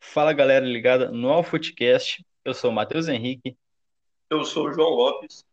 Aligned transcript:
Fala 0.00 0.32
galera 0.34 0.66
ligada 0.66 1.10
no 1.10 1.30
AlFootcast, 1.30 2.26
eu 2.44 2.52
sou 2.52 2.70
o 2.70 2.74
Matheus 2.74 3.08
Henrique. 3.08 3.56
Eu 4.28 4.44
sou 4.44 4.68
o 4.68 4.72
João 4.72 4.90
Lopes. 4.90 5.46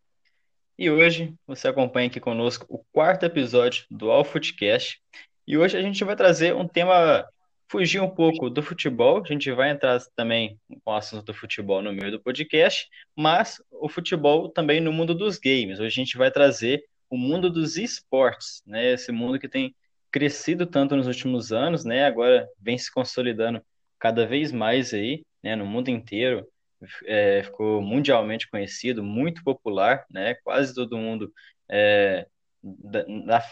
E 0.77 0.91
hoje 0.91 1.33
você 1.45 1.69
acompanha 1.69 2.07
aqui 2.07 2.19
conosco 2.19 2.65
o 2.67 2.83
quarto 2.91 3.23
episódio 3.25 3.85
do 3.89 4.11
AlFootcast. 4.11 5.01
E 5.47 5.57
hoje 5.57 5.77
a 5.77 5.81
gente 5.81 6.03
vai 6.03 6.15
trazer 6.15 6.53
um 6.53 6.67
tema, 6.67 7.25
fugir 7.69 8.01
um 8.01 8.09
pouco 8.09 8.49
do 8.49 8.63
futebol, 8.63 9.21
a 9.23 9.27
gente 9.27 9.51
vai 9.51 9.71
entrar 9.71 9.99
também 10.15 10.59
com 10.83 10.91
o 10.91 10.95
assunto 10.95 11.25
do 11.25 11.33
futebol 11.33 11.81
no 11.81 11.91
meio 11.93 12.11
do 12.11 12.19
podcast, 12.19 12.87
mas 13.15 13.61
o 13.71 13.89
futebol 13.89 14.49
também 14.49 14.79
no 14.79 14.93
mundo 14.93 15.13
dos 15.13 15.37
games. 15.37 15.79
Hoje 15.79 15.87
a 15.87 16.03
gente 16.03 16.17
vai 16.17 16.31
trazer 16.31 16.83
o 17.09 17.17
mundo 17.17 17.49
dos 17.49 17.77
esportes, 17.77 18.61
né? 18.65 18.93
Esse 18.93 19.11
mundo 19.11 19.39
que 19.39 19.47
tem 19.47 19.75
crescido 20.11 20.65
tanto 20.65 20.95
nos 20.95 21.07
últimos 21.07 21.51
anos, 21.51 21.83
né? 21.83 22.05
Agora 22.05 22.47
vem 22.59 22.77
se 22.77 22.91
consolidando 22.91 23.61
cada 23.99 24.25
vez 24.25 24.51
mais 24.51 24.93
aí, 24.93 25.23
né, 25.43 25.55
no 25.55 25.65
mundo 25.65 25.89
inteiro, 25.89 26.47
é, 27.05 27.43
ficou 27.43 27.81
mundialmente 27.81 28.49
conhecido, 28.49 29.03
muito 29.03 29.43
popular, 29.43 30.05
né, 30.09 30.35
quase 30.43 30.73
todo 30.73 30.97
mundo 30.97 31.33
é, 31.69 32.27
da, 32.63 33.05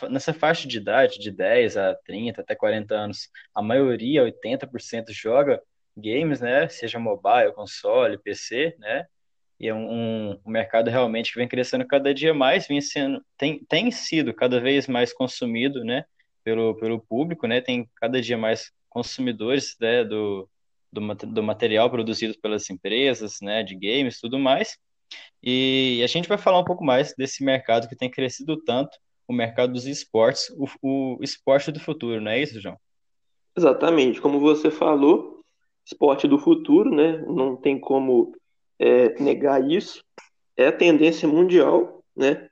nessa 0.09 0.33
faixa 0.33 0.67
de 0.67 0.77
idade, 0.77 1.19
de 1.19 1.31
10 1.31 1.77
a 1.77 1.95
30, 2.05 2.41
até 2.41 2.55
40 2.55 2.95
anos, 2.95 3.29
a 3.53 3.61
maioria, 3.61 4.23
80% 4.23 5.11
joga 5.11 5.61
games, 5.95 6.41
né, 6.41 6.67
seja 6.67 6.99
mobile, 6.99 7.53
console, 7.53 8.17
PC, 8.17 8.75
né, 8.79 9.05
e 9.59 9.67
é 9.69 9.73
um, 9.73 10.31
um, 10.45 10.51
mercado 10.51 10.89
realmente 10.89 11.31
que 11.31 11.39
vem 11.39 11.47
crescendo 11.47 11.87
cada 11.87 12.13
dia 12.13 12.33
mais, 12.33 12.67
vem 12.67 12.81
sendo, 12.81 13.23
tem, 13.37 13.63
tem 13.65 13.89
sido 13.91 14.33
cada 14.33 14.59
vez 14.59 14.87
mais 14.87 15.13
consumido, 15.13 15.83
né, 15.83 16.03
pelo, 16.43 16.75
pelo 16.75 16.99
público, 16.99 17.47
né, 17.47 17.61
tem 17.61 17.89
cada 17.95 18.21
dia 18.21 18.37
mais 18.37 18.71
consumidores 18.89 19.75
né, 19.79 20.03
do, 20.03 20.49
do, 20.91 21.01
do, 21.15 21.43
material 21.43 21.89
produzido 21.89 22.37
pelas 22.41 22.69
empresas, 22.69 23.39
né, 23.41 23.63
de 23.63 23.75
games, 23.75 24.19
tudo 24.19 24.37
mais. 24.37 24.77
E 25.41 26.01
a 26.03 26.07
gente 26.07 26.27
vai 26.27 26.37
falar 26.37 26.59
um 26.59 26.65
pouco 26.65 26.83
mais 26.83 27.13
desse 27.15 27.43
mercado 27.43 27.87
que 27.87 27.95
tem 27.95 28.09
crescido 28.09 28.57
tanto, 28.63 28.97
o 29.27 29.33
mercado 29.33 29.73
dos 29.73 29.85
esportes, 29.85 30.49
o, 30.57 30.67
o 30.81 31.23
esporte 31.23 31.71
do 31.71 31.79
futuro, 31.79 32.21
não 32.21 32.31
é 32.31 32.41
isso, 32.41 32.61
João? 32.61 32.77
Exatamente, 33.55 34.19
como 34.19 34.39
você 34.39 34.69
falou, 34.69 35.41
esporte 35.85 36.27
do 36.27 36.37
futuro, 36.37 36.93
né? 36.93 37.23
Não 37.27 37.55
tem 37.55 37.79
como 37.79 38.35
é, 38.79 39.19
negar 39.21 39.63
isso. 39.69 40.03
É 40.57 40.67
a 40.67 40.71
tendência 40.71 41.27
mundial, 41.27 42.03
né? 42.15 42.49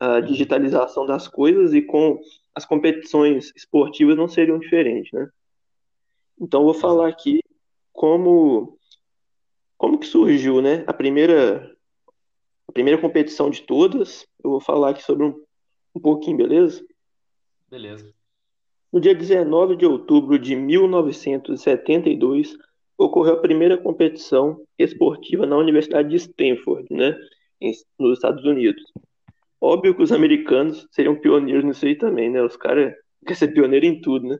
A 0.00 0.20
digitalização 0.20 1.06
das 1.06 1.28
coisas 1.28 1.72
e 1.74 1.82
com 1.82 2.18
as 2.54 2.64
competições 2.64 3.52
esportivas 3.54 4.16
não 4.16 4.28
seriam 4.28 4.58
diferentes, 4.58 5.12
né? 5.12 5.28
Então 6.40 6.64
vou 6.64 6.74
falar 6.74 7.08
aqui 7.08 7.40
como 7.92 8.78
como 9.76 9.98
que 9.98 10.06
surgiu, 10.06 10.62
né? 10.62 10.84
A 10.86 10.92
primeira 10.92 11.71
a 12.72 12.72
primeira 12.72 12.98
competição 12.98 13.50
de 13.50 13.62
todas. 13.62 14.26
Eu 14.42 14.52
vou 14.52 14.60
falar 14.60 14.90
aqui 14.90 15.02
sobre 15.02 15.26
um, 15.26 15.34
um 15.94 16.00
pouquinho, 16.00 16.38
beleza? 16.38 16.82
Beleza. 17.70 18.10
No 18.90 18.98
dia 18.98 19.14
19 19.14 19.76
de 19.76 19.84
outubro 19.84 20.38
de 20.38 20.56
1972, 20.56 22.56
ocorreu 22.96 23.34
a 23.34 23.40
primeira 23.40 23.76
competição 23.76 24.62
esportiva 24.78 25.46
na 25.46 25.56
Universidade 25.56 26.08
de 26.08 26.16
Stanford, 26.16 26.86
né, 26.90 27.14
nos 27.98 28.18
Estados 28.18 28.44
Unidos. 28.44 28.82
Óbvio 29.60 29.94
que 29.94 30.02
os 30.02 30.12
americanos 30.12 30.86
seriam 30.90 31.14
pioneiros 31.14 31.64
nisso 31.64 31.84
aí 31.84 31.94
também, 31.94 32.30
né? 32.30 32.42
Os 32.42 32.56
caras 32.56 32.94
querem 33.20 33.36
ser 33.36 33.48
pioneiro 33.48 33.86
em 33.86 34.00
tudo, 34.00 34.28
né? 34.28 34.38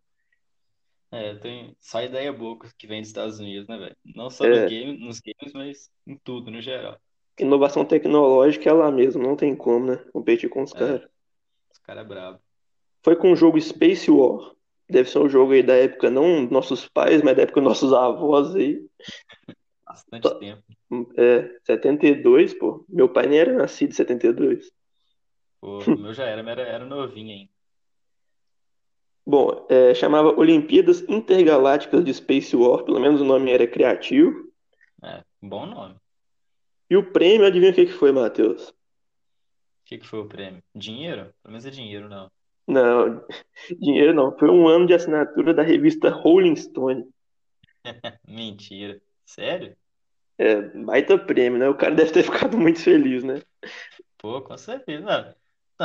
É, 1.11 1.35
tem 1.35 1.77
só 1.79 2.03
ideia 2.03 2.33
boa 2.33 2.59
que 2.79 2.87
vem 2.87 3.01
dos 3.01 3.09
Estados 3.09 3.39
Unidos, 3.39 3.69
né, 3.69 3.77
velho? 3.77 3.97
Não 4.17 4.31
só 4.31 4.47
É, 4.47 4.65
nos 4.99 5.21
games, 5.21 5.53
mas 5.55 5.91
em 6.07 6.19
tudo, 6.25 6.51
no 6.51 6.61
geral. 6.61 6.99
Inovação 7.39 7.85
tecnológica 7.85 8.69
é 8.69 8.73
lá 8.73 8.91
mesmo, 8.91 9.23
não 9.23 9.37
tem 9.37 9.55
como, 9.55 9.87
né? 9.87 9.97
Competir 10.13 10.49
com 10.51 10.63
os 10.63 10.75
É, 10.75 10.79
caras. 10.79 11.03
os 11.73 11.79
caras 11.81 12.05
é 12.05 12.09
brabo. 12.09 12.39
Foi 13.05 13.17
com 13.17 13.33
o 13.33 13.37
jogo 13.37 13.61
Space 13.61 14.11
War. 14.11 14.53
Deve 14.89 15.09
ser 15.09 15.19
um 15.19 15.29
jogo 15.29 15.53
aí 15.53 15.63
da 15.63 15.75
época, 15.75 16.11
não 16.11 16.43
nossos 16.43 16.89
pais, 16.89 17.23
mas 17.23 17.37
da 17.37 17.43
época 17.43 17.61
dos 17.61 17.69
nossos 17.69 17.93
avós 17.93 18.55
aí. 18.55 18.85
Bastante 19.87 20.39
tempo. 20.39 20.63
É, 21.17 21.59
72, 21.65 22.55
pô. 22.55 22.85
Meu 22.89 23.09
pai 23.09 23.27
nem 23.27 23.39
era 23.39 23.53
nascido 23.53 23.91
em 23.91 23.95
72. 23.95 24.71
Pô, 25.61 25.79
o 25.87 25.99
meu 25.99 26.13
já 26.15 26.25
era, 26.25 26.43
mas 26.43 26.53
era, 26.53 26.63
era 26.63 26.85
novinho 26.85 27.31
ainda. 27.31 27.53
Bom, 29.25 29.67
é, 29.71 29.95
chamava 29.95 30.37
Olimpíadas 30.39 31.01
Intergalácticas 31.09 32.05
de 32.05 32.13
Space 32.13 32.57
War, 32.57 32.83
pelo 32.85 32.99
menos 32.99 33.21
o 33.21 33.25
nome 33.25 33.53
era 33.53 33.67
criativo. 33.67 34.51
É, 35.03 35.23
bom 35.41 35.65
nome. 35.67 35.95
E 36.93 36.97
o 36.97 37.11
prêmio, 37.11 37.47
adivinha 37.47 37.73
o 37.73 37.75
que 37.75 37.87
que 37.87 37.93
foi, 37.93 38.13
Matheus? 38.13 38.69
O 38.69 38.75
que 39.87 39.97
que 39.97 40.07
foi 40.07 40.19
o 40.19 40.29
prêmio? 40.29 40.63
Dinheiro? 40.75 41.33
Pelo 41.43 41.53
menos 41.53 41.65
é 41.65 41.71
dinheiro, 41.71 42.07
não. 42.07 42.31
Não, 42.69 43.25
dinheiro 43.81 44.13
não. 44.13 44.37
Foi 44.37 44.51
um 44.51 44.69
ano 44.69 44.87
de 44.87 44.93
assinatura 44.93 45.55
da 45.55 45.63
revista 45.63 46.11
Rolling 46.11 46.55
Stone. 46.55 47.09
Mentira. 48.29 49.01
Sério? 49.25 49.75
É, 50.37 50.61
baita 50.85 51.17
prêmio, 51.17 51.59
né? 51.59 51.67
O 51.67 51.75
cara 51.75 51.95
deve 51.95 52.13
ter 52.13 52.25
ficado 52.25 52.59
muito 52.59 52.83
feliz, 52.83 53.25
né? 53.25 53.41
Pô, 54.19 54.43
com 54.43 54.59
certeza. 54.59 55.01
Não, 55.01 55.35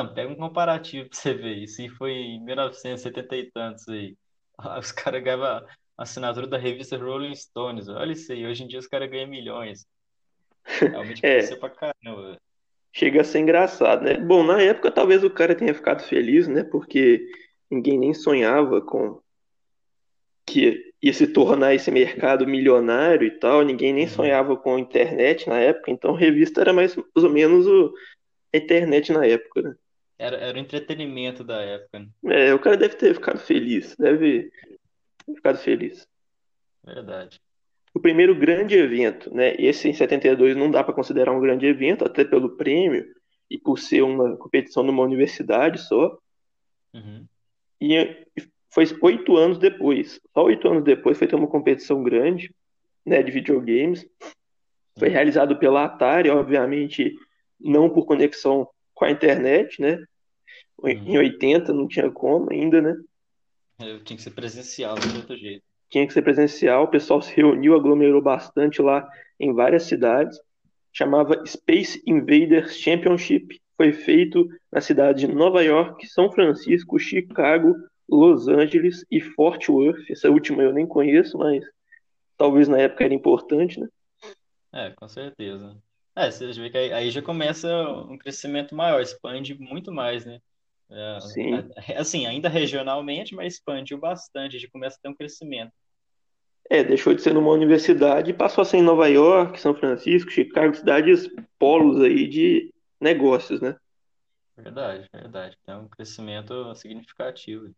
não, 0.04 0.14
pega 0.14 0.30
um 0.30 0.36
comparativo 0.36 1.08
pra 1.08 1.18
você 1.18 1.34
ver 1.34 1.56
isso. 1.56 1.82
E 1.82 1.88
foi 1.88 2.12
em 2.12 2.44
1970 2.44 3.38
e 3.38 3.52
tantos 3.54 3.88
aí. 3.88 4.18
Os 4.78 4.92
caras 4.92 5.24
ganhavam 5.24 5.66
assinatura 5.98 6.48
da 6.48 6.58
revista 6.58 6.98
Rolling 6.98 7.34
Stones. 7.34 7.88
Olha 7.88 8.12
isso 8.12 8.30
aí. 8.34 8.46
Hoje 8.46 8.66
em 8.66 8.68
dia 8.68 8.80
os 8.80 8.88
caras 8.88 9.10
ganham 9.10 9.30
milhões. 9.30 9.88
Realmente 10.90 11.22
cresceu 11.22 11.58
É, 11.58 11.60
pra 11.60 11.70
caramba, 11.70 12.38
chega 12.94 13.22
a 13.22 13.24
ser 13.24 13.40
engraçado, 13.40 14.04
né? 14.04 14.18
Bom, 14.18 14.44
na 14.44 14.62
época 14.62 14.92
talvez 14.92 15.24
o 15.24 15.30
cara 15.30 15.56
tenha 15.56 15.74
ficado 15.74 16.04
feliz, 16.04 16.48
né? 16.48 16.64
Porque 16.64 17.26
ninguém 17.70 17.98
nem 17.98 18.14
sonhava 18.14 18.82
com 18.82 19.22
que 20.46 20.94
ia 21.02 21.14
se 21.14 21.28
tornar 21.28 21.74
esse 21.74 21.92
mercado 21.92 22.48
milionário 22.48 23.28
e 23.28 23.32
tal. 23.32 23.64
Ninguém 23.64 23.94
nem 23.94 24.06
Uhum. 24.06 24.10
sonhava 24.10 24.56
com 24.58 24.76
a 24.76 24.80
internet 24.80 25.48
na 25.48 25.60
época. 25.60 25.92
Então, 25.92 26.14
revista 26.14 26.62
era 26.62 26.74
mais, 26.74 26.96
mais 26.96 27.24
ou 27.24 27.30
menos 27.30 27.68
o, 27.68 27.94
a 28.54 28.58
internet 28.58 29.12
na 29.12 29.26
época, 29.26 29.62
né? 29.62 29.76
Era, 30.18 30.38
era 30.38 30.58
o 30.58 30.60
entretenimento 30.60 31.44
da 31.44 31.62
época, 31.62 32.00
né? 32.00 32.10
É, 32.26 32.54
o 32.54 32.60
cara 32.60 32.76
deve 32.78 32.96
ter 32.96 33.14
ficado 33.14 33.40
feliz, 33.40 33.96
deve 33.98 34.50
ter 35.26 35.36
ficado 35.36 35.58
feliz. 35.60 36.08
Verdade. 36.84 37.40
O 37.98 38.00
primeiro 38.00 38.36
grande 38.36 38.76
evento, 38.76 39.34
né? 39.34 39.56
Esse 39.58 39.90
em 39.90 39.94
72 39.94 40.56
não 40.56 40.70
dá 40.70 40.84
para 40.84 40.94
considerar 40.94 41.32
um 41.32 41.42
grande 41.42 41.66
evento, 41.66 42.06
até 42.06 42.24
pelo 42.24 42.56
prêmio 42.56 43.04
e 43.50 43.58
por 43.58 43.80
ser 43.80 44.04
uma 44.04 44.38
competição 44.38 44.84
numa 44.84 45.02
universidade 45.02 45.80
só. 45.80 46.16
Uhum. 46.94 47.26
E 47.82 48.24
foi 48.70 48.86
oito 49.02 49.36
anos 49.36 49.58
depois. 49.58 50.22
Só 50.32 50.44
oito 50.44 50.68
anos 50.68 50.84
depois 50.84 51.18
foi 51.18 51.28
ter 51.28 51.36
uma 51.36 51.48
competição 51.48 52.04
grande, 52.04 52.54
né, 53.04 53.24
de 53.24 53.32
videogames. 53.32 54.06
Foi 55.00 55.08
Sim. 55.08 55.14
realizado 55.16 55.58
pela 55.58 55.86
Atari, 55.86 56.30
obviamente 56.30 57.16
não 57.60 57.90
por 57.90 58.06
conexão 58.06 58.70
com 58.94 59.06
a 59.06 59.10
internet, 59.10 59.82
né? 59.82 60.06
Em 60.86 61.00
Uhum. 61.00 61.18
80 61.18 61.74
não 61.74 61.88
tinha 61.88 62.12
como 62.12 62.54
ainda, 62.54 62.80
né? 62.80 62.96
Eu 63.80 64.04
tinha 64.04 64.18
que 64.18 64.22
ser 64.22 64.36
presencial, 64.36 64.94
de 65.00 65.18
outro 65.18 65.36
jeito. 65.36 65.66
Tinha 65.90 66.06
que 66.06 66.14
ser 66.14 66.22
presencial. 66.22 66.84
O 66.84 66.90
pessoal 66.90 67.22
se 67.22 67.34
reuniu, 67.36 67.76
aglomerou 67.76 68.22
bastante 68.22 68.82
lá 68.82 69.08
em 69.40 69.54
várias 69.54 69.84
cidades. 69.84 70.40
Chamava 70.92 71.46
Space 71.46 72.02
Invaders 72.06 72.78
Championship. 72.78 73.60
Foi 73.76 73.94
feito 73.94 74.50
na 74.72 74.82
cidade 74.82 75.28
de 75.28 75.34
Nova 75.34 75.64
York, 75.64 76.08
São 76.08 76.32
Francisco, 76.32 76.98
Chicago, 76.98 77.76
Los 78.10 78.48
Angeles 78.48 79.06
e 79.12 79.22
Fort 79.22 79.70
Worth. 79.70 80.10
Essa 80.10 80.30
última 80.30 80.64
eu 80.64 80.74
nem 80.74 80.88
conheço, 80.88 81.38
mas 81.38 81.64
talvez 82.36 82.68
na 82.68 82.80
época 82.80 83.04
era 83.04 83.14
importante, 83.14 83.80
né? 83.80 83.88
É, 84.74 84.90
com 84.92 85.08
certeza. 85.08 85.78
É, 86.16 86.32
você 86.32 86.52
vê 86.54 86.70
que 86.72 86.78
aí, 86.78 86.92
aí 86.92 87.12
já 87.12 87.22
começa 87.22 87.68
um 88.10 88.18
crescimento 88.18 88.74
maior, 88.74 89.00
expande 89.02 89.54
muito 89.54 89.92
mais, 89.92 90.26
né? 90.26 90.42
É, 90.90 91.20
Sim. 91.20 91.70
assim, 91.96 92.26
ainda 92.26 92.50
regionalmente, 92.50 93.36
mas 93.36 93.56
expandiu 93.56 93.98
bastante, 93.98 94.58
já 94.58 94.68
começa 94.70 94.98
a 94.98 95.00
ter 95.02 95.10
um 95.10 95.16
crescimento. 95.16 95.72
É, 96.70 96.84
deixou 96.84 97.14
de 97.14 97.22
ser 97.22 97.34
numa 97.34 97.52
universidade 97.52 98.32
e 98.32 98.34
passou 98.34 98.62
a 98.62 98.66
ser 98.66 98.78
em 98.78 98.84
Nova 98.84 99.08
York, 99.08 99.60
São 99.60 99.74
Francisco, 99.74 100.30
Chicago, 100.30 100.76
cidades 100.76 101.30
polos 101.58 102.02
aí 102.02 102.28
de 102.28 102.74
negócios, 103.00 103.62
né? 103.62 103.76
Verdade, 104.58 105.08
verdade. 105.14 105.58
Tem 105.66 105.76
um 105.76 105.88
crescimento 105.88 106.76
significativo. 106.76 107.72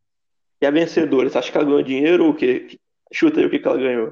E 0.62 0.66
a 0.66 0.72
vencedora, 0.72 1.30
você 1.30 1.38
acha 1.38 1.52
que 1.52 1.58
ela 1.58 1.66
ganhou 1.66 1.84
dinheiro 1.84 2.26
ou 2.26 2.32
o 2.32 2.36
quê? 2.36 2.68
Chuta 3.12 3.40
aí 3.40 3.46
o 3.46 3.50
que 3.50 3.60
que 3.60 3.68
ela 3.68 3.78
ganhou. 3.78 4.12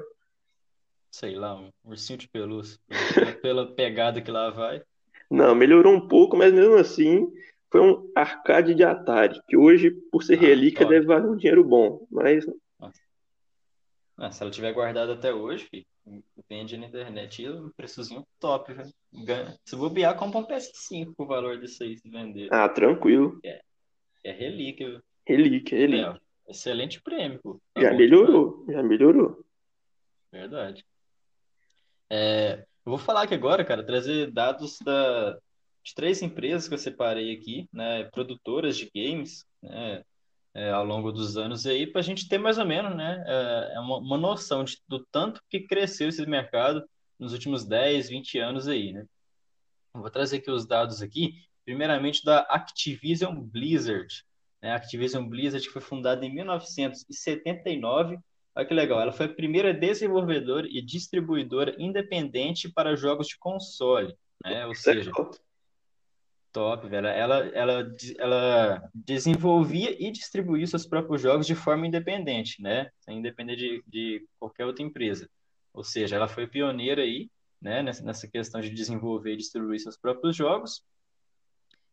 Sei 1.10 1.34
lá, 1.34 1.54
um 1.54 1.70
ursinho 1.84 2.18
de 2.18 2.28
pelúcia. 2.28 2.78
Pela, 3.42 3.66
pegada 3.74 4.20
que 4.20 4.30
lá 4.30 4.50
vai. 4.50 4.82
Não, 5.30 5.54
melhorou 5.54 5.92
um 5.92 6.06
pouco, 6.06 6.36
mas 6.36 6.52
mesmo 6.52 6.76
assim 6.76 7.26
foi 7.70 7.80
um 7.80 8.10
arcade 8.14 8.74
de 8.74 8.82
Atari, 8.82 9.40
que 9.46 9.56
hoje, 9.56 9.90
por 10.10 10.22
ser 10.22 10.38
Ah, 10.38 10.40
relíquia, 10.40 10.86
deve 10.86 11.06
valer 11.06 11.28
um 11.28 11.36
dinheiro 11.36 11.64
bom. 11.64 12.06
Mas. 12.10 12.46
Ah, 14.18 14.32
se 14.32 14.42
ela 14.42 14.50
tiver 14.50 14.72
guardada 14.72 15.14
até 15.14 15.32
hoje, 15.32 15.64
filho, 15.66 15.86
vende 16.50 16.76
na 16.76 16.86
internet 16.86 17.40
e 17.42 17.48
um 17.48 17.70
preçozinho 17.70 18.26
top, 18.40 18.72
velho. 18.74 18.92
Se 19.64 19.76
bobear, 19.76 20.16
compra 20.16 20.40
um 20.40 20.44
PS5 20.46 21.14
com 21.16 21.22
o 21.22 21.26
valor 21.26 21.58
disso 21.60 21.84
aí, 21.84 21.96
se 21.96 22.08
vender. 22.10 22.48
Ah, 22.52 22.68
tranquilo. 22.68 23.38
É 24.24 24.32
relíquia, 24.32 24.90
viu? 24.90 25.00
Relíquia, 25.26 25.76
É, 25.76 25.80
relíquia. 25.80 26.10
ó, 26.46 26.50
excelente 26.50 27.00
prêmio, 27.00 27.38
pô. 27.40 27.60
Tá 27.72 27.80
Já 27.82 27.90
demais. 27.90 27.98
melhorou, 28.10 28.66
já 28.68 28.82
melhorou. 28.82 29.44
Verdade. 30.32 30.84
É, 32.10 32.64
eu 32.84 32.90
vou 32.90 32.98
falar 32.98 33.22
aqui 33.22 33.34
agora, 33.34 33.64
cara, 33.64 33.84
trazer 33.86 34.30
dados 34.32 34.78
da, 34.80 35.38
de 35.84 35.94
três 35.94 36.22
empresas 36.22 36.66
que 36.66 36.74
eu 36.74 36.78
separei 36.78 37.32
aqui, 37.36 37.68
né, 37.72 38.04
produtoras 38.04 38.76
de 38.76 38.90
games, 38.94 39.44
né, 39.62 40.02
é, 40.58 40.70
ao 40.72 40.84
longo 40.84 41.12
dos 41.12 41.36
anos 41.36 41.64
aí, 41.66 41.86
para 41.86 42.00
a 42.00 42.04
gente 42.04 42.28
ter 42.28 42.36
mais 42.36 42.58
ou 42.58 42.66
menos, 42.66 42.96
né, 42.96 43.22
é, 43.26 43.76
é 43.76 43.80
uma, 43.80 43.98
uma 43.98 44.18
noção 44.18 44.64
de- 44.64 44.78
do 44.88 45.06
tanto 45.06 45.40
que 45.48 45.60
cresceu 45.60 46.08
esse 46.08 46.26
mercado 46.26 46.84
nos 47.16 47.32
últimos 47.32 47.64
10, 47.64 48.08
20 48.08 48.38
anos 48.40 48.66
aí, 48.66 48.92
né? 48.92 49.06
Vou 49.94 50.10
trazer 50.10 50.38
aqui 50.38 50.50
os 50.50 50.66
dados 50.66 51.00
aqui, 51.00 51.34
primeiramente 51.64 52.24
da 52.24 52.40
Activision 52.40 53.40
Blizzard, 53.40 54.24
né? 54.60 54.72
A 54.72 54.76
Activision 54.76 55.28
Blizzard 55.28 55.64
que 55.64 55.72
foi 55.72 55.82
fundada 55.82 56.26
em 56.26 56.34
1979. 56.34 58.18
Olha 58.56 58.66
que 58.66 58.74
legal, 58.74 59.00
ela 59.00 59.12
foi 59.12 59.26
a 59.26 59.34
primeira 59.34 59.72
desenvolvedora 59.72 60.66
e 60.68 60.82
distribuidora 60.82 61.76
independente 61.78 62.68
para 62.68 62.96
jogos 62.96 63.28
de 63.28 63.38
console, 63.38 64.12
né? 64.44 64.66
Ou 64.66 64.74
seja. 64.74 65.12
Top, 66.58 66.88
velho. 66.88 67.06
Ela, 67.06 67.36
ela, 67.54 67.96
ela 68.18 68.90
desenvolvia 68.92 69.96
e 69.96 70.10
distribuía 70.10 70.66
seus 70.66 70.84
próprios 70.84 71.22
jogos 71.22 71.46
de 71.46 71.54
forma 71.54 71.86
independente, 71.86 72.60
né? 72.60 72.90
Sem 72.98 73.22
depender 73.22 73.54
de, 73.54 73.84
de 73.86 74.26
qualquer 74.40 74.66
outra 74.66 74.82
empresa. 74.82 75.30
Ou 75.72 75.84
seja, 75.84 76.16
ela 76.16 76.26
foi 76.26 76.48
pioneira 76.48 77.02
aí, 77.02 77.30
né? 77.62 77.80
Nessa, 77.80 78.04
nessa 78.04 78.26
questão 78.26 78.60
de 78.60 78.70
desenvolver 78.70 79.34
e 79.34 79.36
distribuir 79.36 79.78
seus 79.78 79.96
próprios 79.96 80.34
jogos. 80.34 80.82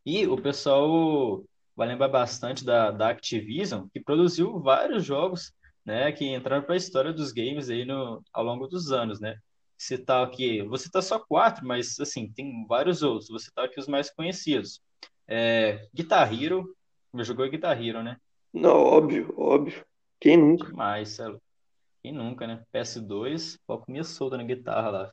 E 0.03 0.25
o 0.25 0.35
pessoal 0.35 1.44
vai 1.75 1.88
lembrar 1.88 2.07
bastante 2.07 2.65
da, 2.65 2.89
da 2.89 3.09
Activision, 3.09 3.88
que 3.94 4.00
produziu 4.00 4.59
vários 4.59 5.06
jogos, 5.06 5.53
né, 5.83 6.12
que 6.12 6.25
entraram 6.25 6.63
para 6.63 6.73
a 6.73 6.77
história 6.77 7.13
dos 7.13 7.31
games 7.31 7.69
aí 7.69 7.85
no, 7.85 8.23
ao 8.33 8.44
longo 8.44 8.65
dos 8.65 8.91
anos, 8.91 9.19
né? 9.19 9.35
Citar 9.77 10.25
aqui, 10.25 10.62
vou 10.62 10.77
citar 10.77 11.04
só 11.04 11.19
quatro, 11.19 11.66
mas 11.66 12.00
assim, 12.00 12.31
tem 12.31 12.66
vários 12.68 13.04
outros. 13.04 13.30
Vou 13.30 13.39
citar 13.39 13.66
aqui 13.66 13.80
os 13.80 13.88
mais 13.88 14.10
conhecidos. 14.10 14.81
É, 15.27 15.88
Guitar 15.94 16.31
Hero, 16.33 16.66
jogou 17.19 17.50
Guitar 17.50 17.81
Hero, 17.81 18.01
né? 18.01 18.18
Não, 18.54 18.75
óbvio, 18.75 19.33
óbvio. 19.38 19.83
Quem 20.19 20.38
nunca? 20.38 20.68
Demais, 20.68 21.10
Celo. 21.10 21.42
Quem 22.01 22.13
nunca, 22.13 22.48
né? 22.48 22.62
PS2, 22.74 23.57
pô, 23.68 23.77
comia 23.80 24.04
solta 24.04 24.38
na 24.38 24.44
guitarra 24.44 24.89
lá. 24.89 25.12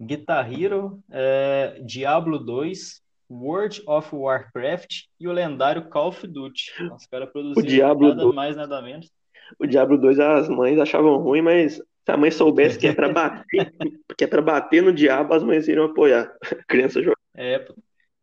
Guitar 0.00 0.52
Hero, 0.52 1.00
é, 1.10 1.80
Diablo 1.84 2.38
2, 2.38 3.00
World 3.30 3.82
of 3.86 4.14
Warcraft 4.14 5.04
e 5.20 5.28
o 5.28 5.32
lendário 5.32 5.88
Call 5.88 6.08
of 6.08 6.26
Duty. 6.26 6.72
Os 6.94 7.06
caras 7.06 7.28
O 7.28 7.32
produziram 7.32 7.66
Diablo 7.66 8.08
nada 8.08 8.22
2, 8.22 8.34
mais, 8.34 8.56
nada 8.56 8.82
menos. 8.82 9.10
o 9.58 9.66
Diablo 9.66 9.98
2 9.98 10.18
as 10.18 10.48
mães 10.48 10.78
achavam 10.78 11.16
ruim, 11.18 11.42
mas 11.42 11.80
se 12.04 12.12
a 12.12 12.16
mãe 12.16 12.30
soubesse 12.30 12.78
que 12.78 12.86
é 12.86 12.92
pra 12.92 13.10
bater, 13.10 13.74
que 14.16 14.24
é 14.24 14.26
pra 14.26 14.42
bater 14.42 14.82
no 14.82 14.92
diabo, 14.92 15.32
as 15.32 15.42
mães 15.42 15.66
iriam 15.66 15.86
apoiar. 15.86 16.36
A 16.42 16.64
criança 16.64 17.02
joga. 17.02 17.16
É, 17.34 17.58
pô, 17.58 17.74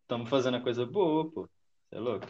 estamos 0.04 0.30
fazendo 0.30 0.57
a 0.57 0.62
coisa 0.62 0.86
boa, 0.86 1.30
pô. 1.31 1.50
Você 1.89 1.95
é 1.95 2.00
louco? 2.00 2.28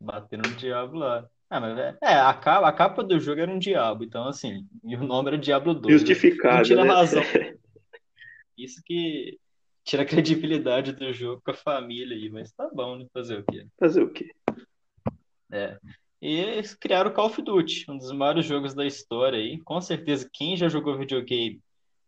Batendo 0.00 0.48
no 0.48 0.54
diabo 0.54 0.96
lá. 0.96 1.28
Ah, 1.50 1.60
mas 1.60 1.78
é, 1.78 1.98
é, 2.02 2.14
a 2.14 2.32
capa, 2.34 2.68
a 2.68 2.72
capa 2.72 3.02
do 3.02 3.18
jogo 3.18 3.40
era 3.40 3.50
um 3.50 3.58
diabo, 3.58 4.04
então 4.04 4.28
assim, 4.28 4.66
e 4.84 4.94
o 4.94 5.02
nome 5.02 5.28
era 5.28 5.38
Diablo 5.38 5.74
2, 5.74 5.84
né? 5.86 5.90
Não 5.90 5.98
Justificável, 5.98 6.64
tira 6.64 6.84
né? 6.84 6.90
razão. 6.90 7.22
Isso 8.56 8.82
que 8.84 9.38
tira 9.82 10.02
a 10.02 10.06
credibilidade 10.06 10.92
do 10.92 11.10
jogo 11.12 11.40
com 11.42 11.50
a 11.50 11.54
família 11.54 12.14
aí, 12.14 12.28
mas 12.28 12.52
tá 12.52 12.68
bom, 12.72 12.96
né? 12.96 13.06
Fazer 13.12 13.38
o 13.38 13.44
quê? 13.44 13.66
Fazer 13.78 14.02
o 14.02 14.10
quê? 14.10 14.30
É. 15.50 15.78
E 16.20 16.32
eles 16.32 16.74
criaram 16.74 17.10
o 17.10 17.14
Call 17.14 17.26
of 17.26 17.40
Duty, 17.40 17.88
um 17.88 17.96
dos 17.96 18.10
maiores 18.12 18.44
jogos 18.44 18.74
da 18.74 18.84
história 18.84 19.38
aí. 19.38 19.60
Com 19.60 19.80
certeza, 19.80 20.28
quem 20.32 20.56
já 20.56 20.68
jogou 20.68 20.98
videogame, 20.98 21.60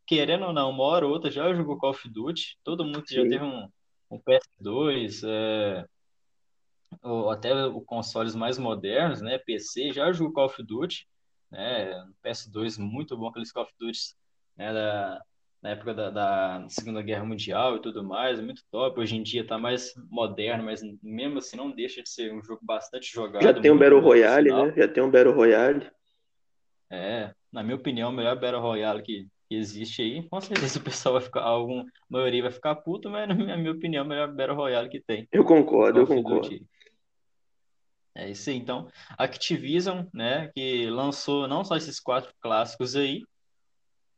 querendo 0.07 0.47
ou 0.47 0.53
não, 0.53 0.71
uma 0.71 0.83
hora 0.85 1.07
ou 1.07 1.13
outra 1.13 1.31
já 1.31 1.53
jogou 1.55 1.79
Call 1.79 1.91
of 1.91 2.09
Duty. 2.09 2.59
Todo 2.65 2.85
mundo 2.85 3.03
que 3.03 3.15
já 3.15 3.23
teve 3.23 3.39
Sim. 3.39 3.45
um, 3.45 3.69
um 4.11 4.21
PS2, 4.21 5.23
é, 5.25 5.85
ou 7.03 7.31
até 7.31 7.67
os 7.67 7.85
consoles 7.85 8.35
mais 8.35 8.59
modernos, 8.59 9.21
né? 9.21 9.39
PC, 9.39 9.93
já 9.93 10.11
jogou 10.13 10.33
Call 10.33 10.47
of 10.47 10.63
Duty, 10.63 11.07
né? 11.51 12.05
PS2 12.25 12.79
muito 12.79 13.17
bom, 13.17 13.29
aqueles 13.29 13.53
Call 13.53 13.63
of 13.63 13.73
Duty, 13.79 14.15
né? 14.57 14.73
Da, 14.73 15.23
na 15.63 15.71
época 15.71 15.93
da, 15.93 16.11
da 16.11 16.67
Segunda 16.69 17.03
Guerra 17.03 17.25
Mundial 17.25 17.77
e 17.77 17.83
tudo 17.83 18.03
mais, 18.03 18.41
muito 18.41 18.63
top. 18.71 18.99
Hoje 18.99 19.17
em 19.17 19.23
dia 19.23 19.47
tá 19.47 19.59
mais 19.59 19.93
moderno, 20.11 20.65
mas 20.65 20.81
mesmo 21.03 21.39
assim 21.39 21.57
não 21.57 21.71
deixa 21.71 22.03
de 22.03 22.09
ser 22.09 22.33
um 22.33 22.43
jogo 22.43 22.61
bastante 22.63 23.07
Já 23.07 23.13
jogado, 23.13 23.61
tem 23.61 23.71
um 23.71 23.79
Battle 23.79 24.01
Royale, 24.01 24.51
né? 24.51 24.75
Já 24.77 24.89
tem 24.89 25.03
um 25.03 25.11
Battle 25.11 25.35
Royale. 25.35 25.91
É, 26.89 27.33
na 27.53 27.63
minha 27.63 27.77
opinião, 27.77 28.11
o 28.11 28.13
melhor 28.13 28.35
Battle 28.41 28.61
Royale 28.61 29.03
que, 29.03 29.27
que 29.49 29.55
existe 29.55 30.01
aí. 30.01 30.29
Com 30.29 30.41
certeza 30.41 30.79
o 30.79 30.83
pessoal 30.83 31.15
vai 31.15 31.23
ficar, 31.23 31.43
algum, 31.43 31.81
a 31.81 31.85
maioria 32.09 32.43
vai 32.43 32.53
ficar 32.53 32.75
puto, 32.77 33.11
mas 33.11 33.29
na 33.29 33.35
minha, 33.35 33.57
minha 33.57 33.73
opinião, 33.73 34.05
o 34.05 34.09
melhor 34.09 34.33
Battle 34.33 34.57
Royale 34.57 34.89
que 34.89 35.01
tem. 35.01 35.29
Eu 35.31 35.45
concordo, 35.45 36.01
eu 36.01 36.07
concordo. 36.07 36.49
É 38.15 38.29
isso 38.31 38.51
aí, 38.51 38.57
então. 38.57 38.89
Activision, 39.17 40.05
né, 40.13 40.51
que 40.55 40.89
lançou 40.91 41.47
não 41.47 41.65
só 41.65 41.77
esses 41.77 42.01
quatro 42.01 42.33
clássicos 42.41 42.97
aí, 42.97 43.23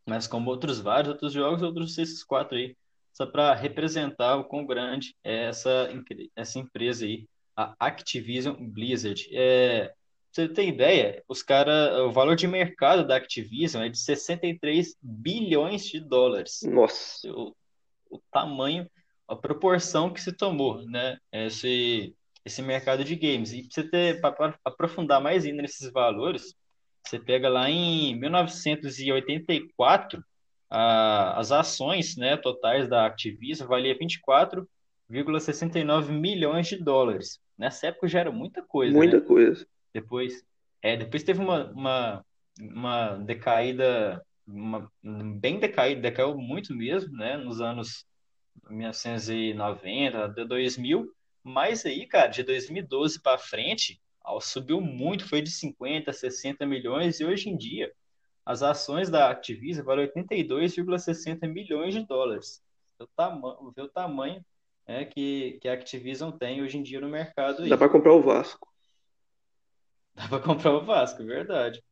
mas 0.06 0.26
como 0.26 0.50
outros 0.50 0.80
vários 0.80 1.12
outros 1.12 1.32
jogos, 1.32 1.62
outros 1.62 1.96
esses 1.98 2.24
quatro 2.24 2.56
aí, 2.56 2.76
só 3.12 3.26
para 3.26 3.54
representar 3.54 4.36
o 4.36 4.44
quão 4.44 4.66
grande 4.66 5.14
é 5.22 5.44
essa, 5.44 5.88
essa 6.34 6.58
empresa 6.58 7.04
aí, 7.04 7.26
a 7.56 7.74
Activision 7.78 8.56
Blizzard. 8.58 9.28
É, 9.32 9.92
você 10.30 10.48
ter 10.48 10.66
ideia, 10.66 11.22
os 11.28 11.42
cara, 11.42 12.04
o 12.06 12.10
valor 12.10 12.34
de 12.34 12.48
mercado 12.48 13.06
da 13.06 13.16
Activision 13.16 13.84
é 13.84 13.90
de 13.90 13.98
63 13.98 14.96
bilhões 15.00 15.84
de 15.84 16.00
dólares. 16.00 16.60
Nossa, 16.62 17.30
O, 17.30 17.54
o 18.10 18.18
tamanho, 18.30 18.90
a 19.28 19.36
proporção 19.36 20.10
que 20.10 20.20
se 20.20 20.32
tomou, 20.32 20.82
né? 20.86 21.18
Esse, 21.30 22.16
esse 22.44 22.62
mercado 22.62 23.04
de 23.04 23.14
games. 23.14 23.52
E 23.52 23.62
para 23.62 23.70
você 23.70 23.88
ter, 23.88 24.20
para 24.22 24.58
aprofundar 24.64 25.20
mais 25.20 25.44
ainda 25.44 25.60
nesses 25.60 25.92
valores, 25.92 26.54
você 27.04 27.18
pega 27.18 27.48
lá 27.48 27.68
em 27.68 28.16
1984, 28.18 30.24
a, 30.70 31.38
as 31.38 31.50
ações, 31.52 32.16
né, 32.16 32.36
totais 32.36 32.88
da 32.88 33.06
Activision 33.06 33.68
valia 33.68 33.98
24,69 33.98 36.10
milhões 36.10 36.68
de 36.68 36.76
dólares. 36.76 37.40
Nessa 37.58 37.88
época 37.88 38.08
já 38.08 38.20
era 38.20 38.32
muita 38.32 38.62
coisa, 38.62 38.96
muita 38.96 39.20
né? 39.20 39.26
coisa. 39.26 39.66
Depois, 39.92 40.42
é, 40.80 40.96
depois 40.96 41.22
teve 41.22 41.40
uma, 41.40 41.70
uma, 41.72 42.24
uma 42.58 43.16
decaída, 43.16 44.24
uma, 44.46 44.90
bem 45.38 45.60
decaída, 45.60 46.00
decaiu 46.00 46.38
muito 46.38 46.74
mesmo, 46.74 47.14
né? 47.14 47.36
Nos 47.36 47.60
anos 47.60 48.06
1990 48.70 50.24
até 50.24 50.42
2000. 50.44 51.12
Mas 51.44 51.84
aí, 51.84 52.06
cara, 52.06 52.28
de 52.28 52.42
2012 52.42 53.20
para 53.20 53.36
frente, 53.36 54.00
subiu 54.40 54.80
muito, 54.80 55.28
foi 55.28 55.42
de 55.42 55.50
50, 55.50 56.12
60 56.12 56.66
milhões, 56.66 57.20
e 57.20 57.24
hoje 57.24 57.48
em 57.48 57.56
dia 57.56 57.92
as 58.44 58.62
ações 58.62 59.08
da 59.08 59.30
Activision 59.30 59.84
valem 59.84 60.08
82,60 60.08 61.46
milhões 61.48 61.94
de 61.94 62.04
dólares. 62.04 62.62
Vê 62.98 63.04
o 63.04 63.08
tamanho, 63.16 63.72
vê 63.74 63.82
o 63.82 63.88
tamanho 63.88 64.44
é, 64.86 65.04
que, 65.04 65.58
que 65.60 65.68
a 65.68 65.74
Activision 65.74 66.30
tem 66.32 66.62
hoje 66.62 66.78
em 66.78 66.82
dia 66.82 67.00
no 67.00 67.08
mercado 67.08 67.62
aí. 67.62 67.68
Dá 67.68 67.78
pra 67.78 67.88
comprar 67.88 68.12
o 68.12 68.22
Vasco. 68.22 68.68
Dá 70.14 70.28
pra 70.28 70.40
comprar 70.40 70.72
o 70.72 70.84
Vasco, 70.84 71.24
verdade. 71.24 71.82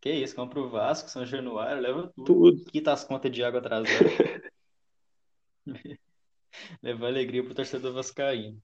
Que 0.00 0.10
isso, 0.10 0.34
compra 0.34 0.60
o 0.60 0.68
Vasco, 0.68 1.10
São 1.10 1.24
Januário, 1.24 1.82
leva 1.82 2.12
tudo. 2.14 2.24
Tudo. 2.26 2.64
Quita 2.64 2.92
as 2.92 3.04
contas 3.04 3.30
de 3.30 3.42
água 3.42 3.60
atrasada. 3.60 3.94
Leva 6.82 7.06
alegria 7.06 7.42
pro 7.42 7.54
torcedor 7.54 7.92
vascaíno. 7.92 8.62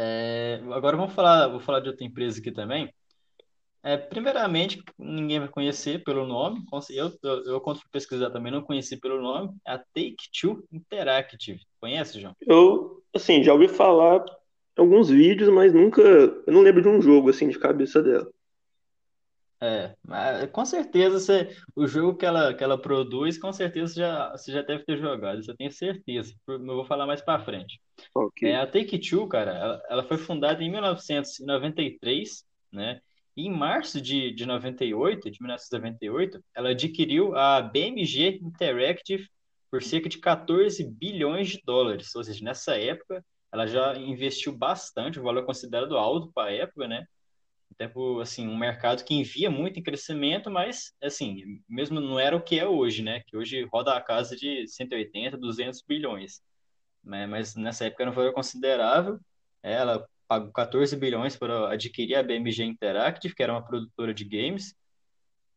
É, 0.00 0.60
agora 0.70 0.96
vamos 0.96 1.12
falar, 1.12 1.48
vou 1.48 1.58
falar 1.58 1.80
de 1.80 1.88
outra 1.88 2.06
empresa 2.06 2.38
aqui 2.38 2.52
também. 2.52 2.88
É, 3.82 3.96
primeiramente, 3.96 4.80
ninguém 4.96 5.40
vai 5.40 5.48
conhecer 5.48 6.04
pelo 6.04 6.24
nome. 6.24 6.62
Eu, 6.90 7.12
eu, 7.22 7.44
eu 7.44 7.60
quando 7.60 7.80
fui 7.80 7.88
pesquisar 7.90 8.30
também 8.30 8.52
não 8.52 8.62
conheci 8.62 8.96
pelo 8.96 9.20
nome. 9.20 9.50
É 9.66 9.72
a 9.72 9.78
Take-Two 9.78 10.64
Interactive. 10.72 11.60
Conhece, 11.80 12.20
João? 12.20 12.36
Eu, 12.46 13.02
assim, 13.12 13.42
já 13.42 13.52
ouvi 13.52 13.66
falar 13.66 14.24
alguns 14.76 15.08
vídeos, 15.08 15.48
mas 15.48 15.72
nunca. 15.72 16.00
Eu 16.00 16.52
não 16.52 16.60
lembro 16.60 16.80
de 16.80 16.88
um 16.88 17.02
jogo, 17.02 17.30
assim, 17.30 17.48
de 17.48 17.58
cabeça 17.58 18.00
dela. 18.00 18.28
É, 19.60 19.96
mas 20.06 20.50
com 20.52 20.64
certeza 20.64 21.18
você, 21.18 21.56
o 21.74 21.86
jogo 21.86 22.16
que 22.16 22.24
ela, 22.24 22.54
que 22.54 22.62
ela 22.62 22.80
produz, 22.80 23.38
com 23.38 23.52
certeza 23.52 23.92
você 23.92 24.00
já, 24.00 24.30
você 24.30 24.52
já 24.52 24.62
deve 24.62 24.84
ter 24.84 24.96
jogado, 24.98 25.40
isso 25.40 25.50
eu 25.50 25.56
tenho 25.56 25.72
certeza. 25.72 26.32
Eu 26.46 26.64
vou 26.64 26.84
falar 26.84 27.06
mais 27.06 27.20
pra 27.20 27.40
frente. 27.40 27.80
Ok. 28.14 28.48
É, 28.48 28.56
a 28.56 28.66
Take-Two, 28.66 29.26
cara, 29.26 29.50
ela, 29.52 29.82
ela 29.90 30.04
foi 30.04 30.16
fundada 30.16 30.62
em 30.62 30.70
1993, 30.70 32.44
né? 32.72 33.00
E 33.36 33.46
em 33.46 33.50
março 33.50 34.00
de, 34.00 34.32
de 34.32 34.46
98, 34.46 35.30
de 35.30 35.40
1998, 35.40 36.42
ela 36.54 36.70
adquiriu 36.70 37.36
a 37.36 37.60
BMG 37.60 38.40
Interactive 38.42 39.28
por 39.70 39.82
cerca 39.82 40.08
de 40.08 40.18
14 40.18 40.84
bilhões 40.84 41.48
de 41.48 41.60
dólares. 41.64 42.14
Ou 42.14 42.24
seja, 42.24 42.44
nessa 42.44 42.76
época, 42.76 43.24
ela 43.52 43.66
já 43.66 43.96
investiu 43.96 44.56
bastante, 44.56 45.18
o 45.18 45.22
valor 45.22 45.44
considerado 45.44 45.96
alto 45.96 46.32
para 46.32 46.50
a 46.50 46.52
época, 46.52 46.88
né? 46.88 47.04
Por, 47.86 48.20
assim, 48.20 48.48
um 48.48 48.56
mercado 48.56 49.04
que 49.04 49.14
envia 49.14 49.50
muito 49.50 49.78
em 49.78 49.82
crescimento, 49.82 50.50
mas, 50.50 50.92
assim, 51.00 51.60
mesmo 51.68 52.00
não 52.00 52.18
era 52.18 52.34
o 52.34 52.42
que 52.42 52.58
é 52.58 52.66
hoje, 52.66 53.02
né? 53.02 53.22
Que 53.26 53.36
hoje 53.36 53.62
roda 53.72 53.94
a 53.94 54.00
casa 54.00 54.34
de 54.34 54.66
180, 54.66 55.36
200 55.36 55.82
bilhões. 55.82 56.42
Né? 57.04 57.26
Mas 57.26 57.54
nessa 57.54 57.84
época 57.86 58.08
um 58.08 58.12
valor 58.12 58.32
considerável. 58.32 59.18
Ela 59.62 60.04
pagou 60.26 60.52
14 60.52 60.94
bilhões 60.96 61.36
para 61.36 61.72
adquirir 61.72 62.16
a 62.16 62.22
BMG 62.22 62.64
Interactive, 62.64 63.34
que 63.34 63.42
era 63.42 63.52
uma 63.52 63.64
produtora 63.64 64.12
de 64.12 64.24
games. 64.24 64.74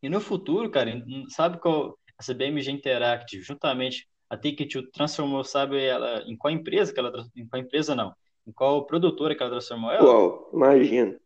E 0.01 0.09
no 0.09 0.21
futuro, 0.21 0.69
cara, 0.69 0.91
sabe 1.29 1.59
qual 1.59 1.97
essa 2.19 2.33
BMG 2.33 2.71
Interactive, 2.71 3.43
juntamente 3.43 4.07
a 4.29 4.37
Take-Two 4.37 4.89
transformou, 4.91 5.43
sabe 5.43 5.83
ela 5.83 6.23
em 6.25 6.37
qual 6.37 6.53
empresa 6.53 6.93
que 6.93 6.99
ela 6.99 7.11
em 7.35 7.45
qual 7.47 7.61
empresa 7.61 7.93
não, 7.93 8.13
em 8.47 8.51
qual 8.51 8.85
produtora 8.85 9.35
que 9.35 9.43
ela 9.43 9.51
transformou 9.51 9.91
ela? 9.91 10.05
Qual? 10.05 10.49
Imagina. 10.53 11.19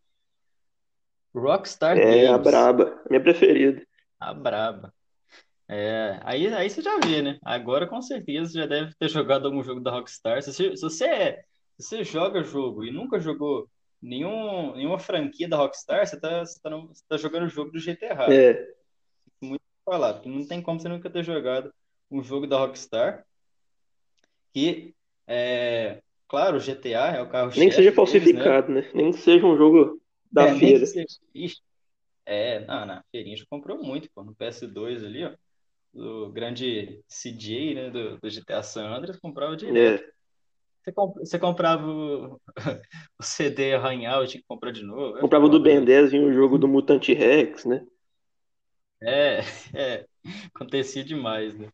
Rockstar 1.39 1.97
É 1.97 2.27
a 2.27 2.37
braba, 2.37 3.01
minha 3.09 3.21
preferida. 3.21 3.85
A 4.19 4.33
braba. 4.33 4.93
É, 5.67 6.19
aí, 6.23 6.47
aí 6.53 6.69
você 6.69 6.81
já 6.81 6.97
vê, 6.99 7.21
né? 7.21 7.39
Agora 7.43 7.87
com 7.87 8.01
certeza 8.01 8.51
você 8.51 8.59
já 8.59 8.65
deve 8.65 8.93
ter 8.95 9.09
jogado 9.09 9.45
algum 9.47 9.63
jogo 9.63 9.79
da 9.81 9.91
Rockstar. 9.91 10.41
Se 10.43 10.53
você, 10.53 10.75
se 10.75 10.81
você, 10.81 11.05
é, 11.05 11.43
se 11.79 11.87
você 11.89 12.03
joga 12.03 12.43
jogo 12.43 12.83
e 12.83 12.91
nunca 12.91 13.19
jogou 13.19 13.67
nenhum, 14.01 14.75
nenhuma 14.75 14.99
franquia 14.99 15.47
da 15.49 15.57
Rockstar, 15.57 16.05
você 16.05 16.19
tá, 16.19 16.45
você 16.45 16.59
tá, 16.61 16.69
no- 16.69 16.87
você 16.87 17.03
tá 17.07 17.17
jogando 17.17 17.45
o 17.45 17.49
jogo 17.49 17.71
do 17.71 17.79
jeito 17.79 18.03
errado. 18.03 18.31
É, 18.31 18.67
Muito 19.41 19.61
falar, 19.83 20.13
porque 20.13 20.29
não 20.29 20.47
tem 20.47 20.61
como 20.61 20.79
você 20.79 20.87
nunca 20.87 21.09
ter 21.09 21.23
jogado 21.23 21.73
um 22.11 22.23
jogo 22.23 22.45
da 22.47 22.57
Rockstar. 22.59 23.25
Que, 24.53 24.93
é, 25.27 26.01
claro, 26.27 26.57
o 26.57 26.59
GTA 26.59 27.07
é 27.11 27.21
o 27.21 27.25
nem 27.57 27.69
que 27.69 27.75
seja 27.75 27.75
deles, 27.75 27.85
né? 27.85 27.93
falsificado, 27.95 28.71
né? 28.71 28.89
Nem 28.93 29.11
que 29.11 29.17
seja 29.17 29.45
um 29.45 29.57
jogo 29.57 29.99
da 30.35 30.47
É, 30.47 30.53
feira. 30.59 30.85
é, 32.25 32.59
não, 32.65 32.85
na 32.85 33.03
feirinha 33.11 33.37
já 33.37 33.45
comprou 33.49 33.81
muito, 33.83 34.09
pô, 34.13 34.23
no 34.23 34.35
PS2 34.35 35.03
ali, 35.03 35.23
ó. 35.25 35.35
do 35.93 36.31
grande 36.33 37.03
CJ, 37.09 37.75
né, 37.75 37.91
do, 37.91 38.19
do 38.19 38.29
GTA 38.29 38.63
San 38.63 38.87
Andreas, 38.95 39.19
comprava 39.19 39.57
direto. 39.57 40.01
É, 40.01 40.13
Você, 40.83 40.91
comp- 40.93 41.17
você 41.19 41.39
comprava 41.39 41.87
o, 41.87 42.41
o 43.19 43.23
CD 43.23 43.75
arranhar, 43.75 44.25
tinha 44.27 44.41
que 44.41 44.47
comprar 44.47 44.71
de 44.71 44.83
novo. 44.83 45.17
Comprava 45.19 45.49
do 45.49 45.59
Ben 45.61 45.83
né? 45.83 45.83
10 45.83 46.13
em 46.13 46.23
um 46.25 46.31
jogo 46.31 46.57
do 46.57 46.69
Mutante 46.69 47.13
Rex, 47.13 47.65
né? 47.65 47.85
É, 49.01 49.39
é, 49.75 50.07
acontecia 50.53 51.03
demais, 51.03 51.55
né? 51.57 51.69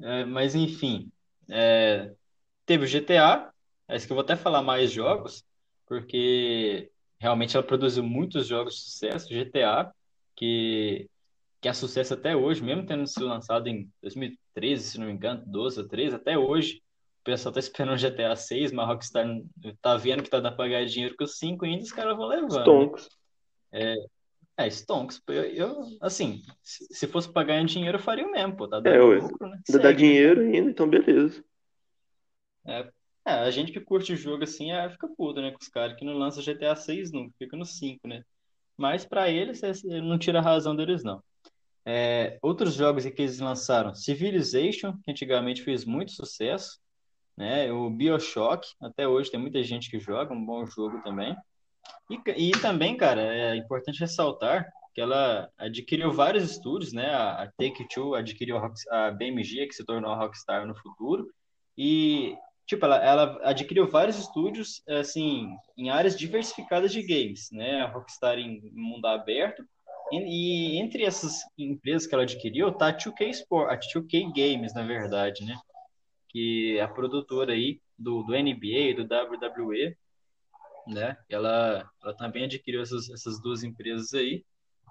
É, 0.00 0.24
mas 0.24 0.54
enfim, 0.54 1.10
é, 1.50 2.14
teve 2.66 2.84
o 2.86 2.88
GTA, 2.88 3.52
é 3.88 3.96
isso 3.96 4.06
que 4.06 4.12
eu 4.14 4.16
vou 4.16 4.24
até 4.24 4.36
falar 4.36 4.62
mais 4.62 4.92
jogos, 4.92 5.44
porque 5.86 6.91
realmente 7.22 7.56
ela 7.56 7.64
produziu 7.64 8.02
muitos 8.02 8.48
jogos 8.48 8.74
de 8.74 8.80
sucesso, 8.80 9.28
GTA, 9.28 9.92
que 10.34 11.08
que 11.60 11.68
é 11.68 11.72
sucesso 11.72 12.14
até 12.14 12.34
hoje, 12.34 12.60
mesmo 12.60 12.84
tendo 12.84 13.06
sido 13.06 13.28
lançado 13.28 13.68
em 13.68 13.88
2013, 14.02 14.82
se 14.82 14.98
não 14.98 15.06
me 15.06 15.12
engano, 15.12 15.44
12 15.46 15.80
ou 15.80 15.86
13, 15.86 16.16
até 16.16 16.36
hoje. 16.36 16.82
O 17.20 17.24
pessoal 17.24 17.54
tá 17.54 17.60
esperando 17.60 17.94
o 17.94 17.96
GTA 17.96 18.34
6, 18.34 18.72
mas 18.72 18.84
a 18.84 18.88
Rockstar 18.88 19.24
tá 19.80 19.96
vendo 19.96 20.24
que 20.24 20.28
tá 20.28 20.40
dando 20.40 20.56
pra 20.56 20.66
ganhar 20.66 20.84
dinheiro 20.86 21.14
com 21.16 21.22
o 21.22 21.28
5 21.28 21.64
ainda, 21.64 21.84
os 21.84 21.92
caras 21.92 22.16
vão 22.16 22.26
levando? 22.26 22.50
Stonks. 22.64 23.08
É, 23.70 24.68
Stonks, 24.68 25.22
eu, 25.28 25.44
eu, 25.44 25.82
assim, 26.00 26.42
se, 26.64 26.84
se 26.90 27.06
fosse 27.06 27.32
pra 27.32 27.44
ganhar 27.44 27.64
dinheiro, 27.64 27.96
eu 27.98 28.02
faria 28.02 28.26
o 28.26 28.32
mesmo, 28.32 28.56
pô, 28.56 28.66
tá 28.66 28.78
É, 28.78 28.80
dando 28.80 29.06
ué. 29.06 29.18
lucro, 29.20 29.48
né? 29.48 29.60
Dá 29.70 29.92
dinheiro 29.92 30.40
ainda, 30.40 30.68
então 30.68 30.90
beleza. 30.90 31.44
É, 32.66 32.90
é, 33.26 33.32
a 33.32 33.50
gente 33.50 33.72
que 33.72 33.80
curte 33.80 34.12
o 34.12 34.16
jogo 34.16 34.44
assim, 34.44 34.72
é, 34.72 34.88
fica 34.90 35.08
puto, 35.16 35.40
né, 35.40 35.50
com 35.50 35.58
os 35.60 35.68
caras 35.68 35.96
que 35.96 36.04
não 36.04 36.14
lançam 36.14 36.42
GTA 36.42 36.74
6 36.76 37.12
nunca, 37.12 37.34
fica 37.38 37.56
no 37.56 37.64
5, 37.64 38.08
né? 38.08 38.22
Mas 38.76 39.04
pra 39.04 39.30
eles, 39.30 39.62
é- 39.62 39.70
é- 39.70 40.00
não 40.00 40.18
tira 40.18 40.38
a 40.40 40.42
razão 40.42 40.74
deles, 40.74 41.04
não. 41.04 41.22
É, 41.84 42.38
outros 42.42 42.74
jogos 42.74 43.04
que 43.04 43.22
eles 43.22 43.38
lançaram, 43.40 43.94
Civilization, 43.94 44.94
que 45.04 45.10
antigamente 45.10 45.62
fez 45.62 45.84
muito 45.84 46.12
sucesso, 46.12 46.78
né? 47.36 47.72
O 47.72 47.90
BioShock, 47.90 48.66
até 48.80 49.06
hoje 49.08 49.30
tem 49.30 49.40
muita 49.40 49.62
gente 49.62 49.90
que 49.90 49.98
joga, 50.00 50.34
um 50.34 50.44
bom 50.44 50.66
jogo 50.66 51.02
também. 51.02 51.36
E, 52.10 52.48
e 52.48 52.52
também, 52.52 52.96
cara, 52.96 53.22
é 53.22 53.56
importante 53.56 54.00
ressaltar 54.00 54.66
que 54.94 55.00
ela 55.00 55.50
adquiriu 55.56 56.12
vários 56.12 56.50
estúdios, 56.50 56.92
né? 56.92 57.14
A, 57.14 57.50
Take-Two 57.58 58.14
adquiriu 58.14 58.58
a 58.90 59.10
BMG, 59.10 59.66
que 59.66 59.74
se 59.74 59.84
tornou 59.84 60.10
a 60.10 60.16
Rockstar 60.16 60.66
no 60.66 60.74
futuro, 60.76 61.28
e 61.76 62.36
tipo, 62.66 62.84
ela, 62.84 62.96
ela 62.96 63.40
adquiriu 63.42 63.86
vários 63.88 64.18
estúdios, 64.18 64.82
assim, 64.88 65.48
em 65.76 65.90
áreas 65.90 66.16
diversificadas 66.16 66.92
de 66.92 67.02
games, 67.02 67.50
né? 67.52 67.82
A 67.82 67.86
Rockstar 67.86 68.38
em 68.38 68.60
mundo 68.72 69.06
aberto 69.06 69.64
e, 70.12 70.76
e 70.76 70.78
entre 70.78 71.04
essas 71.04 71.40
empresas 71.56 72.06
que 72.06 72.14
ela 72.14 72.24
adquiriu, 72.24 72.70
tá 72.72 72.88
a 72.88 72.96
2K 72.96 73.28
Sport, 73.30 73.70
a 73.70 73.78
2K 73.78 74.32
Games, 74.34 74.74
na 74.74 74.82
verdade, 74.82 75.44
né? 75.44 75.58
Que 76.28 76.76
é 76.78 76.82
a 76.82 76.88
produtora 76.88 77.52
aí 77.52 77.80
do, 77.98 78.22
do 78.22 78.32
NBA 78.32 78.94
do 78.94 79.02
WWE, 79.02 79.96
né? 80.86 81.16
Ela, 81.30 81.90
ela 82.02 82.14
também 82.14 82.44
adquiriu 82.44 82.82
essas, 82.82 83.08
essas 83.08 83.40
duas 83.40 83.62
empresas 83.62 84.12
aí, 84.12 84.44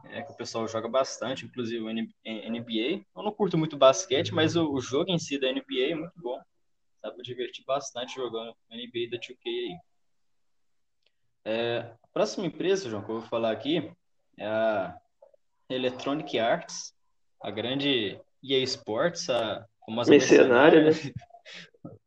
é, 0.05 0.23
que 0.23 0.31
o 0.31 0.35
pessoal 0.35 0.67
joga 0.67 0.87
bastante, 0.87 1.45
inclusive 1.45 1.83
o 1.83 1.93
NBA. 1.93 3.05
Eu 3.15 3.23
não 3.23 3.31
curto 3.31 3.57
muito 3.57 3.77
basquete, 3.77 4.33
mas 4.33 4.55
o, 4.55 4.71
o 4.71 4.81
jogo 4.81 5.11
em 5.11 5.19
si 5.19 5.37
da 5.39 5.51
NBA 5.51 5.91
é 5.91 5.95
muito 5.95 6.19
bom. 6.19 6.39
Dá 7.01 7.11
pra 7.11 7.23
divertir 7.23 7.65
bastante 7.65 8.15
jogando 8.15 8.55
NBA 8.69 9.09
da 9.11 9.17
2K 9.17 9.37
aí. 9.45 9.77
É, 11.43 11.77
a 12.03 12.07
próxima 12.13 12.45
empresa, 12.45 12.89
João, 12.89 13.03
que 13.03 13.09
eu 13.09 13.19
vou 13.19 13.29
falar 13.29 13.51
aqui 13.51 13.91
é 14.37 14.45
a 14.45 14.95
Electronic 15.69 16.37
Arts, 16.37 16.93
a 17.41 17.49
grande 17.49 18.19
EA 18.43 18.59
Sports, 18.59 19.29
a 19.29 19.65
famosa 19.85 20.11
Mercenária, 20.11 20.83
mercenária, 20.83 21.13
né? 21.83 21.91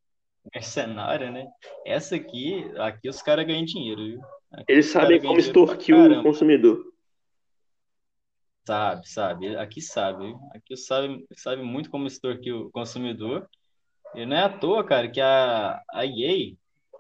mercenária, 0.55 1.31
né? 1.31 1.47
Essa 1.85 2.17
aqui, 2.17 2.65
aqui 2.79 3.09
os 3.09 3.21
caras 3.21 3.47
ganham 3.47 3.65
dinheiro, 3.65 4.05
viu? 4.05 4.21
Aqui 4.53 4.73
Eles 4.73 4.87
sabem 4.87 5.21
como 5.21 5.39
extorquir 5.39 5.97
o 5.97 6.23
consumidor. 6.23 6.93
Sabe, 8.67 9.09
sabe. 9.09 9.57
Aqui 9.57 9.81
sabe, 9.81 10.27
viu? 10.27 10.39
Aqui 10.55 10.77
sabe, 10.77 11.27
sabe 11.37 11.63
muito 11.63 11.91
como 11.91 12.07
extorquir 12.07 12.55
o 12.55 12.71
consumidor. 12.71 13.49
E 14.14 14.26
não 14.26 14.37
é 14.37 14.42
à 14.44 14.49
toa, 14.49 14.85
cara, 14.85 15.11
que 15.11 15.21
a, 15.21 15.83
a 15.90 16.04
EA, 16.04 16.54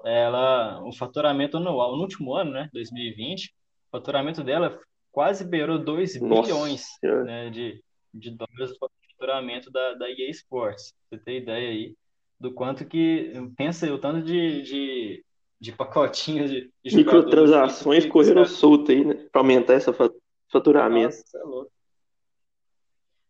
ela, 0.04 0.82
o 0.84 0.92
faturamento 0.92 1.56
anual, 1.56 1.96
no 1.96 2.02
último 2.02 2.34
ano, 2.34 2.52
né, 2.52 2.68
2020, 2.72 3.46
o 3.46 3.50
faturamento 3.90 4.42
dela 4.42 4.78
quase 5.12 5.44
beirou 5.44 5.78
2 5.78 6.20
Nossa 6.20 6.42
bilhões, 6.42 6.84
né, 7.02 7.50
de, 7.50 7.82
de 8.12 8.30
dólares 8.30 8.72
o 8.72 8.78
faturamento 8.78 9.70
da, 9.70 9.94
da 9.94 10.10
EA 10.10 10.30
Sports. 10.30 10.92
Pra 11.08 11.18
Você 11.18 11.24
tem 11.24 11.38
ideia 11.38 11.70
aí 11.70 11.94
do 12.38 12.52
quanto 12.52 12.84
que, 12.84 13.32
pensa 13.56 13.86
aí, 13.86 13.92
o 13.92 13.98
tanto 13.98 14.22
de, 14.22 14.62
de, 14.62 15.24
de 15.60 15.72
pacotinhos 15.72 16.50
de, 16.50 16.70
de 16.84 16.96
Microtransações 16.96 18.06
correram 18.06 18.44
solto 18.44 18.90
aí, 18.90 19.04
né? 19.04 19.14
Pra 19.32 19.40
aumentar 19.40 19.74
esse 19.74 19.90
faturamento. 20.50 21.16
Nossa, 21.16 21.38
é 21.38 21.42
louco. 21.42 21.72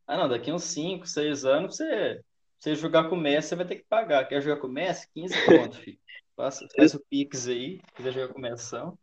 Ah, 0.06 0.16
não, 0.16 0.28
daqui 0.28 0.52
uns 0.52 0.64
5, 0.64 1.06
6 1.06 1.44
anos, 1.44 1.76
você, 1.76 2.20
você 2.64 2.75
jogar 2.75 3.11
com 3.11 3.14
o 3.14 3.21
Messi, 3.21 3.49
você 3.49 3.56
vai 3.56 3.66
ter 3.66 3.76
que 3.76 3.85
pagar. 3.85 4.25
Quer 4.26 4.40
jogar 4.40 4.59
com 4.59 4.66
o 4.66 4.73
Messi? 4.73 5.06
15 5.12 5.35
conto, 5.44 5.76
filho. 5.76 5.99
Faz, 6.35 6.59
faz 6.75 6.94
o 6.94 7.04
Pix 7.11 7.47
aí, 7.47 7.76
se 7.76 7.92
quiser 7.94 8.12
jogar 8.12 8.33
com 8.33 8.38
o 8.38 8.42
Messi. 8.42 8.75
Na 8.75 8.94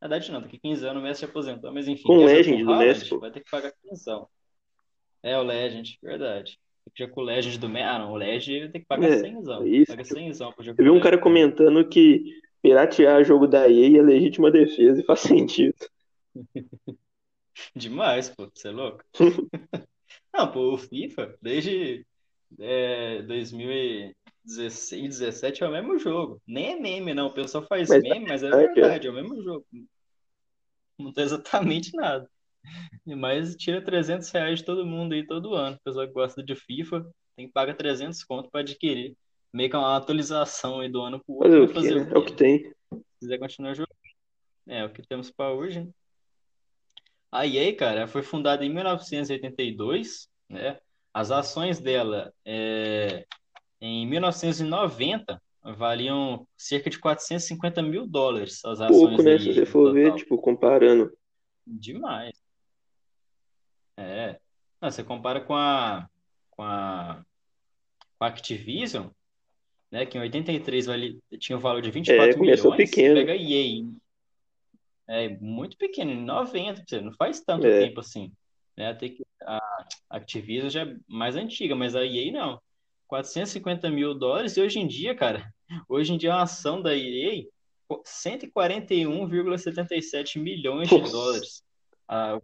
verdade, 0.00 0.32
não, 0.32 0.42
daqui 0.42 0.58
15 0.58 0.84
anos 0.84 1.00
o 1.00 1.04
Messi 1.04 1.20
se 1.20 1.24
aposentou. 1.26 1.72
Mas 1.72 1.86
enfim, 1.86 2.02
Com 2.02 2.16
o 2.16 2.20
jogar 2.22 2.30
com 2.30 2.36
Legend 2.36 2.62
o 2.62 2.66
do 2.66 2.76
Messi. 2.76 3.16
Vai 3.18 3.30
ter 3.30 3.40
que 3.40 3.50
pagar 3.50 3.72
15. 3.82 4.04
É, 5.22 5.38
o 5.38 5.42
Legend, 5.42 5.98
verdade. 6.02 6.58
Tem 6.84 6.92
que 6.92 7.02
jogar 7.04 7.14
com 7.14 7.20
o 7.20 7.24
Legend 7.24 7.58
do 7.58 7.68
Messi. 7.68 7.86
Ah, 7.86 7.98
não, 8.00 8.12
o 8.12 8.16
Legend 8.16 8.60
vai 8.60 8.68
ter 8.68 8.80
que 8.80 8.86
pagar 8.86 9.08
É, 9.08 9.18
100. 9.20 9.36
é 9.36 9.68
isso. 9.68 9.92
Paga 9.92 10.04
100 10.04 10.32
pra 10.32 10.64
jogar 10.64 10.82
Eu 10.82 10.84
vi 10.84 10.90
um 10.90 11.00
cara 11.00 11.16
Legend. 11.16 11.22
comentando 11.22 11.88
que 11.88 12.24
piratear 12.60 13.24
jogo 13.24 13.46
da 13.46 13.68
EA 13.70 13.98
é 13.98 14.02
legítima 14.02 14.50
defesa 14.50 15.00
e 15.00 15.04
faz 15.04 15.20
sentido. 15.20 15.76
Demais, 17.76 18.28
pô, 18.28 18.50
você 18.52 18.68
é 18.68 18.70
louco? 18.72 19.04
Não, 20.32 20.50
pô, 20.50 20.74
o 20.74 20.78
FIFA, 20.78 21.36
desde 21.40 22.06
é, 22.58 23.22
2016, 23.22 25.18
17 25.18 25.62
é 25.64 25.68
o 25.68 25.72
mesmo 25.72 25.98
jogo. 25.98 26.40
Nem 26.46 26.72
é 26.72 26.80
meme, 26.80 27.14
não. 27.14 27.26
O 27.28 27.34
pessoal 27.34 27.64
faz 27.66 27.88
Mas 27.88 28.02
meme, 28.02 28.26
mas 28.26 28.42
é 28.42 28.50
verdade, 28.50 28.70
é. 28.70 28.74
verdade, 28.82 29.06
é 29.06 29.10
o 29.10 29.14
mesmo 29.14 29.42
jogo. 29.42 29.66
Não 30.98 31.12
tá 31.12 31.22
exatamente 31.22 31.94
nada. 31.96 32.28
Mas 33.04 33.56
tira 33.56 33.82
300 33.82 34.30
reais 34.30 34.60
de 34.60 34.64
todo 34.64 34.86
mundo 34.86 35.14
aí 35.14 35.26
todo 35.26 35.54
ano. 35.54 35.76
O 35.76 35.80
pessoal 35.82 36.06
que 36.06 36.12
gosta 36.12 36.42
de 36.42 36.54
FIFA 36.54 37.04
tem 37.36 37.46
que 37.46 37.52
pagar 37.52 37.74
300 37.74 38.22
conto 38.24 38.50
para 38.50 38.60
adquirir. 38.60 39.16
Meio 39.52 39.68
que 39.68 39.76
uma 39.76 39.96
atualização 39.96 40.80
aí 40.80 40.88
do 40.88 41.00
ano 41.02 41.22
pro 41.24 41.38
Fazer 41.38 41.60
outro. 41.60 41.64
o 41.64 41.68
quê, 41.68 41.74
fazer 41.74 41.94
né? 41.96 42.12
o 42.12 42.14
É 42.14 42.18
o 42.18 42.24
que 42.24 42.32
tem. 42.32 42.58
Se 42.60 42.74
quiser 43.20 43.38
continuar 43.38 43.74
jogando. 43.74 43.92
É, 44.68 44.84
o 44.84 44.92
que 44.92 45.02
temos 45.02 45.30
para 45.30 45.52
hoje. 45.52 45.80
né? 45.80 45.90
A 47.32 47.46
EA, 47.46 47.74
cara, 47.74 48.06
foi 48.06 48.22
fundada 48.22 48.62
em 48.62 48.68
1982, 48.68 50.28
né? 50.50 50.78
As 51.14 51.30
ações 51.30 51.80
dela 51.80 52.32
é, 52.44 53.24
em 53.80 54.06
1990 54.06 55.42
valiam 55.62 56.46
cerca 56.56 56.90
de 56.90 56.98
450 56.98 57.82
mil 57.82 58.06
dólares 58.06 58.62
as 58.64 58.80
ações 58.82 59.16
Pouco, 59.16 59.22
né? 59.22 59.38
Se 59.38 59.54
você 59.54 59.64
for 59.64 59.92
ver, 59.94 60.14
tipo, 60.14 60.36
comparando. 60.36 61.10
Demais. 61.66 62.32
É. 63.96 64.38
Não, 64.80 64.90
você 64.90 65.02
compara 65.02 65.40
com 65.40 65.54
a, 65.54 66.06
com 66.50 66.62
a, 66.62 67.24
com 68.18 68.24
a 68.24 68.26
Activision, 68.26 69.06
né, 69.90 70.04
que 70.04 70.18
em 70.18 70.20
83 70.20 70.86
vale, 70.86 71.18
tinha 71.38 71.56
um 71.56 71.60
valor 71.60 71.80
de 71.80 71.88
É, 71.88 71.92
24 71.92 72.38
começou 72.38 72.72
milhões, 72.72 72.90
pequeno. 72.90 73.14
pega 73.14 73.32
a 73.32 73.36
EA, 73.36 73.84
é 75.08 75.28
muito 75.38 75.76
pequeno, 75.76 76.10
em 76.10 76.24
90, 76.24 76.82
você 76.86 77.00
não 77.00 77.12
faz 77.12 77.40
tanto 77.40 77.66
É. 77.66 77.86
tempo 77.86 78.00
assim. 78.00 78.32
Né? 78.76 78.88
Até 78.88 79.08
que 79.08 79.24
a 79.42 79.60
Activision 80.10 80.68
já 80.70 80.82
é 80.82 80.96
mais 81.06 81.36
antiga, 81.36 81.74
mas 81.74 81.94
a 81.96 82.04
EA 82.04 82.30
não. 82.32 82.60
450 83.08 83.90
mil 83.90 84.14
dólares 84.14 84.56
e 84.56 84.60
hoje 84.62 84.78
em 84.78 84.86
dia, 84.86 85.14
cara, 85.14 85.52
hoje 85.88 86.12
em 86.14 86.16
dia 86.16 86.32
a 86.34 86.42
ação 86.42 86.80
da 86.80 86.96
EA, 86.96 87.44
pô, 87.86 88.02
141,77 88.06 90.38
milhões 90.40 90.88
de 90.88 90.98
Nossa. 90.98 91.12
dólares. 91.12 91.62
A, 92.08 92.38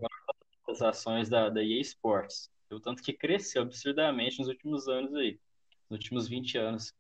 as 0.68 0.82
ações 0.82 1.30
da, 1.30 1.48
da 1.48 1.62
EA 1.62 1.80
Sports. 1.80 2.50
O 2.70 2.78
tanto 2.78 3.02
que 3.02 3.14
cresceu 3.14 3.62
absurdamente 3.62 4.38
nos 4.38 4.48
últimos 4.48 4.86
anos 4.88 5.14
aí, 5.14 5.38
nos 5.88 5.98
últimos 5.98 6.28
20 6.28 6.58
anos. 6.58 6.92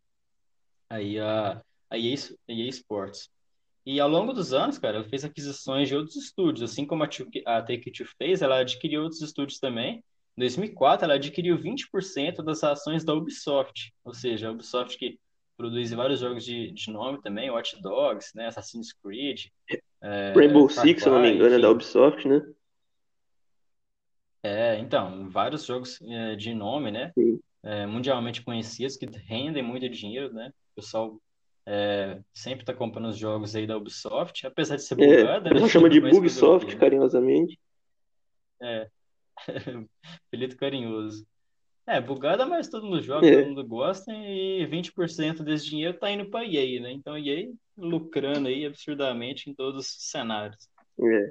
Aí 0.88 1.20
a, 1.20 1.60
a, 1.90 1.98
EA, 1.98 2.14
a 2.48 2.52
EA 2.52 2.68
Sports. 2.68 3.28
E 3.88 3.98
ao 4.00 4.08
longo 4.08 4.34
dos 4.34 4.52
anos, 4.52 4.76
cara, 4.76 4.98
ela 4.98 5.08
fez 5.08 5.24
aquisições 5.24 5.88
de 5.88 5.96
outros 5.96 6.14
estúdios, 6.14 6.70
assim 6.70 6.84
como 6.84 7.04
a, 7.04 7.06
a 7.06 7.62
Take-Two 7.62 8.06
fez, 8.18 8.42
ela 8.42 8.58
adquiriu 8.58 9.00
outros 9.00 9.22
estúdios 9.22 9.58
também. 9.58 10.04
Em 10.36 10.40
2004, 10.40 11.06
ela 11.06 11.14
adquiriu 11.14 11.56
20% 11.56 12.42
das 12.44 12.62
ações 12.62 13.02
da 13.02 13.14
Ubisoft, 13.14 13.90
ou 14.04 14.12
seja, 14.12 14.48
a 14.48 14.52
Ubisoft 14.52 14.98
que 14.98 15.18
produz 15.56 15.90
vários 15.90 16.20
jogos 16.20 16.44
de, 16.44 16.70
de 16.70 16.90
nome 16.90 17.22
também, 17.22 17.50
Watch 17.50 17.80
Dogs, 17.80 18.30
né, 18.34 18.48
Assassin's 18.48 18.92
Creed, 18.92 19.46
é, 20.02 20.34
Rainbow 20.36 20.68
Six, 20.68 21.02
se 21.02 21.08
eu 21.08 21.14
não 21.14 21.22
me 21.22 21.32
engano, 21.32 21.54
é 21.54 21.58
da. 21.58 21.70
Ubisoft, 21.70 22.28
né? 22.28 22.46
É, 24.42 24.78
então, 24.80 25.30
vários 25.30 25.64
jogos 25.64 25.98
é, 26.02 26.36
de 26.36 26.52
nome, 26.52 26.90
né? 26.90 27.10
É, 27.62 27.86
mundialmente 27.86 28.42
conhecidos 28.42 28.98
que 28.98 29.06
rendem 29.06 29.62
muito 29.62 29.88
dinheiro, 29.88 30.30
né? 30.34 30.52
O 30.72 30.82
pessoal 30.82 31.18
é, 31.70 32.18
sempre 32.32 32.64
tá 32.64 32.72
comprando 32.72 33.10
os 33.10 33.18
jogos 33.18 33.54
aí 33.54 33.66
da 33.66 33.76
Ubisoft, 33.76 34.46
apesar 34.46 34.76
de 34.76 34.82
ser 34.84 34.98
É, 34.98 35.18
bugada, 35.18 35.50
né? 35.50 35.58
ela 35.60 35.68
chama 35.68 35.88
de 35.90 36.00
Bugsoft, 36.00 36.72
né? 36.72 36.80
carinhosamente. 36.80 37.58
Apelido 40.26 40.56
carinhoso. 40.56 41.26
É, 41.86 42.00
bugada, 42.00 42.44
mas 42.46 42.68
todo 42.68 42.84
mundo 42.86 43.02
joga, 43.02 43.26
É. 43.26 43.36
todo 43.36 43.48
mundo 43.48 43.66
gosta 43.66 44.12
e 44.12 44.66
20% 44.66 45.42
desse 45.42 45.66
dinheiro 45.66 45.98
tá 45.98 46.10
indo 46.10 46.28
pra 46.30 46.44
EA, 46.44 46.80
né? 46.80 46.92
Então 46.92 47.16
EA 47.18 47.50
lucrando 47.76 48.48
aí 48.48 48.64
absurdamente 48.66 49.48
em 49.48 49.54
todos 49.54 49.86
os 49.86 50.10
cenários. 50.10 50.68
É. 51.00 51.30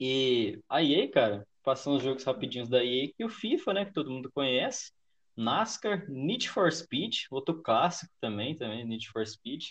E 0.00 0.58
a 0.68 0.82
EA, 0.82 1.08
cara, 1.10 1.46
passando 1.62 1.96
os 1.96 2.02
jogos 2.02 2.24
rapidinhos 2.24 2.68
da 2.68 2.84
EA, 2.84 3.08
que 3.16 3.24
o 3.24 3.28
FIFA, 3.28 3.74
né, 3.74 3.84
que 3.84 3.92
todo 3.92 4.10
mundo 4.10 4.30
conhece, 4.32 4.92
NASCAR, 5.36 6.04
Need 6.08 6.48
for 6.48 6.70
Speed, 6.72 7.26
outro 7.30 7.62
clássico 7.62 8.12
também, 8.20 8.56
também 8.56 8.84
Need 8.84 9.08
for 9.08 9.26
Speed. 9.26 9.62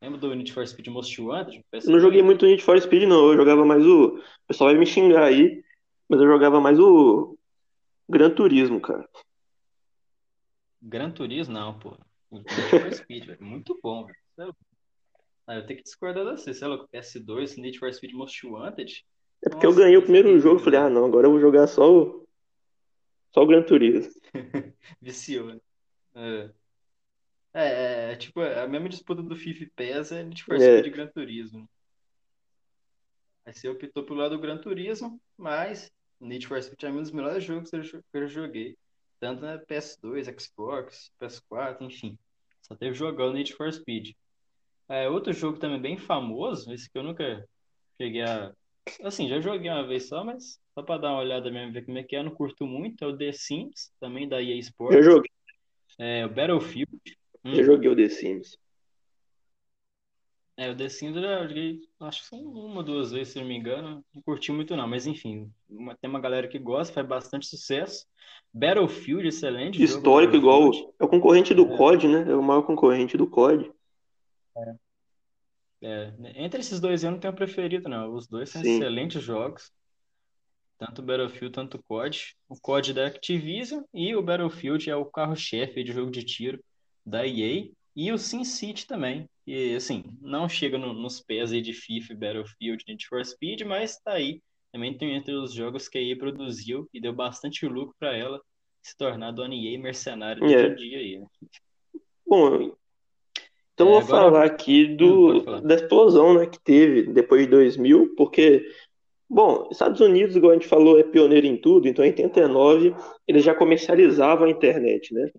Lembra 0.00 0.18
do 0.18 0.34
Need 0.34 0.52
for 0.52 0.66
Speed 0.66 0.88
Most 0.88 1.20
Wanted? 1.20 1.64
Eu 1.72 1.92
não 1.92 2.00
joguei 2.00 2.22
muito 2.22 2.44
Need 2.44 2.62
for 2.62 2.80
Speed, 2.80 3.04
não. 3.04 3.30
Eu 3.30 3.36
jogava 3.36 3.64
mais 3.64 3.86
o. 3.86 4.16
O 4.16 4.22
pessoal 4.48 4.70
vai 4.70 4.78
me 4.78 4.86
xingar 4.86 5.24
aí, 5.24 5.62
mas 6.08 6.20
eu 6.20 6.26
jogava 6.26 6.60
mais 6.60 6.78
o 6.78 7.38
Gran 8.08 8.30
Turismo, 8.30 8.80
cara. 8.80 9.08
Gran 10.80 11.10
Turismo, 11.10 11.54
não, 11.54 11.78
pô. 11.78 11.96
Need 12.32 12.50
for 12.68 12.92
Speed, 12.94 13.26
velho. 13.26 13.44
Muito 13.44 13.78
bom, 13.82 14.04
velho. 14.04 14.50
É. 14.50 14.72
Ah, 15.46 15.56
eu 15.56 15.66
tenho 15.66 15.78
que 15.78 15.84
discordar 15.84 16.24
de 16.24 16.40
você. 16.40 16.64
É 16.64 16.66
louco? 16.66 16.88
PS2, 16.92 17.56
Need 17.58 17.78
for 17.78 17.92
Speed 17.92 18.12
Most 18.12 18.46
Wanted? 18.46 19.04
É 19.44 19.50
porque 19.50 19.66
eu 19.66 19.70
Nossa, 19.70 19.82
ganhei 19.82 19.96
o 19.96 20.02
primeiro 20.02 20.38
jogo 20.38 20.60
e 20.60 20.64
falei, 20.64 20.80
ah, 20.80 20.90
não, 20.90 21.04
agora 21.04 21.26
eu 21.26 21.30
vou 21.30 21.40
jogar 21.40 21.66
só 21.66 21.90
o. 21.90 22.21
Só 23.34 23.42
o 23.42 23.46
Gran 23.46 23.62
Turismo. 23.62 24.12
Viciou, 25.00 25.46
né? 25.46 25.60
É. 26.14 26.50
É, 27.54 28.12
é, 28.12 28.16
tipo, 28.16 28.40
a 28.40 28.66
mesma 28.66 28.88
disputa 28.88 29.22
do 29.22 29.36
FIFA 29.36 29.64
e 29.64 29.70
PES 29.70 30.12
é 30.12 30.22
Need 30.22 30.42
for 30.42 30.56
É. 30.56 30.58
Speed 30.58 30.86
e 30.86 30.90
Gran 30.90 31.06
Turismo. 31.08 31.60
né? 31.60 31.66
Aí 33.44 33.52
você 33.54 33.68
optou 33.68 34.04
pelo 34.04 34.20
lado 34.20 34.36
do 34.36 34.40
Gran 34.40 34.58
Turismo, 34.58 35.20
mas 35.36 35.90
Need 36.20 36.46
for 36.46 36.62
Speed 36.62 36.82
é 36.84 36.90
um 36.90 37.02
dos 37.02 37.10
melhores 37.10 37.42
jogos 37.44 37.70
que 37.70 38.02
eu 38.14 38.28
joguei. 38.28 38.76
Tanto 39.18 39.42
na 39.42 39.58
PS2, 39.58 40.26
Xbox, 40.40 41.10
PS4, 41.20 41.82
enfim. 41.82 42.18
Só 42.62 42.74
teve 42.74 42.94
jogando 42.94 43.34
Need 43.34 43.52
for 43.54 43.72
Speed. 43.72 44.14
É, 44.88 45.08
outro 45.08 45.32
jogo 45.32 45.58
também 45.58 45.80
bem 45.80 45.96
famoso, 45.96 46.72
esse 46.72 46.90
que 46.90 46.98
eu 46.98 47.02
nunca 47.02 47.46
cheguei 48.00 48.22
a. 48.22 48.52
Assim, 49.02 49.28
já 49.28 49.40
joguei 49.40 49.70
uma 49.70 49.86
vez 49.86 50.08
só, 50.08 50.24
mas 50.24 50.60
só 50.74 50.82
pra 50.82 50.98
dar 50.98 51.10
uma 51.10 51.20
olhada 51.20 51.50
mesmo, 51.50 51.72
ver 51.72 51.84
como 51.84 51.98
é 51.98 52.02
que 52.02 52.16
é, 52.16 52.18
eu 52.18 52.24
não 52.24 52.34
curto 52.34 52.66
muito. 52.66 53.04
É 53.04 53.06
o 53.06 53.16
The 53.16 53.32
Sims, 53.32 53.92
também 54.00 54.28
da 54.28 54.42
EA 54.42 54.56
Já 54.56 54.60
Sports. 54.60 55.04
joguei, 55.04 55.30
É, 55.98 56.26
o 56.26 56.28
Battlefield. 56.28 56.90
Hum. 57.44 57.54
já 57.54 57.62
joguei 57.62 57.90
o 57.90 57.96
The 57.96 58.08
Sims. 58.08 58.58
É, 60.56 60.70
o 60.70 60.76
The 60.76 60.88
Sims 60.88 61.16
eu 61.16 61.22
já 61.22 61.46
joguei, 61.46 61.80
acho 62.00 62.28
que 62.28 62.36
uma, 62.36 62.82
duas 62.82 63.10
vezes, 63.10 63.32
se 63.32 63.38
não 63.40 63.46
me 63.46 63.56
engano. 63.56 64.04
Não 64.14 64.22
curti 64.22 64.52
muito 64.52 64.76
não, 64.76 64.86
mas 64.86 65.06
enfim, 65.06 65.50
uma- 65.68 65.96
tem 65.96 66.10
uma 66.10 66.20
galera 66.20 66.46
que 66.46 66.58
gosta, 66.58 66.92
faz 66.92 67.06
bastante 67.06 67.46
sucesso. 67.46 68.06
Battlefield, 68.52 69.26
excelente 69.28 69.82
Histórico, 69.82 70.36
igual. 70.36 70.70
É 71.00 71.04
o 71.04 71.08
concorrente 71.08 71.54
do 71.54 71.64
É. 71.64 71.76
COD, 71.76 72.06
né? 72.08 72.30
É 72.30 72.36
o 72.36 72.42
maior 72.42 72.62
concorrente 72.62 73.16
do 73.16 73.26
COD. 73.26 73.72
É, 74.56 74.74
entre 76.36 76.60
esses 76.60 76.80
dois 76.80 77.02
eu 77.02 77.10
não 77.10 77.18
tenho 77.18 77.34
preferido 77.34 77.88
não, 77.88 78.14
os 78.14 78.28
dois 78.28 78.50
são 78.50 78.62
Sim. 78.62 78.70
excelentes 78.70 79.22
jogos. 79.22 79.70
Tanto 80.78 81.00
o 81.00 81.04
Battlefield, 81.04 81.52
tanto 81.54 81.76
o 81.76 81.82
COD. 81.82 82.34
O 82.48 82.60
COD 82.60 82.92
da 82.92 83.06
Activision 83.06 83.82
e 83.94 84.16
o 84.16 84.22
Battlefield 84.22 84.90
é 84.90 84.96
o 84.96 85.04
carro-chefe 85.04 85.84
de 85.84 85.92
jogo 85.92 86.10
de 86.10 86.24
tiro 86.24 86.62
da 87.06 87.26
EA. 87.26 87.70
E 87.94 88.10
o 88.10 88.18
SimCity 88.18 88.86
também. 88.86 89.28
E 89.46 89.74
assim, 89.74 90.02
não 90.20 90.48
chega 90.48 90.78
no- 90.78 90.92
nos 90.92 91.20
pés 91.20 91.50
de 91.50 91.72
FIFA, 91.72 92.14
Battlefield, 92.14 92.84
Need 92.88 93.06
for 93.06 93.24
Speed, 93.24 93.62
mas 93.62 93.98
tá 94.00 94.12
aí. 94.14 94.40
Também 94.72 94.96
tem 94.96 95.14
entre 95.14 95.34
os 95.34 95.52
jogos 95.52 95.88
que 95.88 95.98
a 95.98 96.00
EA 96.00 96.16
produziu 96.16 96.88
e 96.92 97.00
deu 97.00 97.12
bastante 97.12 97.66
lucro 97.66 97.94
para 97.98 98.16
ela 98.16 98.40
se 98.82 98.96
tornar 98.96 99.30
dona 99.30 99.54
EA 99.54 99.78
mercenária 99.78 100.44
de 100.44 100.52
É. 100.52 100.66
hoje 100.66 100.72
em 100.72 100.74
dia 100.88 100.98
aí, 100.98 101.18
né? 101.18 101.26
Bom, 102.26 102.74
então 103.74 103.88
É, 103.88 103.90
vou 103.90 103.98
agora- 104.00 104.06
falar 104.30 104.44
aqui 104.44 104.84
Hum, 104.92 104.96
do, 104.96 105.26
pode 105.26 105.44
falar. 105.44 105.60
da 105.60 105.74
explosão, 105.74 106.34
né, 106.34 106.46
que 106.46 106.58
teve 106.60 107.02
depois 107.04 107.42
de 107.42 107.50
2000, 107.50 108.14
porque, 108.16 108.66
bom, 109.28 109.68
Estados 109.70 110.00
Unidos, 110.00 110.36
igual 110.36 110.50
a 110.52 110.54
gente 110.54 110.68
falou, 110.68 110.98
é 110.98 111.02
pioneiro 111.02 111.46
em 111.46 111.56
tudo, 111.56 111.88
então 111.88 112.04
em 112.04 112.08
89 112.08 112.94
eles 113.26 113.44
já 113.44 113.54
comercializavam 113.54 114.46
a 114.46 114.50
internet, 114.50 115.12
né? 115.14 115.30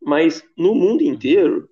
Mas 0.00 0.42
no 0.56 0.74
mundo 0.74 1.02
inteiro 1.02 1.68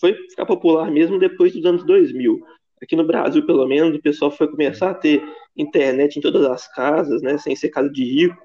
foi 0.00 0.14
ficar 0.14 0.46
popular 0.46 0.90
mesmo 0.90 1.18
depois 1.18 1.52
dos 1.52 1.64
anos 1.64 1.84
2000. 1.84 2.40
Aqui 2.82 2.94
no 2.94 3.04
Brasil, 3.04 3.44
pelo 3.44 3.66
menos, 3.66 3.96
o 3.96 4.02
pessoal 4.02 4.30
foi 4.30 4.48
começar 4.48 4.90
a 4.90 4.94
ter 4.94 5.22
internet 5.56 6.16
em 6.16 6.20
todas 6.22 6.44
as 6.44 6.68
casas, 6.72 7.22
né, 7.22 7.36
sem 7.38 7.56
ser 7.56 7.70
casa 7.70 7.90
de 7.90 8.04
rico. 8.04 8.36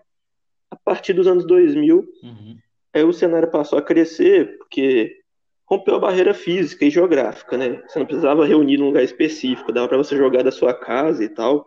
A 0.71 0.75
partir 0.75 1.13
dos 1.13 1.27
anos 1.27 1.45
2000, 1.45 2.03
Uhum. 2.23 2.57
Aí 2.95 3.03
o 3.03 3.11
cenário 3.11 3.49
passou 3.49 3.77
a 3.79 3.81
crescer 3.81 4.55
porque 4.59 5.15
rompeu 5.65 5.95
a 5.95 5.99
barreira 5.99 6.33
física 6.33 6.85
e 6.85 6.89
geográfica, 6.89 7.57
né? 7.57 7.81
Você 7.87 7.99
não 7.99 8.05
precisava 8.05 8.45
reunir 8.45 8.77
num 8.77 8.87
lugar 8.87 9.03
específico, 9.03 9.71
dava 9.71 9.87
para 9.87 9.97
você 9.97 10.15
jogar 10.15 10.43
da 10.43 10.51
sua 10.51 10.73
casa 10.73 11.23
e 11.23 11.29
tal. 11.29 11.65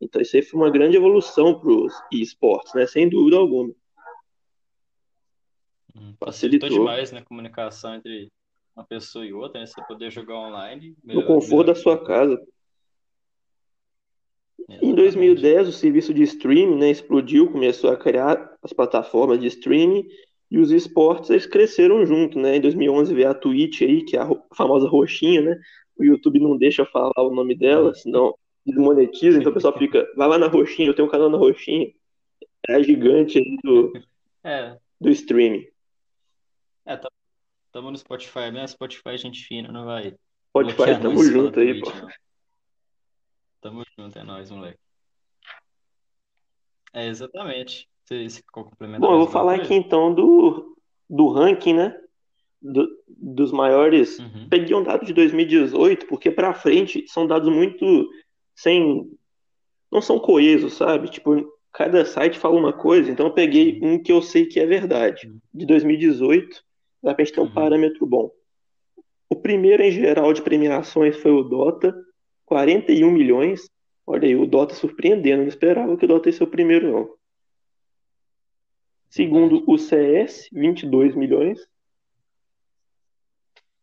Então 0.00 0.20
isso 0.22 0.36
aí 0.36 0.42
foi 0.42 0.60
uma 0.60 0.70
grande 0.70 0.96
evolução 0.96 1.58
para 1.58 1.70
os 1.70 1.92
esportes, 2.12 2.72
né? 2.74 2.86
Sem 2.86 3.08
dúvida 3.08 3.36
alguma. 3.36 3.74
Uhum. 5.94 6.14
Facilitou. 6.20 6.68
Facilitou 6.68 6.68
demais, 6.68 7.10
né, 7.12 7.20
a 7.20 7.24
comunicação 7.24 7.94
entre 7.94 8.30
uma 8.76 8.84
pessoa 8.84 9.26
e 9.26 9.32
outra, 9.32 9.60
né? 9.60 9.66
Você 9.66 9.82
poder 9.82 10.10
jogar 10.10 10.36
online. 10.36 10.90
No 11.02 11.14
melhor- 11.14 11.26
conforto 11.26 11.66
da 11.66 11.72
melhor- 11.72 11.82
sua 11.82 12.04
casa. 12.04 12.34
Em 14.60 14.74
Exatamente. 14.74 14.96
2010, 14.96 15.68
o 15.68 15.72
serviço 15.72 16.12
de 16.12 16.22
streaming, 16.22 16.76
né, 16.76 16.90
explodiu, 16.90 17.50
começou 17.50 17.90
a 17.90 17.96
criar 17.96 18.56
as 18.62 18.72
plataformas 18.72 19.40
de 19.40 19.46
streaming 19.46 20.06
e 20.50 20.58
os 20.58 20.70
esportes 20.70 21.30
eles 21.30 21.46
cresceram 21.46 22.06
junto, 22.06 22.38
né? 22.38 22.56
Em 22.56 22.60
2011 22.60 23.14
veio 23.14 23.30
a 23.30 23.34
Twitch 23.34 23.82
aí, 23.82 24.04
que 24.04 24.16
é 24.16 24.20
a 24.20 24.28
famosa 24.54 24.88
roxinha, 24.88 25.42
né? 25.42 25.60
O 25.96 26.04
YouTube 26.04 26.40
não 26.40 26.56
deixa 26.56 26.86
falar 26.86 27.12
o 27.18 27.34
nome 27.34 27.54
dela, 27.54 27.94
senão 27.94 28.34
desmonetiza, 28.64 29.38
então 29.38 29.50
o 29.50 29.54
pessoal 29.54 29.76
fica, 29.78 30.06
vai 30.16 30.28
lá 30.28 30.38
na 30.38 30.46
roxinha, 30.46 30.88
eu 30.88 30.94
tenho 30.94 31.08
um 31.08 31.10
canal 31.10 31.28
na 31.28 31.38
roxinha. 31.38 31.92
É 32.68 32.74
a 32.74 32.82
gigante 32.82 33.38
aí 33.38 33.56
do, 33.62 33.92
É, 34.44 34.76
do 35.00 35.10
streaming. 35.10 35.66
é, 36.84 36.96
tá, 36.96 37.08
tamo 37.72 37.90
no 37.90 37.98
Spotify 37.98 38.50
mesmo, 38.52 38.68
Spotify 38.68 39.10
é 39.10 39.18
gente 39.18 39.44
fina, 39.44 39.70
não 39.70 39.84
vai 39.84 40.14
Spotify, 40.50 41.00
tamo 41.00 41.22
junto 41.22 41.60
aí, 41.60 41.80
Twitch, 41.80 41.84
pô. 41.84 42.00
não. 42.00 42.08
Tamo 43.60 43.82
junto, 43.96 44.18
é 44.18 44.22
nóis, 44.22 44.50
moleque. 44.50 44.78
É, 46.92 47.06
exatamente. 47.06 47.88
Você, 48.08 48.26
você 48.26 48.40
quer 48.42 48.50
complementar 48.50 49.00
Bom, 49.00 49.12
eu 49.12 49.18
vou 49.18 49.26
falar 49.26 49.56
aqui 49.56 49.74
então 49.74 50.14
do, 50.14 50.74
do 51.10 51.28
ranking, 51.28 51.74
né? 51.74 51.94
Do- 52.60 52.88
dos 53.06 53.52
maiores. 53.52 54.18
Uhum, 54.18 54.48
Peguei 54.48 54.74
um 54.74 54.82
dado 54.82 55.04
de 55.04 55.12
2018, 55.12 56.06
porque 56.06 56.30
pra 56.30 56.54
frente 56.54 57.04
são 57.06 57.26
dados 57.26 57.52
muito 57.52 58.08
sem. 58.56 59.10
Não 59.92 60.00
são 60.00 60.18
coesos, 60.18 60.74
sabe? 60.74 61.10
Tipo, 61.10 61.52
cada 61.70 62.04
site 62.06 62.38
fala 62.38 62.58
uma 62.58 62.72
coisa, 62.72 63.10
então 63.10 63.26
eu 63.26 63.32
peguei 63.32 63.78
um 63.82 64.02
que 64.02 64.10
eu 64.10 64.22
sei 64.22 64.46
que 64.46 64.58
é 64.58 64.64
verdade. 64.64 65.26
Uhum, 65.26 65.38
De 65.52 65.66
2018, 65.66 66.64
dá 67.02 67.14
pra 67.14 67.22
gente 67.24 67.34
ter 67.34 67.40
um 67.40 67.44
uhum. 67.44 67.52
parâmetro 67.52 68.06
bom. 68.06 68.30
O 69.28 69.36
primeiro 69.36 69.82
em 69.82 69.90
geral 69.90 70.32
de 70.32 70.40
premiações 70.40 71.14
foi 71.18 71.30
o 71.30 71.42
Dota, 71.42 71.94
41 72.46 73.10
milhões. 73.10 73.68
Olha 74.06 74.26
aí, 74.26 74.34
o 74.34 74.46
Dota 74.46 74.74
surpreendendo, 74.74 75.42
não 75.42 75.48
esperava 75.48 75.94
que 75.94 76.06
o 76.06 76.08
Dota 76.08 76.30
ia 76.30 76.32
ser 76.32 76.44
o 76.44 76.48
primeiro, 76.48 76.90
não. 76.90 77.17
Segundo, 79.08 79.64
o 79.66 79.78
CS, 79.78 80.48
22 80.52 81.14
milhões. 81.14 81.66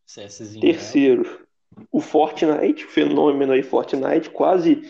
CSzinho 0.06 0.62
brabo. 0.62 0.62
Terceiro, 0.62 1.48
o 1.92 2.00
Fortnite, 2.00 2.86
fenômeno 2.86 3.52
aí, 3.52 3.64
Fortnite, 3.64 4.30
quase 4.30 4.82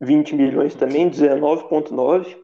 20 0.00 0.34
milhões 0.34 0.74
também, 0.74 1.08
19,9. 1.10 2.42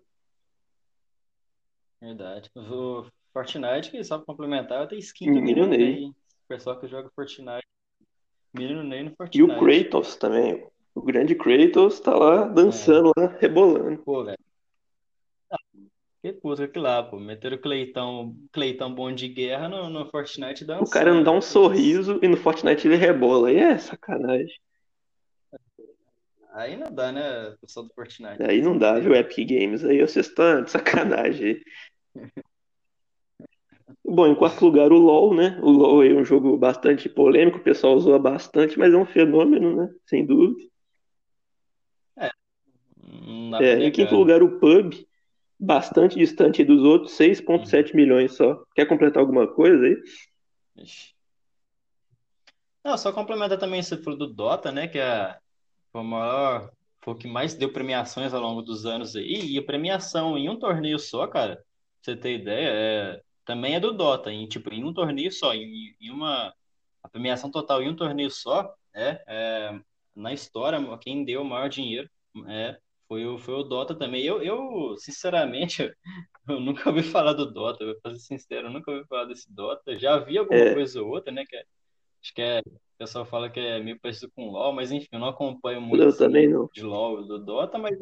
Verdade. 2.00 2.50
O 2.56 3.04
Fortnite, 3.32 3.90
que 3.90 4.02
só 4.02 4.16
pra 4.18 4.26
complementar, 4.26 4.88
tem 4.88 4.98
skin 4.98 5.26
do 5.32 5.40
Menino 5.42 5.66
Ney. 5.66 6.06
O 6.06 6.14
pessoal 6.48 6.78
que 6.78 6.88
joga 6.88 7.10
Fortnite. 7.14 7.66
Menino 8.54 8.82
Ney 8.82 9.02
no 9.02 9.10
E 9.10 9.42
o 9.42 9.46
Fortnite. 9.48 9.58
Kratos 9.90 10.16
também. 10.16 10.66
O 10.94 11.02
grande 11.02 11.34
Kratos 11.34 12.00
tá 12.00 12.16
lá 12.16 12.46
É, 12.46 12.48
dançando, 12.48 13.12
lá, 13.16 13.26
rebolando. 13.38 13.98
pô, 14.02 14.24
velho. 14.24 14.38
Que 16.20 16.32
puta 16.32 16.66
que 16.66 16.78
lá, 16.78 17.02
pô. 17.02 17.18
Meteram 17.18 17.56
o 17.56 17.60
Cleitão, 17.60 18.36
Cleitão 18.52 18.92
bom 18.92 19.12
de 19.12 19.28
guerra 19.28 19.68
no, 19.68 19.88
no 19.88 20.06
Fortnite 20.10 20.64
O 20.64 20.90
cara 20.90 21.14
não 21.14 21.22
dançando, 21.22 21.24
dá 21.24 21.30
um. 21.30 21.34
Putz. 21.34 21.46
sorriso 21.46 22.18
e 22.22 22.28
no 22.28 22.36
Fortnite 22.36 22.88
ele 22.88 22.96
rebola. 22.96 23.48
Aí 23.48 23.56
é 23.56 23.78
sacanagem. 23.78 24.58
Aí 26.52 26.76
não 26.76 26.92
dá, 26.92 27.12
né, 27.12 27.54
pessoal 27.60 27.86
do 27.86 27.94
Fortnite? 27.94 28.42
Aí 28.42 28.60
não 28.60 28.76
dá, 28.76 28.98
viu, 28.98 29.14
Epic 29.14 29.48
Games? 29.48 29.84
Aí 29.84 30.00
vocês 30.00 30.26
estão 30.26 30.62
de 30.62 30.70
sacanagem. 30.70 31.62
Bom, 34.04 34.26
em 34.26 34.34
quarto 34.34 34.64
lugar, 34.64 34.90
o 34.90 34.96
LoL, 34.96 35.34
né? 35.34 35.58
O 35.62 35.70
LoL 35.70 36.02
é 36.02 36.14
um 36.14 36.24
jogo 36.24 36.56
bastante 36.56 37.08
polêmico, 37.10 37.58
o 37.58 37.62
pessoal 37.62 37.98
zoa 38.00 38.18
bastante, 38.18 38.78
mas 38.78 38.92
é 38.92 38.96
um 38.96 39.04
fenômeno, 39.04 39.76
né? 39.76 39.94
Sem 40.06 40.24
dúvida. 40.24 40.66
É, 42.16 42.30
É, 43.60 43.84
em 43.84 43.92
quinto 43.92 44.12
né? 44.12 44.18
lugar, 44.18 44.42
o 44.42 44.58
PUB, 44.58 45.06
bastante 45.58 46.16
distante 46.18 46.64
dos 46.64 46.82
outros, 46.82 47.12
Uhum. 47.54 47.66
6,7 47.66 47.94
milhões 47.94 48.36
só. 48.36 48.62
Quer 48.74 48.86
completar 48.86 49.20
alguma 49.20 49.46
coisa 49.46 49.84
aí? 49.84 49.96
Não, 52.84 52.96
só 52.96 53.12
complementar 53.12 53.58
também, 53.58 53.82
você 53.82 53.96
falou 54.02 54.18
do 54.18 54.32
Dota, 54.32 54.72
né, 54.72 54.88
que 54.88 54.98
é, 54.98 55.38
o 55.92 56.02
maior, 56.02 56.72
foi 57.00 57.14
o 57.14 57.16
que 57.16 57.28
mais 57.28 57.54
deu 57.54 57.72
premiações 57.72 58.32
ao 58.32 58.40
longo 58.40 58.62
dos 58.62 58.86
anos 58.86 59.14
aí, 59.16 59.52
e 59.52 59.58
a 59.58 59.62
premiação 59.62 60.38
em 60.38 60.48
um 60.48 60.58
torneio 60.58 60.98
só, 60.98 61.26
cara, 61.26 61.56
pra 61.56 61.64
você 62.02 62.16
ter 62.16 62.34
ideia, 62.40 62.68
é, 62.70 63.22
também 63.44 63.74
é 63.74 63.80
do 63.80 63.92
Dota, 63.92 64.32
em, 64.32 64.46
tipo, 64.48 64.72
em 64.72 64.84
um 64.84 64.92
torneio 64.94 65.32
só, 65.32 65.54
em, 65.54 65.94
em 66.00 66.10
uma, 66.10 66.54
a 67.02 67.08
premiação 67.08 67.50
total 67.50 67.82
em 67.82 67.88
um 67.90 67.96
torneio 67.96 68.30
só, 68.30 68.74
é, 68.94 69.22
é, 69.26 69.80
na 70.14 70.32
história, 70.32 70.78
quem 70.98 71.24
deu 71.24 71.42
o 71.42 71.44
maior 71.44 71.68
dinheiro, 71.68 72.08
é, 72.46 72.78
foi 73.08 73.26
o, 73.26 73.38
foi 73.38 73.54
o 73.54 73.62
Dota 73.64 73.94
também. 73.98 74.24
Eu, 74.24 74.42
eu, 74.42 74.96
sinceramente, 74.98 75.92
eu 76.48 76.60
nunca 76.60 76.88
ouvi 76.90 77.02
falar 77.02 77.32
do 77.34 77.52
Dota, 77.52 77.84
eu 77.84 77.98
vou 78.04 78.16
ser 78.16 78.20
sincero, 78.38 78.68
eu 78.68 78.72
nunca 78.72 78.90
ouvi 78.90 79.06
falar 79.08 79.24
desse 79.26 79.52
Dota, 79.52 79.98
já 79.98 80.18
vi 80.18 80.38
alguma 80.38 80.56
É, 80.56 80.74
coisa 80.74 81.02
ou 81.02 81.08
outra, 81.10 81.32
né, 81.32 81.44
que 81.46 81.56
é 81.56 81.64
Acho 82.22 82.34
que 82.34 82.42
é, 82.42 82.60
o 82.60 82.80
pessoal 82.98 83.24
fala 83.26 83.50
que 83.50 83.60
é 83.60 83.80
meio 83.80 83.98
parecido 84.00 84.32
com 84.34 84.50
LoL, 84.50 84.72
mas 84.72 84.92
enfim, 84.92 85.08
eu 85.12 85.20
não 85.20 85.28
acompanho 85.28 85.80
muito 85.80 86.04
eu 86.04 86.16
também 86.16 86.48
não. 86.48 86.68
de 86.74 86.82
LoL, 86.82 87.24
do 87.26 87.38
Dota, 87.38 87.78
mas, 87.78 87.96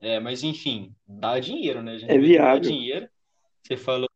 é, 0.00 0.20
mas 0.20 0.42
enfim, 0.42 0.94
dá 1.06 1.38
dinheiro, 1.40 1.82
né? 1.82 1.98
Gente 1.98 2.10
É 2.12 2.18
que 2.18 2.20
dá 2.20 2.28
viável. 2.28 2.60
dinheiro. 2.60 3.08
Você 3.62 3.76
falou, 3.76 4.08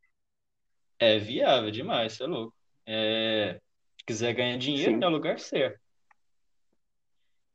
é 0.99 1.19
viável 1.19 1.71
demais, 1.71 2.13
você 2.15 2.25
é 2.25 2.27
louco. 2.27 2.55
É, 2.87 3.55
se 3.99 4.05
quiser 4.07 4.33
ganhar 4.35 4.59
dinheiro, 4.59 4.93
Sim. 4.93 5.01
é 5.01 5.07
o 5.07 5.11
lugar 5.11 5.39
certo. 5.39 5.81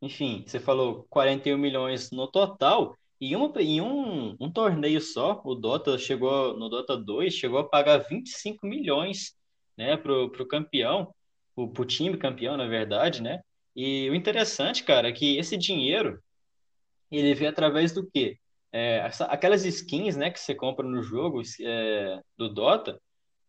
Enfim, 0.00 0.44
você 0.46 0.60
falou 0.60 1.06
41 1.08 1.56
milhões 1.56 2.10
no 2.10 2.26
total, 2.26 2.96
e 3.20 3.34
uma, 3.34 3.50
em 3.62 3.80
um, 3.80 4.36
um 4.38 4.50
torneio 4.50 5.00
só, 5.00 5.40
o 5.44 5.54
Dota 5.54 5.96
chegou, 5.96 6.56
no 6.56 6.68
Dota 6.68 6.96
2, 6.96 7.32
chegou 7.32 7.58
a 7.58 7.68
pagar 7.68 7.98
25 7.98 8.66
milhões, 8.66 9.34
né, 9.76 9.96
pro, 9.96 10.30
pro 10.30 10.46
campeão, 10.46 11.14
pro, 11.54 11.68
pro 11.70 11.84
time 11.84 12.16
campeão, 12.18 12.56
na 12.56 12.66
verdade, 12.66 13.22
né? 13.22 13.40
E 13.74 14.08
o 14.10 14.14
interessante, 14.14 14.84
cara, 14.84 15.08
é 15.08 15.12
que 15.12 15.38
esse 15.38 15.56
dinheiro, 15.56 16.22
ele 17.10 17.34
vem 17.34 17.48
através 17.48 17.92
do 17.92 18.06
quê? 18.10 18.38
É, 18.72 19.08
aquelas 19.28 19.64
skins, 19.64 20.16
né, 20.16 20.30
que 20.30 20.38
você 20.38 20.54
compra 20.54 20.86
no 20.86 21.02
jogo, 21.02 21.40
é, 21.62 22.20
do 22.36 22.52
Dota, 22.52 23.00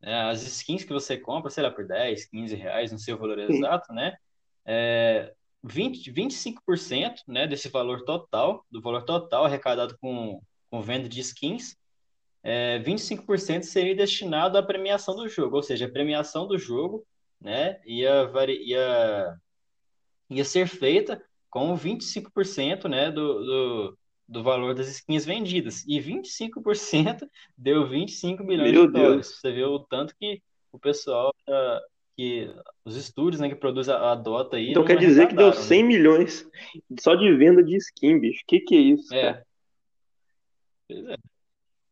né, 0.02 0.22
as 0.30 0.44
skins 0.44 0.86
que 0.86 0.94
você 0.94 1.18
compra, 1.18 1.50
sei 1.50 1.64
lá, 1.64 1.72
por 1.72 1.86
10, 1.86 2.26
15 2.30 2.56
reais, 2.56 2.92
não 2.92 2.98
sei 2.98 3.14
o 3.14 3.18
valor 3.18 3.38
Sim. 3.38 3.58
exato, 3.58 3.94
né? 3.94 4.16
É, 4.66 5.34
20, 5.68 6.12
25%, 6.12 7.16
né, 7.28 7.48
desse 7.48 7.70
valor 7.70 8.04
total, 8.04 8.66
do 8.72 8.82
valor 8.82 9.04
total 9.04 9.46
arrecadado 9.46 9.98
com, 10.00 10.42
com 10.70 10.82
venda 10.82 11.08
de 11.08 11.20
skins, 11.20 11.76
é, 12.44 12.80
25% 12.80 13.64
seria 13.64 13.96
destinado 13.96 14.58
à 14.58 14.64
premiação 14.64 15.16
do 15.16 15.28
jogo, 15.28 15.58
ou 15.58 15.64
seja, 15.64 15.86
a 15.86 15.92
premiação 15.92 16.48
do 16.48 16.58
jogo, 16.58 17.06
né, 17.42 17.80
ia, 17.86 18.30
ia, 18.62 19.36
ia 20.30 20.46
ser 20.46 20.68
feita 20.68 21.22
com 21.50 21.76
25%, 21.78 22.88
né, 22.88 23.12
do, 23.12 23.44
do, 23.44 23.98
do 24.28 24.44
valor 24.44 24.74
das 24.76 24.88
skins 24.90 25.26
vendidas. 25.26 25.84
E 25.88 26.00
25% 26.00 27.28
deu 27.58 27.88
25 27.88 28.44
milhões 28.44 28.72
de 28.72 28.78
Meu 28.78 28.92
dólares. 28.92 29.28
Deus. 29.28 29.40
Você 29.40 29.52
vê 29.52 29.64
o 29.64 29.80
tanto 29.80 30.16
que 30.20 30.42
o 30.72 30.80
pessoal, 30.80 31.34
ah, 31.48 31.82
que 32.18 32.52
os 32.84 32.96
estúdios, 32.96 33.40
né, 33.40 33.48
que 33.48 33.56
produzem 33.56 33.94
a, 33.94 34.12
a 34.12 34.16
Dota 34.16 34.58
aí 34.58 34.72
Então 34.72 34.84
quer 34.84 34.98
dizer 34.98 35.28
que 35.28 35.36
deu 35.36 35.48
arrecadaram, 35.48 35.70
né? 35.70 35.76
100 35.78 35.84
milhões 35.84 36.50
só 37.00 37.14
de 37.14 37.32
venda 37.36 37.64
de 37.64 37.78
skin, 37.78 38.20
bicho. 38.20 38.44
Que 38.48 38.60
que 38.60 38.76
é 38.76 38.80
isso, 38.80 39.10
cara? 39.10 39.22
É, 39.28 39.44
pois 40.88 41.06
é. 41.06 41.18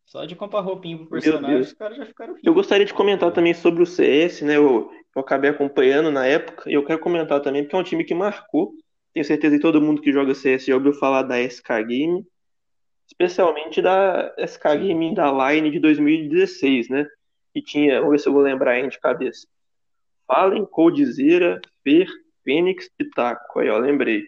Só 0.04 0.24
de 0.24 0.34
comprar 0.34 0.60
roupinha 0.60 0.98
pro 0.98 1.08
personagem, 1.08 1.60
os 1.60 1.72
caras 1.72 1.96
já 1.96 2.06
ficaram 2.06 2.36
Eu 2.42 2.54
gostaria 2.54 2.86
de 2.86 2.94
comentar 2.94 3.32
também 3.32 3.54
sobre 3.54 3.82
o 3.82 3.86
CS, 3.86 4.42
né? 4.42 4.56
Eu, 4.56 4.90
eu 5.14 5.20
acabei 5.20 5.50
acompanhando 5.50 6.10
na 6.10 6.26
época, 6.26 6.68
e 6.70 6.74
eu 6.74 6.84
quero 6.84 6.98
comentar 6.98 7.40
também 7.40 7.62
porque 7.62 7.76
é 7.76 7.78
um 7.78 7.84
time 7.84 8.04
que 8.04 8.14
marcou. 8.14 8.72
Tenho 9.12 9.24
certeza 9.24 9.56
que 9.56 9.62
todo 9.62 9.80
mundo 9.80 10.02
que 10.02 10.12
joga 10.12 10.34
CS 10.34 10.66
já 10.66 10.74
ouviu 10.74 10.92
falar 10.92 11.22
da 11.22 11.40
SK 11.40 11.68
Game, 11.86 12.24
especialmente 13.08 13.80
da 13.80 14.32
SK. 14.38 14.76
Game 14.78 15.14
da 15.14 15.50
Line 15.52 15.70
de 15.70 15.80
2016, 15.80 16.88
né? 16.88 17.06
Que 17.52 17.62
tinha, 17.62 17.96
vamos 17.96 18.12
ver 18.12 18.18
se 18.18 18.28
eu 18.28 18.32
vou 18.32 18.42
lembrar 18.42 18.72
aí 18.72 18.88
de 18.88 19.00
cabeça. 19.00 19.46
Fallen, 20.26 20.66
Coldzera, 20.66 21.60
Fer, 21.82 22.08
Fênix 22.44 22.90
e 22.98 23.04
Taco. 23.10 23.58
Aí, 23.58 23.68
ó, 23.68 23.78
lembrei. 23.78 24.24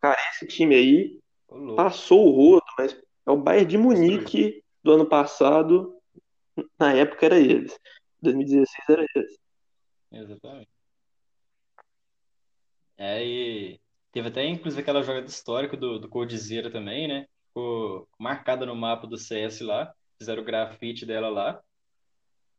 Cara, 0.00 0.18
esse 0.30 0.46
time 0.46 0.74
aí 0.74 1.18
passou 1.76 2.26
o 2.26 2.30
rodo, 2.30 2.66
mas 2.78 2.92
é 3.26 3.30
o 3.30 3.36
Bayern 3.36 3.66
de. 3.66 3.78
Munique 3.78 4.62
do 4.82 4.92
ano 4.92 5.06
passado. 5.06 5.98
Na 6.78 6.92
época 6.92 7.26
era 7.26 7.38
eles. 7.38 7.78
2016 8.22 8.88
era 8.88 9.06
eles. 9.14 9.38
Exatamente. 10.12 10.68
É, 12.96 13.24
e 13.24 13.80
teve 14.12 14.28
até, 14.28 14.46
inclusive, 14.46 14.80
aquela 14.80 15.02
jogada 15.02 15.26
histórica 15.26 15.76
do, 15.76 15.98
do 15.98 16.08
Coldzera 16.08 16.70
também, 16.70 17.08
né? 17.08 17.26
Ficou 17.48 18.08
marcada 18.18 18.64
no 18.64 18.74
mapa 18.76 19.06
do 19.06 19.18
CS 19.18 19.60
lá. 19.60 19.92
Fizeram 20.18 20.42
o 20.42 20.44
grafite 20.44 21.04
dela 21.04 21.28
lá. 21.28 21.62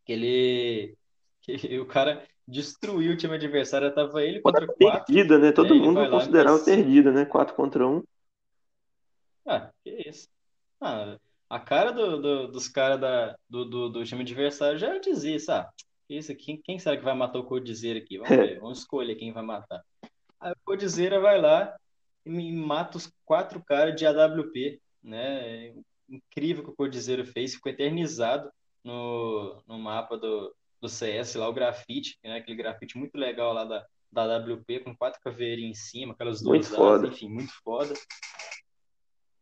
Que 0.06 0.14
ele... 0.14 0.98
Que 1.46 1.54
o 1.80 1.86
cara 1.86 2.26
destruiu 2.48 3.14
o 3.14 3.18
time 3.18 3.36
adversário. 3.36 3.94
Tava 3.94 4.24
ele 4.24 4.42
contra 4.42 4.66
quatro, 4.66 5.06
Perdida, 5.06 5.38
né? 5.38 5.52
Todo 5.52 5.76
mundo 5.76 6.10
considerava 6.10 6.58
faz... 6.58 6.66
perdida, 6.66 7.12
né? 7.12 7.26
4 7.26 7.56
contra 7.56 7.88
1. 7.88 8.04
Ah, 9.48 9.70
que 9.84 10.10
isso. 10.10 10.28
Ah, 10.82 11.18
a 11.48 11.60
cara 11.60 11.92
do, 11.92 12.20
do- 12.20 12.48
dos 12.48 12.68
caras 12.68 13.00
do, 13.48 13.64
do, 13.64 13.90
do 13.90 14.04
time 14.04 14.22
adversário 14.24 14.80
já 14.80 14.98
dizia 14.98 15.36
isso. 15.36 15.52
Ah, 15.52 15.70
que 16.08 16.16
isso 16.16 16.32
aqui, 16.32 16.58
quem 16.64 16.80
será 16.80 16.98
que 16.98 17.04
vai 17.04 17.16
matar 17.16 17.40
o 17.40 17.46
Coldzera 17.46 18.00
aqui? 18.00 18.18
Vamos 18.18 18.36
ver, 18.36 18.60
vamos 18.60 18.80
escolher 18.80 19.16
quem 19.16 19.32
vai 19.32 19.44
matar. 19.44 19.84
Aí 20.40 20.52
o 20.52 20.58
Coldzera 20.66 21.20
vai 21.20 21.40
lá, 21.40 21.76
e 22.26 22.52
mata 22.52 22.98
os 22.98 23.12
quatro 23.24 23.64
caras 23.64 23.96
de 23.96 24.06
AWP, 24.06 24.80
né? 25.04 25.74
Incrível 26.10 26.64
que 26.64 26.70
o 26.72 26.76
Codizeiro 26.76 27.26
fez, 27.26 27.54
ficou 27.54 27.72
eternizado 27.72 28.52
no, 28.84 29.62
no 29.68 29.80
mapa 29.80 30.18
do, 30.18 30.54
do 30.82 30.90
CS, 30.90 31.36
lá 31.36 31.48
o 31.48 31.54
grafite, 31.54 32.18
né? 32.24 32.38
aquele 32.38 32.58
grafite 32.58 32.98
muito 32.98 33.16
legal 33.18 33.54
lá 33.54 33.66
da, 33.66 33.86
da 34.12 34.36
AWP, 34.36 34.80
com 34.80 34.96
quatro 34.96 35.20
caveirinhas 35.22 35.78
em 35.78 35.82
cima, 35.82 36.14
aquelas 36.14 36.42
duas 36.42 36.58
muito 36.58 36.76
foda. 36.76 37.08
enfim, 37.08 37.30
muito 37.30 37.54
foda. 37.64 37.94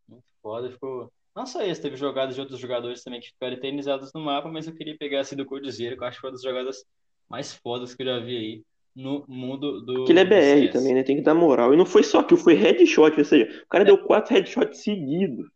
Muito 0.07 0.25
foda, 0.41 0.71
ficou... 0.71 1.11
Não 1.35 1.45
só 1.45 1.63
esse, 1.63 1.81
teve 1.81 1.95
jogadas 1.95 2.35
de 2.35 2.41
outros 2.41 2.59
jogadores 2.59 3.03
também 3.03 3.19
que 3.19 3.27
ficaram 3.27 3.53
eternizados 3.53 4.11
no 4.13 4.21
mapa, 4.21 4.49
mas 4.49 4.67
eu 4.67 4.75
queria 4.75 4.95
pegar 4.97 5.21
esse 5.21 5.35
do 5.35 5.45
Codizeiro, 5.45 5.97
que 5.97 6.03
eu 6.03 6.07
acho 6.07 6.17
que 6.17 6.21
foi 6.21 6.29
uma 6.29 6.35
das 6.35 6.43
jogadas 6.43 6.85
mais 7.27 7.53
fodas 7.53 7.95
que 7.95 8.03
eu 8.03 8.07
já 8.07 8.19
vi 8.19 8.37
aí 8.37 8.63
no 8.95 9.25
mundo 9.27 9.81
do. 9.81 10.05
Que 10.05 10.11
ele 10.11 10.19
é 10.19 10.25
BR 10.25 10.71
também, 10.71 10.93
né? 10.93 11.03
Tem 11.03 11.15
que 11.15 11.23
dar 11.23 11.33
moral. 11.33 11.73
E 11.73 11.77
não 11.77 11.85
foi 11.85 12.03
só 12.03 12.21
que 12.21 12.35
foi 12.35 12.53
headshot, 12.53 13.17
ou 13.17 13.25
seja, 13.25 13.63
o 13.63 13.67
cara 13.67 13.83
é. 13.83 13.85
deu 13.85 13.97
quatro 14.05 14.33
headshots 14.33 14.83
seguidos. 14.83 15.47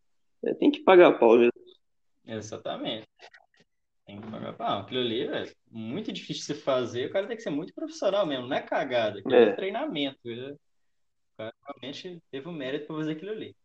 É, 0.44 0.54
tem 0.54 0.72
que 0.72 0.80
pagar 0.80 1.20
pau, 1.20 1.38
velho. 1.38 1.52
Exatamente. 2.26 3.08
Tem 4.08 4.22
que 4.22 4.32
pagar 4.32 4.54
pau. 4.54 4.80
Aquilo 4.80 5.02
ali, 5.02 5.28
é 5.28 5.52
muito 5.70 6.14
difícil 6.14 6.56
de 6.56 6.62
fazer. 6.62 7.08
O 7.08 7.12
cara 7.12 7.28
tem 7.28 7.36
que 7.36 7.44
ser 7.44 7.50
muito 7.50 7.74
profissional 7.74 8.26
mesmo, 8.26 8.48
não 8.48 8.56
é 8.56 8.62
cagada. 8.62 9.20
Aquilo 9.20 9.36
é, 9.36 9.50
é 9.50 9.54
treinamento. 9.54 10.18
Viu? 10.24 10.54
O 10.54 10.58
cara 11.38 11.54
realmente 11.68 12.20
teve 12.32 12.48
o 12.48 12.52
um 12.52 12.54
mérito 12.54 12.88
para 12.88 12.96
fazer 12.96 13.12
aquilo 13.12 13.32
ali. 13.32 13.56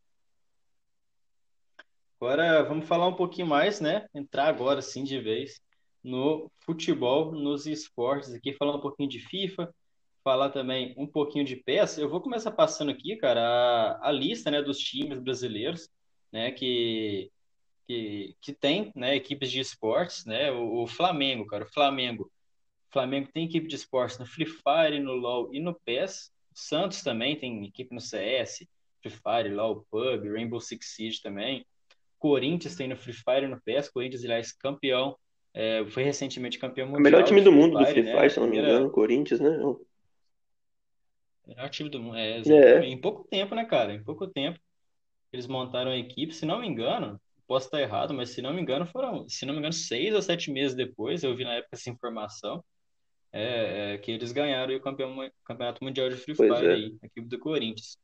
Agora 2.21 2.63
vamos 2.63 2.87
falar 2.87 3.09
um 3.09 3.17
pouquinho 3.17 3.47
mais, 3.47 3.81
né? 3.81 4.07
Entrar 4.15 4.47
agora 4.47 4.83
sim 4.83 5.05
de 5.05 5.19
vez 5.19 5.61
no 6.03 6.51
futebol, 6.61 7.33
nos 7.33 7.67
esportes 7.67 8.33
aqui, 8.33 8.53
falar 8.53 8.77
um 8.77 8.81
pouquinho 8.81 9.09
de 9.09 9.21
FIFA, 9.21 9.73
falar 10.25 10.51
também 10.51 10.95
um 10.97 11.07
pouquinho 11.07 11.45
de 11.45 11.57
PES. 11.57 11.99
Eu 11.99 12.09
vou 12.09 12.21
começar 12.21 12.51
passando 12.51 12.91
aqui, 12.91 13.17
cara, 13.17 13.41
a, 13.41 14.09
a 14.09 14.13
lista, 14.13 14.51
né, 14.51 14.63
dos 14.63 14.79
times 14.79 15.21
brasileiros, 15.21 15.89
né, 16.33 16.51
que, 16.51 17.31
que, 17.87 18.37
que 18.41 18.53
tem, 18.53 18.93
né, 18.95 19.15
equipes 19.15 19.51
de 19.51 19.61
esportes, 19.61 20.25
né, 20.25 20.51
o, 20.51 20.83
o 20.83 20.87
Flamengo, 20.87 21.47
cara, 21.47 21.65
o 21.65 21.73
Flamengo. 21.73 22.31
O 22.89 22.93
Flamengo 22.93 23.29
tem 23.33 23.45
equipe 23.47 23.67
de 23.67 23.77
esportes 23.77 24.19
no 24.19 24.27
Free 24.27 24.47
Fire, 24.47 25.01
no 25.01 25.15
LoL 25.15 25.53
e 25.55 25.61
no 25.61 25.75
PES. 25.75 26.31
O 26.55 26.59
Santos 26.59 27.03
também 27.03 27.37
tem 27.37 27.65
equipe 27.65 27.95
no 27.95 28.01
CS, 28.01 28.67
Free 29.01 29.11
Fire, 29.11 29.55
LoL, 29.55 29.87
PUB, 29.91 30.29
Rainbow 30.29 30.61
Six 30.61 30.95
Siege 30.95 31.23
também. 31.23 31.65
Corinthians 32.19 32.77
tem 32.77 32.89
no 32.89 32.97
Free 32.97 33.15
Fire 33.15 33.45
e 33.45 33.49
no 33.49 33.61
PES. 33.61 33.89
Corinthians, 33.89 34.25
aliás, 34.25 34.53
campeão 34.53 35.17
é, 35.55 35.85
foi 35.87 36.03
recentemente 36.03 36.59
campeão 36.59 36.87
mundial. 36.87 37.01
O 37.01 37.03
melhor 37.03 37.25
time 37.25 37.41
do 37.41 37.53
mundo 37.53 37.79
Fire, 37.79 37.85
do 37.85 37.93
Free 37.93 38.05
Fire, 38.05 38.23
né? 38.23 38.29
se 38.29 38.41
não 38.41 38.47
me 38.47 38.59
engano, 38.59 38.91
Corinthians, 38.91 39.41
né? 39.41 39.51
Melhor 41.47 41.69
time 41.69 41.89
do 41.91 42.01
mundo, 42.01 42.17
é, 42.17 42.41
é, 42.41 42.85
Em 42.85 43.01
pouco 43.01 43.27
tempo, 43.29 43.55
né, 43.55 43.65
cara? 43.65 43.93
Em 43.93 44.03
pouco 44.03 44.27
tempo. 44.27 44.59
Eles 45.33 45.47
montaram 45.47 45.91
a 45.91 45.97
equipe, 45.97 46.35
se 46.35 46.47
não 46.47 46.61
me 46.61 46.69
engano, 46.69 47.21
posso 47.53 47.67
estar 47.67 47.83
errado, 47.83 48.15
mas 48.15 48.31
se 48.31 48.41
não 48.41 48.55
me 48.55 48.63
engano, 48.63 48.87
foram, 48.87 49.29
se 49.29 49.45
não 49.45 49.53
me 49.53 49.59
engano, 49.59 49.75
seis 49.75 50.15
ou 50.15 50.23
sete 50.23 50.51
meses 50.51 50.75
depois, 50.75 51.23
eu 51.23 51.37
vi 51.37 51.45
na 51.45 51.57
época 51.57 51.77
essa 51.77 51.91
informação, 51.91 52.65
é, 53.31 53.93
é, 53.93 53.99
que 53.99 54.11
eles 54.11 54.33
ganharam 54.33 54.75
o 54.75 54.81
campeão, 54.81 55.31
campeonato 55.45 55.85
mundial 55.85 56.09
de 56.09 56.17
Free 56.17 56.35
Fire 56.35 56.67
é. 56.67 56.73
aí, 56.73 56.97
a 57.03 57.07
equipe 57.07 57.29
do 57.29 57.39
Corinthians. 57.39 57.99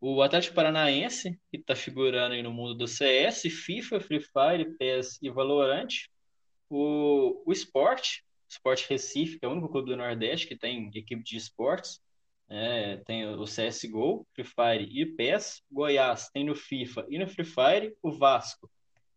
O 0.00 0.22
Atlético 0.22 0.54
Paranaense, 0.54 1.38
que 1.50 1.58
está 1.58 1.76
figurando 1.76 2.32
aí 2.32 2.42
no 2.42 2.50
mundo 2.50 2.74
do 2.74 2.88
CS, 2.88 3.42
FIFA, 3.42 4.00
Free 4.00 4.20
Fire, 4.20 4.74
PES 4.78 5.18
e 5.20 5.28
Valorant. 5.28 5.88
O, 6.70 7.42
o 7.44 7.52
Sport, 7.52 8.20
Sport 8.48 8.86
Recife, 8.88 9.38
que 9.38 9.44
é 9.44 9.48
o 9.48 9.52
único 9.52 9.68
clube 9.68 9.90
do 9.90 9.96
Nordeste 9.98 10.46
que 10.46 10.56
tem 10.56 10.90
equipe 10.94 11.22
de 11.22 11.36
esportes. 11.36 12.00
É, 12.50 12.96
tem 13.06 13.26
o 13.26 13.44
CSGO, 13.44 14.26
Free 14.34 14.44
Fire 14.44 14.88
e 14.90 15.06
PES. 15.06 15.62
Goiás 15.70 16.28
tem 16.34 16.44
no 16.44 16.54
FIFA 16.54 17.06
e 17.08 17.18
no 17.18 17.28
Free 17.28 17.44
Fire. 17.44 17.94
O 18.02 18.10
Vasco 18.10 18.68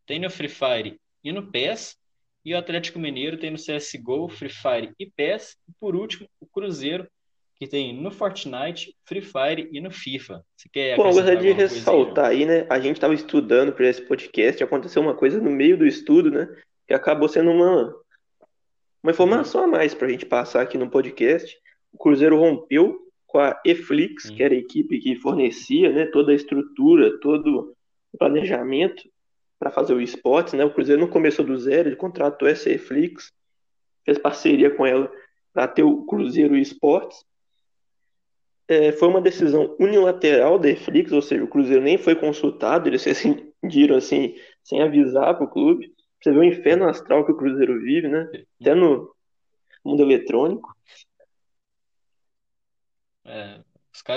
tem 0.06 0.20
no 0.20 0.30
Free 0.30 0.48
Fire 0.48 1.00
e 1.24 1.32
no 1.32 1.52
PES. 1.52 1.98
E 2.46 2.54
o 2.54 2.58
Atlético 2.58 3.00
Mineiro 3.00 3.38
tem 3.38 3.50
no 3.50 3.58
CSGO, 3.58 4.30
Free 4.30 4.50
Fire 4.50 4.94
e 5.00 5.10
PES. 5.10 5.58
E 5.68 5.72
por 5.80 5.96
último, 5.96 6.30
o 6.40 6.46
Cruzeiro 6.46 7.08
que 7.56 7.68
tem 7.68 7.96
no 7.96 8.12
Fortnite, 8.12 8.96
Free 9.06 9.22
Fire 9.22 9.70
e 9.72 9.80
no 9.80 9.90
FIFA. 9.90 10.44
Você 10.56 10.70
quer 10.72 10.98
Bom, 10.98 11.08
eu 11.08 11.14
gostaria 11.14 11.40
de 11.40 11.52
ressaltar 11.54 12.26
aí, 12.26 12.46
né? 12.46 12.66
A 12.70 12.80
gente 12.80 12.98
estava 12.98 13.14
estudando 13.14 13.72
para 13.72 13.88
esse 13.88 14.02
podcast, 14.02 14.64
aconteceu 14.64 15.02
uma 15.02 15.16
coisa 15.16 15.40
no 15.40 15.50
meio 15.50 15.78
do 15.78 15.86
estudo, 15.86 16.30
né? 16.30 16.48
Que 16.88 16.94
acabou 16.94 17.30
sendo 17.30 17.52
uma, 17.52 17.96
uma 19.02 19.12
informação 19.12 19.64
a 19.64 19.68
mais 19.68 19.94
para 19.94 20.08
a 20.08 20.12
gente 20.12 20.26
passar 20.26 20.62
aqui 20.62 20.78
no 20.78 20.90
podcast. 20.90 21.58
O 21.92 21.98
Cruzeiro 21.98 22.38
rompeu 22.38 23.03
com 23.34 23.40
a 23.40 23.60
Eflix, 23.66 24.30
que 24.30 24.44
era 24.44 24.54
a 24.54 24.58
equipe 24.58 25.00
que 25.00 25.16
fornecia 25.16 25.92
né, 25.92 26.06
toda 26.06 26.32
a 26.32 26.36
estrutura, 26.36 27.20
todo 27.20 27.76
o 28.14 28.18
planejamento 28.18 29.04
para 29.60 29.72
fazer 29.72 29.96
o 29.96 30.02
esportes, 30.02 30.54
né? 30.54 30.64
O 30.64 30.72
Cruzeiro 30.72 31.02
não 31.02 31.10
começou 31.10 31.44
do 31.44 31.58
zero, 31.58 31.90
ele 31.90 31.96
contratou 31.96 32.48
essa 32.48 32.70
Eflix, 32.70 33.32
fez 34.06 34.20
parceria 34.20 34.70
com 34.70 34.86
ela 34.86 35.12
para 35.52 35.68
ter 35.68 35.82
o 35.82 36.06
Cruzeiro 36.06 36.56
Esportes 36.56 37.26
é, 38.68 38.92
foi 38.92 39.08
uma 39.08 39.22
decisão 39.22 39.76
unilateral 39.80 40.58
da 40.58 40.70
Netflix, 40.70 41.12
ou 41.12 41.22
seja, 41.22 41.44
o 41.44 41.48
Cruzeiro 41.48 41.82
nem 41.82 41.98
foi 41.98 42.16
consultado, 42.16 42.88
eles 42.88 43.04
decidiram 43.64 43.98
assim, 43.98 44.36
sem 44.64 44.82
avisar 44.82 45.36
para 45.36 45.46
o 45.46 45.50
clube. 45.50 45.92
Você 46.22 46.32
vê 46.32 46.40
o 46.40 46.44
inferno 46.44 46.88
astral 46.88 47.26
que 47.26 47.32
o 47.32 47.38
Cruzeiro 47.38 47.82
vive, 47.82 48.08
né? 48.08 48.30
Até 48.62 48.74
no 48.74 49.12
mundo 49.84 50.04
eletrônico. 50.04 50.74
É, 53.26 53.60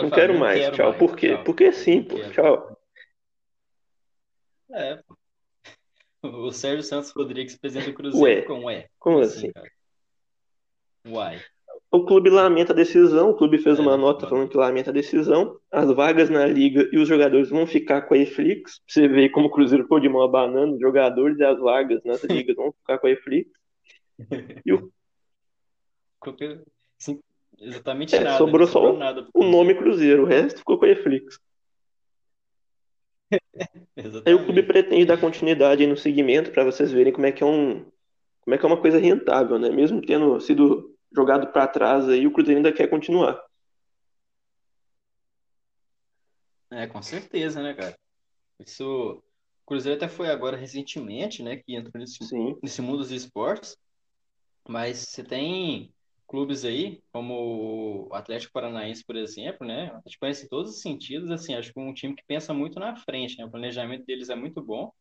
não 0.03 0.11
quero 0.11 0.33
não 0.33 0.41
mais, 0.41 0.61
quero 0.61 0.77
tchau. 0.77 0.89
Mais, 0.89 0.99
Por 0.99 1.17
quê? 1.17 1.35
Tchau. 1.35 1.45
Porque 1.45 1.73
sim, 1.73 2.03
pô, 2.03 2.17
tchau. 2.31 2.81
É. 4.73 5.01
O 6.23 6.51
Sérgio 6.51 6.83
Santos 6.83 7.11
Rodrigues, 7.13 7.57
presidente 7.57 7.91
do 7.91 7.95
Cruzeiro, 7.95 8.25
Ué, 8.25 8.43
com 8.43 8.65
Ué. 8.65 8.89
Como 8.99 9.21
assim? 9.21 9.53
assim? 9.55 9.69
Uai. 11.07 11.41
O 11.91 12.05
clube 12.05 12.29
lamenta 12.31 12.73
a 12.73 12.77
decisão, 12.77 13.31
o 13.31 13.37
clube 13.37 13.59
fez 13.59 13.79
uma 13.79 13.95
é, 13.95 13.97
nota 13.97 14.29
falando 14.29 14.49
que 14.49 14.57
lamenta 14.57 14.91
a 14.91 14.93
decisão. 14.93 15.59
As 15.71 15.89
vagas 15.93 16.29
na 16.29 16.45
liga 16.45 16.89
e 16.93 16.99
os 16.99 17.09
jogadores 17.09 17.49
vão 17.49 17.67
ficar 17.67 18.03
com 18.03 18.15
a 18.15 18.19
Eflix. 18.19 18.81
Você 18.89 19.07
vê 19.07 19.29
como 19.29 19.47
o 19.47 19.51
Cruzeiro 19.51 19.87
pôr 19.87 20.01
de 20.01 20.09
mão 20.09 20.23
a 20.23 20.29
banana, 20.29 20.73
os 20.73 20.81
jogadores 20.81 21.39
e 21.39 21.45
as 21.45 21.59
vagas 21.59 22.03
nas 22.05 22.23
ligas 22.25 22.57
vão 22.57 22.73
ficar 22.73 22.99
com 22.99 23.07
a 23.07 23.11
Eflix. 23.11 23.51
E 24.65 24.73
o... 24.73 24.91
Sim, 26.99 27.21
exatamente 27.59 28.15
é, 28.15 28.21
nada. 28.21 28.39
Sobrou 28.39 28.67
só 28.67 28.93
nada 28.93 29.27
o 29.33 29.45
nome 29.45 29.75
Cruzeiro, 29.75 30.23
o 30.23 30.27
resto 30.27 30.59
ficou 30.59 30.79
com 30.79 30.85
a 30.85 30.89
Eflix. 30.89 31.39
Aí 34.25 34.35
o 34.35 34.45
clube 34.45 34.63
pretende 34.63 35.05
dar 35.05 35.21
continuidade 35.21 35.87
no 35.87 35.97
segmento 35.97 36.51
para 36.51 36.65
vocês 36.65 36.93
verem 36.93 37.13
como 37.13 37.27
é 37.27 37.33
que 37.33 37.43
é 37.43 37.47
um 37.47 37.85
como 38.41 38.55
é 38.55 38.59
que 38.59 38.65
é 38.65 38.69
uma 38.69 38.81
coisa 38.81 38.99
rentável, 38.99 39.59
né? 39.59 39.71
Mesmo 39.71 40.01
tendo 40.01 40.41
sido 40.41 40.97
jogado 41.13 41.49
para 41.49 41.67
trás 41.67 42.09
aí, 42.09 42.27
o 42.27 42.33
Cruzeiro 42.33 42.59
ainda 42.59 42.73
quer 42.73 42.89
continuar. 42.89 43.43
É, 46.71 46.87
com 46.87 47.03
certeza, 47.03 47.63
né, 47.63 47.75
cara? 47.75 47.99
Isso, 48.61 48.85
o 48.85 49.23
Cruzeiro 49.67 49.97
até 49.97 50.09
foi 50.09 50.29
agora 50.29 50.57
recentemente, 50.57 51.43
né, 51.43 51.57
que 51.57 51.75
entrou 51.75 51.99
nesse, 51.99 52.19
nesse 52.63 52.83
mundo 52.83 52.99
dos 52.99 53.11
esportes, 53.11 53.77
mas 54.69 54.99
você 54.99 55.25
tem 55.25 55.93
clubes 56.27 56.65
aí, 56.65 57.03
como 57.13 58.09
o 58.11 58.15
Atlético 58.15 58.53
Paranaense, 58.53 59.05
por 59.05 59.17
exemplo, 59.17 59.67
né, 59.67 59.91
a 59.93 60.09
gente 60.09 60.19
conhece 60.19 60.47
em 60.47 60.49
todos 60.49 60.73
os 60.73 60.81
sentidos, 60.83 61.31
assim, 61.31 61.55
acho 61.55 61.73
que 61.73 61.79
é 61.79 61.83
um 61.83 61.95
time 61.95 62.15
que 62.15 62.25
pensa 62.27 62.53
muito 62.53 62.79
na 62.81 62.97
frente, 62.97 63.39
né, 63.39 63.45
o 63.45 63.51
planejamento 63.51 64.05
deles 64.05 64.29
é 64.29 64.35
muito 64.35 64.63
bom, 64.63 64.93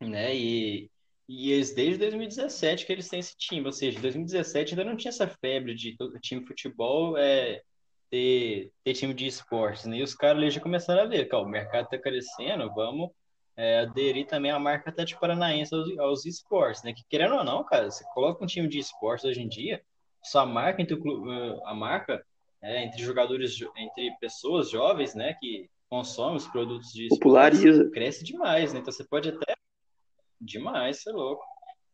né, 0.00 0.34
e 0.36 0.90
e 1.28 1.52
eles, 1.52 1.74
desde 1.74 1.98
2017 2.00 2.84
que 2.84 2.92
eles 2.92 3.08
têm 3.08 3.20
esse 3.20 3.36
time, 3.36 3.64
ou 3.64 3.72
seja, 3.72 3.98
2017 4.00 4.72
ainda 4.72 4.84
não 4.84 4.96
tinha 4.96 5.08
essa 5.08 5.26
febre 5.26 5.74
de 5.74 5.96
time 6.20 6.42
de 6.42 6.46
futebol 6.46 7.16
é, 7.16 7.62
ter, 8.10 8.70
ter 8.84 8.94
time 8.94 9.14
de 9.14 9.26
esportes, 9.26 9.86
né? 9.86 9.98
E 9.98 10.02
os 10.02 10.14
caras 10.14 10.52
já 10.52 10.60
começaram 10.60 11.02
a 11.02 11.06
ver, 11.06 11.32
o 11.32 11.46
mercado 11.46 11.84
está 11.84 11.98
crescendo, 11.98 12.72
vamos 12.74 13.10
é, 13.56 13.80
aderir 13.80 14.26
também 14.26 14.50
à 14.50 14.58
marca 14.58 14.90
Atlético 14.90 15.20
Paranaense 15.20 15.74
aos, 15.74 15.98
aos 15.98 16.26
esportes, 16.26 16.82
né? 16.82 16.92
Que 16.92 17.02
querendo 17.08 17.36
ou 17.36 17.44
não, 17.44 17.64
cara, 17.64 17.90
você 17.90 18.04
coloca 18.12 18.44
um 18.44 18.46
time 18.46 18.68
de 18.68 18.78
esportes 18.78 19.24
hoje 19.24 19.40
em 19.40 19.48
dia, 19.48 19.82
sua 20.24 20.46
marca 20.46 20.82
entre 20.82 20.94
o, 20.94 21.66
a 21.66 21.74
marca 21.74 22.24
é, 22.62 22.84
entre 22.84 23.02
jogadores, 23.02 23.56
entre 23.76 24.16
pessoas 24.20 24.70
jovens, 24.70 25.14
né, 25.14 25.34
que 25.34 25.68
consomem 25.88 26.36
os 26.36 26.48
produtos 26.48 26.92
de 26.92 27.08
populariza, 27.08 27.90
cresce 27.90 28.24
demais, 28.24 28.72
né? 28.72 28.80
Então 28.80 28.92
você 28.92 29.04
pode 29.04 29.28
até 29.28 29.54
Demais, 30.44 31.02
você 31.02 31.10
é 31.10 31.12
louco. 31.12 31.42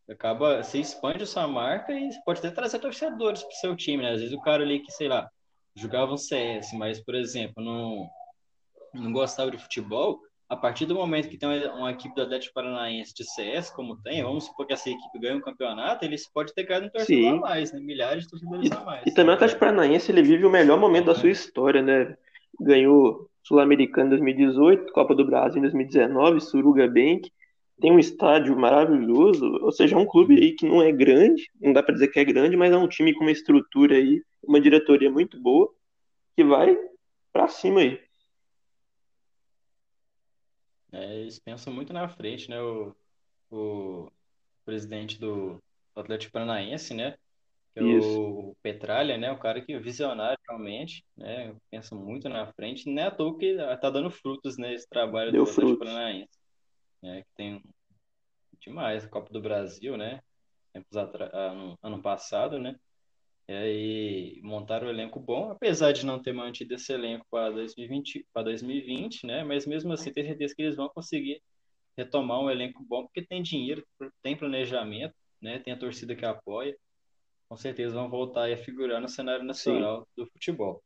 Acaba, 0.08 0.62
você 0.62 0.80
expande 0.80 1.22
a 1.22 1.26
sua 1.26 1.46
marca 1.46 1.92
e 1.92 2.10
pode 2.24 2.40
até 2.40 2.50
trazer 2.50 2.80
torcedores 2.80 3.42
para 3.42 3.50
o 3.50 3.60
seu 3.60 3.76
time, 3.76 4.02
né? 4.02 4.12
Às 4.12 4.20
vezes 4.20 4.34
o 4.34 4.40
cara 4.40 4.64
ali 4.64 4.80
que, 4.80 4.90
sei 4.90 5.08
lá, 5.08 5.30
jogava 5.76 6.12
um 6.12 6.16
CS, 6.16 6.72
mas, 6.72 7.00
por 7.00 7.14
exemplo, 7.14 7.62
não, 7.62 8.10
não 8.92 9.12
gostava 9.12 9.52
de 9.52 9.58
futebol, 9.58 10.20
a 10.50 10.56
partir 10.56 10.84
do 10.84 10.96
momento 10.96 11.28
que 11.28 11.38
tem 11.38 11.48
uma, 11.68 11.92
equipe 11.92 12.12
do 12.12 12.22
Atlético 12.22 12.54
Paranaense 12.54 13.14
de 13.14 13.24
CS, 13.24 13.70
como 13.70 13.96
tem, 14.02 14.20
vamos 14.20 14.46
supor 14.46 14.66
que 14.66 14.72
essa 14.72 14.90
equipe 14.90 15.18
ganha 15.20 15.36
um 15.36 15.40
campeonato, 15.40 16.04
eles 16.04 16.28
pode 16.28 16.52
ter 16.52 16.64
ganhado 16.64 16.86
um 16.86 16.90
torcedor 16.90 17.22
Sim. 17.22 17.38
a 17.38 17.40
mais, 17.40 17.72
né? 17.72 17.78
Milhares 17.78 18.24
de 18.24 18.30
torcedores 18.30 18.68
e, 18.68 18.74
a 18.74 18.80
mais. 18.80 19.02
E 19.06 19.14
também 19.14 19.30
o 19.30 19.34
Atlético 19.34 19.60
Paranaense, 19.60 20.10
ele 20.10 20.22
vive 20.22 20.44
o 20.44 20.50
melhor 20.50 20.76
momento 20.76 21.06
da 21.06 21.14
sua 21.14 21.30
história, 21.30 21.80
né? 21.80 22.16
ganhou 22.60 23.30
Sul-Americano 23.44 24.06
em 24.06 24.10
2018, 24.10 24.92
Copa 24.92 25.14
do 25.14 25.24
Brasil 25.24 25.58
em 25.58 25.62
2019, 25.62 26.40
Suruga 26.40 26.88
Bank, 26.88 27.30
tem 27.80 27.92
um 27.92 27.98
estádio 27.98 28.58
maravilhoso, 28.58 29.46
ou 29.62 29.70
seja, 29.70 29.94
é 29.94 29.98
um 29.98 30.04
clube 30.04 30.34
aí 30.34 30.52
que 30.52 30.68
não 30.68 30.82
é 30.82 30.90
grande, 30.90 31.48
não 31.60 31.72
dá 31.72 31.82
para 31.82 31.94
dizer 31.94 32.08
que 32.08 32.18
é 32.18 32.24
grande, 32.24 32.56
mas 32.56 32.72
é 32.72 32.76
um 32.76 32.88
time 32.88 33.14
com 33.14 33.22
uma 33.22 33.30
estrutura 33.30 33.94
aí, 33.94 34.20
uma 34.42 34.60
diretoria 34.60 35.10
muito 35.10 35.40
boa, 35.40 35.72
que 36.36 36.42
vai 36.42 36.76
para 37.32 37.46
cima 37.46 37.80
aí. 37.80 38.00
É, 40.92 41.20
eles 41.20 41.38
pensam 41.38 41.72
muito 41.72 41.92
na 41.92 42.08
frente, 42.08 42.50
né? 42.50 42.60
O, 42.60 42.94
o 43.50 44.12
presidente 44.64 45.18
do 45.18 45.62
Atlético 45.94 46.32
Paranaense, 46.32 46.94
né? 46.94 47.16
Que 47.72 47.80
é 47.80 47.82
o 47.82 48.56
Petralha, 48.62 49.16
né? 49.16 49.30
O 49.30 49.38
cara 49.38 49.60
que 49.60 49.72
é 49.72 49.78
visionário 49.78 50.38
realmente, 50.48 51.04
né? 51.16 51.54
Pensa 51.70 51.94
muito 51.94 52.28
na 52.28 52.52
frente. 52.52 52.90
Não 52.90 53.02
é 53.02 53.06
à 53.06 53.10
toa 53.10 53.38
que 53.38 53.56
tá 53.80 53.90
dando 53.90 54.10
frutos, 54.10 54.58
né? 54.58 54.74
Esse 54.74 54.88
trabalho 54.88 55.30
Deu 55.30 55.44
do 55.44 55.50
Atlético 55.50 55.76
frutos. 55.76 55.86
Paranaense. 55.86 56.38
Né? 57.02 57.22
Que 57.22 57.28
tem 57.36 57.62
demais 58.60 59.04
a 59.04 59.08
Copa 59.08 59.32
do 59.32 59.40
Brasil, 59.40 59.96
né? 59.96 60.20
Tempos 60.72 60.96
atra... 60.96 61.30
ano, 61.32 61.78
ano 61.82 62.02
passado, 62.02 62.58
né? 62.58 62.76
E 63.52 64.40
montaram 64.44 64.86
um 64.86 64.90
elenco 64.90 65.18
bom, 65.18 65.50
apesar 65.50 65.90
de 65.90 66.06
não 66.06 66.22
ter 66.22 66.32
mantido 66.32 66.74
esse 66.74 66.92
elenco 66.92 67.26
para 67.28 67.50
2020, 67.50 68.24
para 68.32 68.44
2020, 68.44 69.26
né? 69.26 69.42
Mas 69.42 69.66
mesmo 69.66 69.92
assim, 69.92 70.12
tenho 70.12 70.28
certeza 70.28 70.54
que 70.54 70.62
eles 70.62 70.76
vão 70.76 70.88
conseguir 70.88 71.42
retomar 71.96 72.40
um 72.40 72.48
elenco 72.48 72.84
bom, 72.84 73.02
porque 73.02 73.26
tem 73.26 73.42
dinheiro, 73.42 73.84
tem 74.22 74.36
planejamento, 74.36 75.14
né? 75.42 75.58
Tem 75.58 75.72
a 75.72 75.76
torcida 75.76 76.14
que 76.14 76.24
apoia. 76.24 76.76
Com 77.48 77.56
certeza 77.56 77.94
vão 77.94 78.08
voltar 78.08 78.52
a 78.52 78.56
figurar 78.56 79.00
no 79.00 79.08
cenário 79.08 79.44
nacional 79.44 80.02
Sim. 80.02 80.06
do 80.16 80.30
futebol. 80.30 80.80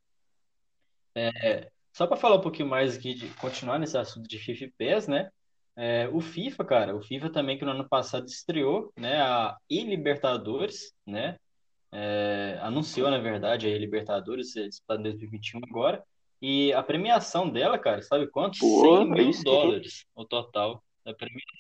É, 1.15 1.71
só 1.93 2.07
para 2.07 2.17
falar 2.17 2.37
um 2.37 2.41
pouquinho 2.41 2.69
mais 2.69 2.97
aqui, 2.97 3.13
de 3.13 3.29
continuar 3.35 3.79
nesse 3.79 3.99
assunto 3.99 4.27
de 4.27 4.39
FIFA 4.39 4.65
e 4.65 4.73
PES, 4.73 5.07
né? 5.07 5.31
É, 5.77 6.09
o 6.09 6.21
FIFA, 6.21 6.65
cara, 6.65 6.97
o 6.97 7.03
FIFA 7.03 7.31
também 7.31 7.59
que 7.59 7.65
no 7.65 7.73
ano 7.73 7.87
passado 7.87 8.27
estreou, 8.27 8.93
né, 8.97 9.21
a 9.21 9.57
e-Libertadores, 9.69 10.95
né, 11.05 11.37
é, 11.97 12.59
anunciou, 12.61 13.09
na 13.09 13.19
verdade, 13.19 13.73
a 13.73 13.79
Libertadores, 13.79 14.57
está 14.57 14.97
em 14.97 15.03
2021 15.03 15.61
agora, 15.71 16.05
e 16.43 16.73
a 16.73 16.83
premiação 16.83 17.49
dela, 17.49 17.79
cara, 17.79 18.03
sabe 18.03 18.27
quanto? 18.27 18.59
Pô, 18.59 18.99
100 18.99 19.11
mil 19.11 19.31
dólares 19.45 20.05
o 20.15 20.25
total 20.25 20.83
da 21.05 21.15
premiação. 21.15 21.55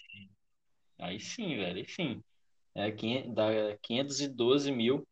Aí 0.98 1.20
sim, 1.20 1.56
velho, 1.56 1.78
aí 1.78 1.88
sim. 1.88 2.22
É, 2.74 2.90
dá 3.28 3.76
512 3.80 4.72
mil 4.72 5.06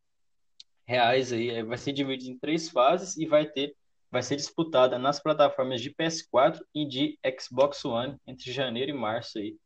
reais 0.85 1.33
aí, 1.33 1.63
vai 1.63 1.79
ser 1.79 1.93
dividido 1.93 2.33
em 2.33 2.39
três 2.39 2.69
fases 2.69 3.17
e 3.17 3.25
vai 3.25 3.47
ter 3.47 3.77
vai 4.11 4.23
ser 4.23 4.37
disputada 4.37 4.99
nas 4.99 5.23
plataformas 5.23 5.81
de 5.81 5.91
PS4 5.91 6.61
e 6.75 6.87
de 6.87 7.19
Xbox 7.41 7.83
One 7.83 8.19
entre 8.27 8.53
janeiro 8.53 8.91
e 8.91 8.95
março 8.95 9.39
aí, 9.39 9.57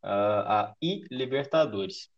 a, 0.00 0.60
a 0.60 0.74
I 0.80 1.02
Libertadores. 1.10 2.08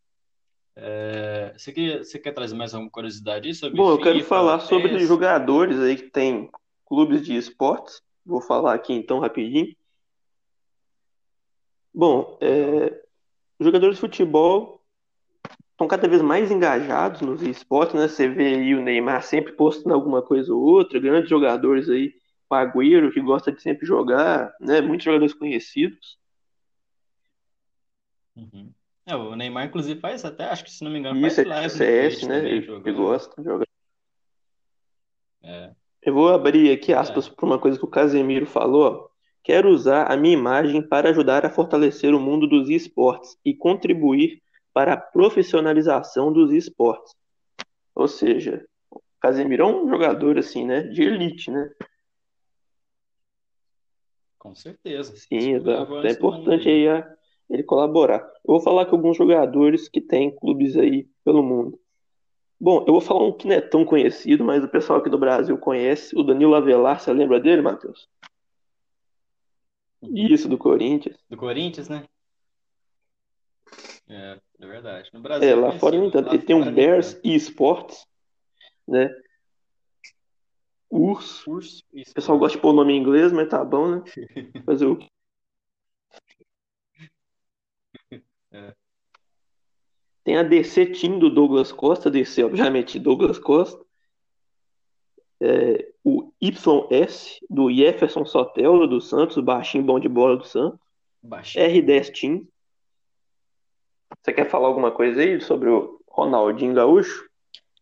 É, 0.81 1.55
você, 1.57 1.73
quer, 1.73 1.99
você 1.99 2.19
quer 2.21 2.33
trazer 2.33 2.55
mais 2.55 2.73
alguma 2.73 2.91
curiosidade 2.91 3.53
sobre 3.53 3.77
Bom, 3.77 3.91
eu 3.91 4.01
quero 4.01 4.23
falar 4.23 4.59
PS? 4.59 4.69
sobre 4.69 4.99
jogadores 5.01 5.77
aí 5.81 5.97
que 5.97 6.09
tem 6.09 6.49
clubes 6.87 7.25
de 7.25 7.37
esportes. 7.37 8.01
Vou 8.25 8.41
falar 8.41 8.75
aqui 8.75 8.93
então 8.93 9.19
rapidinho. 9.19 9.75
Bom, 11.93 12.39
é, 12.41 13.03
jogadores 13.59 13.97
de 13.97 14.01
futebol 14.01 14.81
estão 15.73 15.89
cada 15.89 16.07
vez 16.07 16.23
mais 16.23 16.49
engajados 16.49 17.23
nos 17.23 17.43
esportes, 17.43 17.97
né? 17.97 18.07
Você 18.07 18.29
vê 18.29 18.55
aí 18.55 18.75
o 18.75 18.81
Neymar 18.81 19.25
sempre 19.25 19.55
postando 19.55 19.95
alguma 19.95 20.23
coisa 20.23 20.55
ou 20.55 20.63
outra, 20.63 21.01
grandes 21.01 21.29
jogadores 21.29 21.89
aí, 21.89 22.15
o 22.49 22.55
Agüero, 22.55 23.13
que 23.13 23.21
gosta 23.21 23.51
de 23.51 23.61
sempre 23.61 23.85
jogar, 23.85 24.55
né? 24.61 24.81
Muitos 24.81 25.05
jogadores 25.05 25.35
conhecidos. 25.35 26.17
Uhum. 28.37 28.73
É, 29.09 29.17
o 29.17 29.35
Neymar, 29.35 29.65
inclusive, 29.65 29.99
faz 29.99 30.23
até, 30.23 30.45
acho 30.45 30.63
que 30.63 30.71
se 30.71 30.85
não 30.85 30.91
me 30.91 30.99
engano, 30.99 31.19
Isso, 31.27 31.37
faz 31.37 31.47
é 31.47 31.51
live 31.51 31.71
CS, 31.71 32.23
né? 32.29 32.39
Ele, 32.41 32.71
ele 32.71 32.93
gosta 32.93 33.41
de 33.41 33.49
jogar. 33.49 33.67
É. 35.43 35.73
Eu 36.03 36.13
vou 36.13 36.29
abrir 36.29 36.71
aqui 36.71 36.93
aspas 36.93 37.27
é. 37.27 37.31
para 37.31 37.47
uma 37.47 37.59
coisa 37.59 37.79
que 37.79 37.85
o 37.87 37.89
Casemiro 37.91 38.45
falou. 38.45 39.11
Quero 39.43 39.71
usar 39.71 40.13
a 40.13 40.17
minha 40.17 40.35
imagem 40.35 40.87
para 40.87 41.09
ajudar 41.09 41.47
a 41.47 41.51
fortalecer 41.51 42.15
o 42.15 42.21
mundo 42.21 42.47
dos 42.47 42.69
esportes 42.69 43.39
e 43.43 43.55
contribuir 43.55 44.43
para 44.75 44.93
a 44.93 44.97
profissionalização 44.99 46.31
dos 46.31 46.53
esportes. 46.53 47.17
Ou 47.95 48.07
seja, 48.07 48.63
o 48.91 49.01
Casemiro 49.23 49.63
é 49.63 49.67
um 49.67 49.89
jogador 49.89 50.37
assim, 50.37 50.67
né, 50.67 50.83
de 50.83 51.03
elite, 51.03 51.51
né? 51.51 51.71
Com 54.39 54.55
certeza. 54.55 55.17
Sim, 55.17 55.55
exato. 55.55 56.07
É 56.07 56.11
importante 56.11 56.69
aí 56.69 56.89
a, 56.89 57.18
ele 57.49 57.63
colaborar. 57.63 58.19
Eu 58.19 58.55
vou 58.55 58.61
falar 58.61 58.87
com 58.87 58.97
alguns 58.97 59.17
jogadores 59.17 59.89
que 59.89 60.01
têm 60.01 60.35
clubes 60.35 60.77
aí 60.77 61.09
pelo 61.25 61.43
mundo. 61.43 61.79
Bom, 62.61 62.85
eu 62.87 62.93
vou 62.93 63.01
falar 63.01 63.25
um 63.25 63.33
que 63.33 63.47
não 63.47 63.55
é 63.55 63.61
tão 63.61 63.85
conhecido, 63.85 64.45
mas 64.45 64.65
o 64.65 64.69
pessoal 64.69 64.99
aqui 64.99 65.09
do 65.09 65.19
Brasil 65.19 65.57
conhece, 65.59 66.17
o 66.19 66.25
Danilo 66.25 66.55
Avelar, 66.55 67.01
você 67.01 67.13
lembra 67.13 67.39
dele, 67.39 67.63
Matheus? 67.63 68.09
Uhum. 70.03 70.11
Isso, 70.15 70.49
do 70.49 70.59
Corinthians. 70.59 71.17
Do 71.29 71.37
Corinthians, 71.37 71.89
né? 71.89 72.05
É, 74.09 74.39
é 74.61 74.67
verdade. 74.67 75.11
No 75.13 75.21
Brasil. 75.21 75.49
É, 75.49 75.55
lá 75.55 75.73
fora 75.79 75.99
nem 75.99 76.11
tanto. 76.11 76.35
Ele 76.35 76.43
tem 76.43 76.57
um 76.57 76.73
Bears 76.73 77.21
e 77.23 77.35
Esportes, 77.35 78.07
né? 78.87 79.09
Urso. 80.91 81.51
Urso 81.51 81.85
o 81.93 82.15
pessoal 82.15 82.39
gosta 82.39 82.57
de 82.57 82.63
pôr 82.63 82.71
o 82.71 82.73
nome 82.73 82.95
em 82.95 83.01
inglês, 83.01 83.33
mas 83.33 83.49
tá 83.49 83.65
bom, 83.65 83.97
né? 83.97 84.03
Fazer 84.65 84.87
o. 84.87 84.99
É. 88.53 88.75
Tem 90.25 90.37
a 90.37 90.43
DC 90.43 90.87
Team 90.87 91.19
do 91.19 91.31
Douglas 91.31 91.73
Costa, 91.73 92.11
DC, 92.11 92.45
obviamente, 92.45 92.99
Douglas 92.99 93.39
Costa. 93.39 93.85
É, 95.41 95.93
o 96.03 96.33
YS 96.41 97.39
do 97.49 97.73
Jefferson 97.73 98.25
Sotelo 98.25 98.87
do 98.87 99.01
Santos, 99.01 99.43
baixinho 99.43 99.85
bom 99.85 100.01
de 100.01 100.09
bola 100.09 100.37
do 100.37 100.45
Santos. 100.45 100.81
Baixinho. 101.23 101.65
R10 101.65 102.13
Team 102.13 102.49
você 104.23 104.33
quer 104.33 104.51
falar 104.51 104.69
alguma 104.69 104.91
coisa 104.91 105.21
aí 105.21 105.41
sobre 105.41 105.69
o 105.69 106.01
Ronaldinho 106.09 106.75
Gaúcho? 106.75 107.29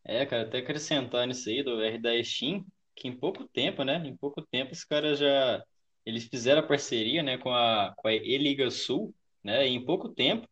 É, 0.05 0.25
cara, 0.27 0.43
até 0.43 0.59
acrescentar 0.59 1.27
nisso 1.27 1.49
aí 1.49 1.63
do 1.63 1.79
R10 1.79 2.39
Team, 2.39 2.67
que 2.95 3.09
em 3.09 3.17
pouco 3.17 3.45
tempo, 3.49 3.83
né? 3.83 4.03
Em 4.07 4.17
pouco 4.17 4.43
tempo 4.43 4.73
os 4.73 4.85
caras 4.85 5.19
já 5.19 5.63
eles 6.05 6.25
fizeram 6.25 6.61
a 6.61 6.67
parceria, 6.67 7.21
né, 7.21 7.37
com 7.37 7.53
a 7.53 7.93
com 7.97 8.07
a 8.07 8.15
E-Liga 8.15 8.71
Sul, 8.71 9.13
né? 9.43 9.67
E 9.67 9.71
em 9.73 9.85
pouco 9.85 10.09
tempo, 10.09 10.49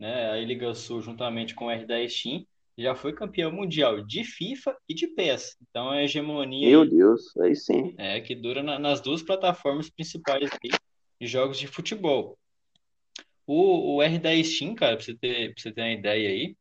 né, 0.00 0.30
a 0.30 0.38
E-Liga 0.38 0.74
Sul 0.74 1.02
juntamente 1.02 1.54
com 1.54 1.66
o 1.66 1.68
R10 1.68 2.22
Team 2.22 2.46
já 2.78 2.94
foi 2.94 3.12
campeão 3.12 3.52
mundial 3.52 4.02
de 4.02 4.24
FIFA 4.24 4.74
e 4.88 4.94
de 4.94 5.06
PES. 5.08 5.56
Então 5.60 5.92
é 5.92 6.04
hegemonia 6.04 6.70
Meu 6.70 6.88
Deus, 6.88 7.36
aí 7.36 7.54
sim. 7.54 7.94
É 7.98 8.20
que 8.20 8.34
dura 8.34 8.62
na, 8.62 8.78
nas 8.78 9.02
duas 9.02 9.22
plataformas 9.22 9.90
principais 9.90 10.48
de 11.20 11.26
jogos 11.26 11.58
de 11.58 11.66
futebol. 11.66 12.38
O, 13.46 13.96
o 13.96 13.98
R10 13.98 14.58
Team, 14.58 14.74
cara, 14.74 14.96
pra 14.96 15.04
você 15.04 15.14
ter, 15.14 15.52
pra 15.52 15.62
você 15.62 15.72
ter 15.72 15.82
uma 15.82 15.92
ideia 15.92 16.30
aí, 16.30 16.56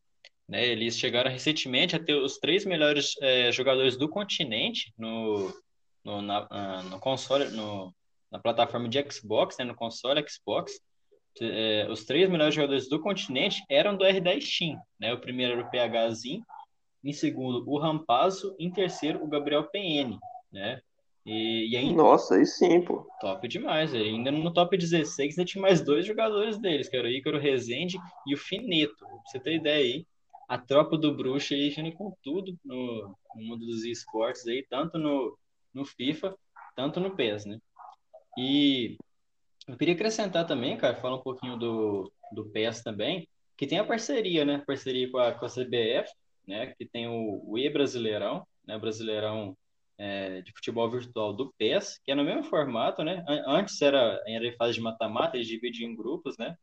né, 0.47 0.67
eles 0.67 0.97
chegaram 0.97 1.31
recentemente 1.31 1.95
a 1.95 2.03
ter 2.03 2.15
os 2.15 2.37
três 2.39 2.65
melhores 2.65 3.13
é, 3.21 3.51
jogadores 3.51 3.95
do 3.95 4.09
continente 4.09 4.91
no, 4.97 5.53
no, 6.03 6.21
na, 6.21 6.83
no 6.83 6.99
console, 6.99 7.49
no, 7.49 7.93
na 8.31 8.39
plataforma 8.39 8.89
de 8.89 8.99
Xbox, 9.09 9.57
né, 9.57 9.63
no 9.63 9.75
console 9.75 10.25
Xbox. 10.27 10.81
É, 11.41 11.87
os 11.89 12.03
três 12.03 12.29
melhores 12.29 12.55
jogadores 12.55 12.89
do 12.89 12.99
continente 12.99 13.63
eram 13.69 13.95
do 13.95 14.03
R10 14.03 14.57
Team. 14.57 14.81
Né? 14.99 15.13
O 15.13 15.19
primeiro 15.19 15.53
era 15.53 15.61
o 15.61 15.69
PHzinho, 15.69 16.43
em 17.03 17.13
segundo 17.13 17.63
o 17.67 17.77
Rampazzo, 17.77 18.55
em 18.59 18.69
terceiro 18.71 19.23
o 19.23 19.27
Gabriel 19.27 19.69
PN. 19.69 20.17
Né? 20.51 20.81
E, 21.25 21.69
e 21.71 21.77
aí, 21.77 21.93
Nossa, 21.93 22.35
aí 22.35 22.45
sim, 22.45 22.81
pô. 22.81 23.07
Top 23.19 23.47
demais. 23.47 23.93
Ainda 23.93 24.31
no 24.31 24.51
top 24.51 24.77
16 24.77 25.37
ainda 25.37 25.45
tinha 25.45 25.61
mais 25.61 25.81
dois 25.81 26.05
jogadores 26.05 26.57
deles, 26.57 26.89
que 26.89 26.97
era 26.97 27.07
o 27.07 27.11
Ícaro 27.11 27.39
Rezende 27.39 27.97
e 28.25 28.33
o 28.33 28.37
Fineto. 28.37 28.97
Pra 28.97 29.07
você 29.25 29.39
ter 29.39 29.55
ideia 29.55 29.83
aí, 29.83 30.05
a 30.47 30.57
tropa 30.57 30.97
do 30.97 31.15
Bruxo 31.15 31.53
aí 31.53 31.69
vindo 31.69 31.91
com 31.93 32.11
tudo 32.23 32.57
no, 32.65 33.15
no, 33.35 33.43
mundo 33.43 33.65
dos 33.65 33.83
esportes 33.83 34.47
aí, 34.47 34.65
tanto 34.67 34.97
no, 34.97 35.37
no 35.71 35.85
FIFA, 35.85 36.35
tanto 36.75 36.99
no 36.99 37.15
PES, 37.15 37.45
né? 37.45 37.59
E 38.35 38.97
eu 39.69 39.77
queria 39.77 39.93
acrescentar 39.93 40.47
também, 40.47 40.75
cara, 40.77 40.95
falar 40.95 41.17
um 41.17 41.21
pouquinho 41.21 41.55
do, 41.55 42.11
do 42.31 42.49
PES 42.49 42.81
também, 42.81 43.29
que 43.55 43.67
tem 43.67 43.77
a 43.77 43.83
parceria, 43.83 44.43
né? 44.43 44.63
Parceria 44.65 45.09
com 45.11 45.19
a, 45.19 45.31
com 45.31 45.45
a 45.45 45.49
CBF, 45.49 46.11
né? 46.47 46.73
Que 46.75 46.85
tem 46.85 47.07
o, 47.07 47.43
o 47.45 47.57
E-Brasileirão, 47.57 48.47
né? 48.65 48.79
Brasileirão 48.79 49.55
é, 49.95 50.41
de 50.41 50.51
futebol 50.53 50.89
virtual 50.89 51.33
do 51.33 51.53
PES, 51.55 51.99
que 52.03 52.11
é 52.11 52.15
no 52.15 52.23
mesmo 52.23 52.43
formato, 52.43 53.03
né? 53.03 53.23
Antes 53.45 53.79
era 53.79 54.19
em 54.25 54.51
fase 54.53 54.73
de 54.73 54.81
mata-mata, 54.81 55.37
eles 55.37 55.47
dividiam 55.47 55.91
em 55.91 55.95
grupos, 55.95 56.35
né? 56.37 56.55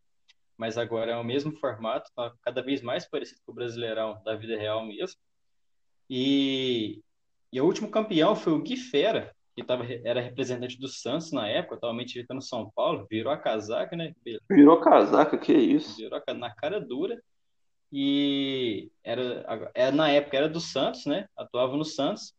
Mas 0.58 0.76
agora 0.76 1.12
é 1.12 1.16
o 1.16 1.24
mesmo 1.24 1.52
formato, 1.60 2.10
tá 2.16 2.32
cada 2.42 2.60
vez 2.60 2.82
mais 2.82 3.08
parecido 3.08 3.40
com 3.46 3.52
o 3.52 3.54
Brasileirão 3.54 4.20
da 4.24 4.34
vida 4.34 4.56
real 4.56 4.84
mesmo. 4.84 5.20
E, 6.10 7.02
e 7.52 7.60
o 7.60 7.64
último 7.64 7.88
campeão 7.88 8.34
foi 8.34 8.52
o 8.52 8.62
Gui 8.62 8.76
Fera, 8.76 9.35
que 9.56 9.64
tava, 9.64 9.86
era 10.04 10.20
representante 10.20 10.78
do 10.78 10.86
Santos 10.86 11.32
na 11.32 11.48
época, 11.48 11.76
atualmente 11.76 12.14
ele 12.14 12.24
está 12.24 12.34
no 12.34 12.42
São 12.42 12.70
Paulo, 12.76 13.06
virou 13.10 13.32
a 13.32 13.38
casaca, 13.38 13.96
né? 13.96 14.12
Virou 14.50 14.78
casaca, 14.80 15.38
que 15.38 15.54
isso? 15.54 15.96
Virou 15.96 16.20
na 16.36 16.54
cara 16.54 16.78
dura. 16.78 17.18
E 17.90 18.90
era, 19.02 19.70
era, 19.74 19.96
na 19.96 20.10
época 20.10 20.36
era 20.36 20.48
do 20.48 20.60
Santos, 20.60 21.06
né? 21.06 21.26
Atuava 21.34 21.74
no 21.74 21.86
Santos. 21.86 22.34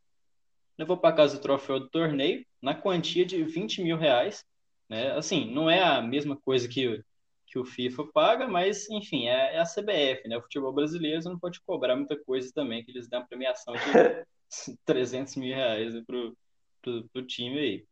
Levou 0.78 0.96
para 0.96 1.16
casa 1.16 1.38
o 1.38 1.42
troféu 1.42 1.80
do 1.80 1.90
torneio 1.90 2.46
na 2.62 2.76
quantia 2.76 3.26
de 3.26 3.44
20 3.44 3.82
mil 3.82 3.98
reais. 3.98 4.46
Né? 4.88 5.12
Assim, 5.14 5.52
não 5.52 5.68
é 5.68 5.82
a 5.82 6.00
mesma 6.04 6.38
coisa 6.38 6.68
que, 6.68 7.04
que 7.48 7.58
o 7.58 7.66
FIFA 7.66 8.12
paga, 8.14 8.48
mas 8.48 8.88
enfim, 8.92 9.28
é, 9.28 9.56
é 9.56 9.60
a 9.60 9.66
CBF, 9.66 10.28
né? 10.28 10.38
O 10.38 10.44
futebol 10.44 10.72
brasileiro 10.72 11.24
não 11.24 11.40
pode 11.40 11.60
cobrar 11.62 11.96
muita 11.96 12.16
coisa 12.16 12.52
também, 12.54 12.86
que 12.86 12.92
eles 12.92 13.10
dão 13.10 13.26
premiação 13.26 13.74
de 13.74 14.78
300 14.86 15.36
mil 15.38 15.56
reais 15.56 15.96
né, 15.96 16.04
pro, 16.06 16.38
pro, 16.82 17.08
pro 17.10 17.26
time 17.26 17.60
aí. 17.60 17.86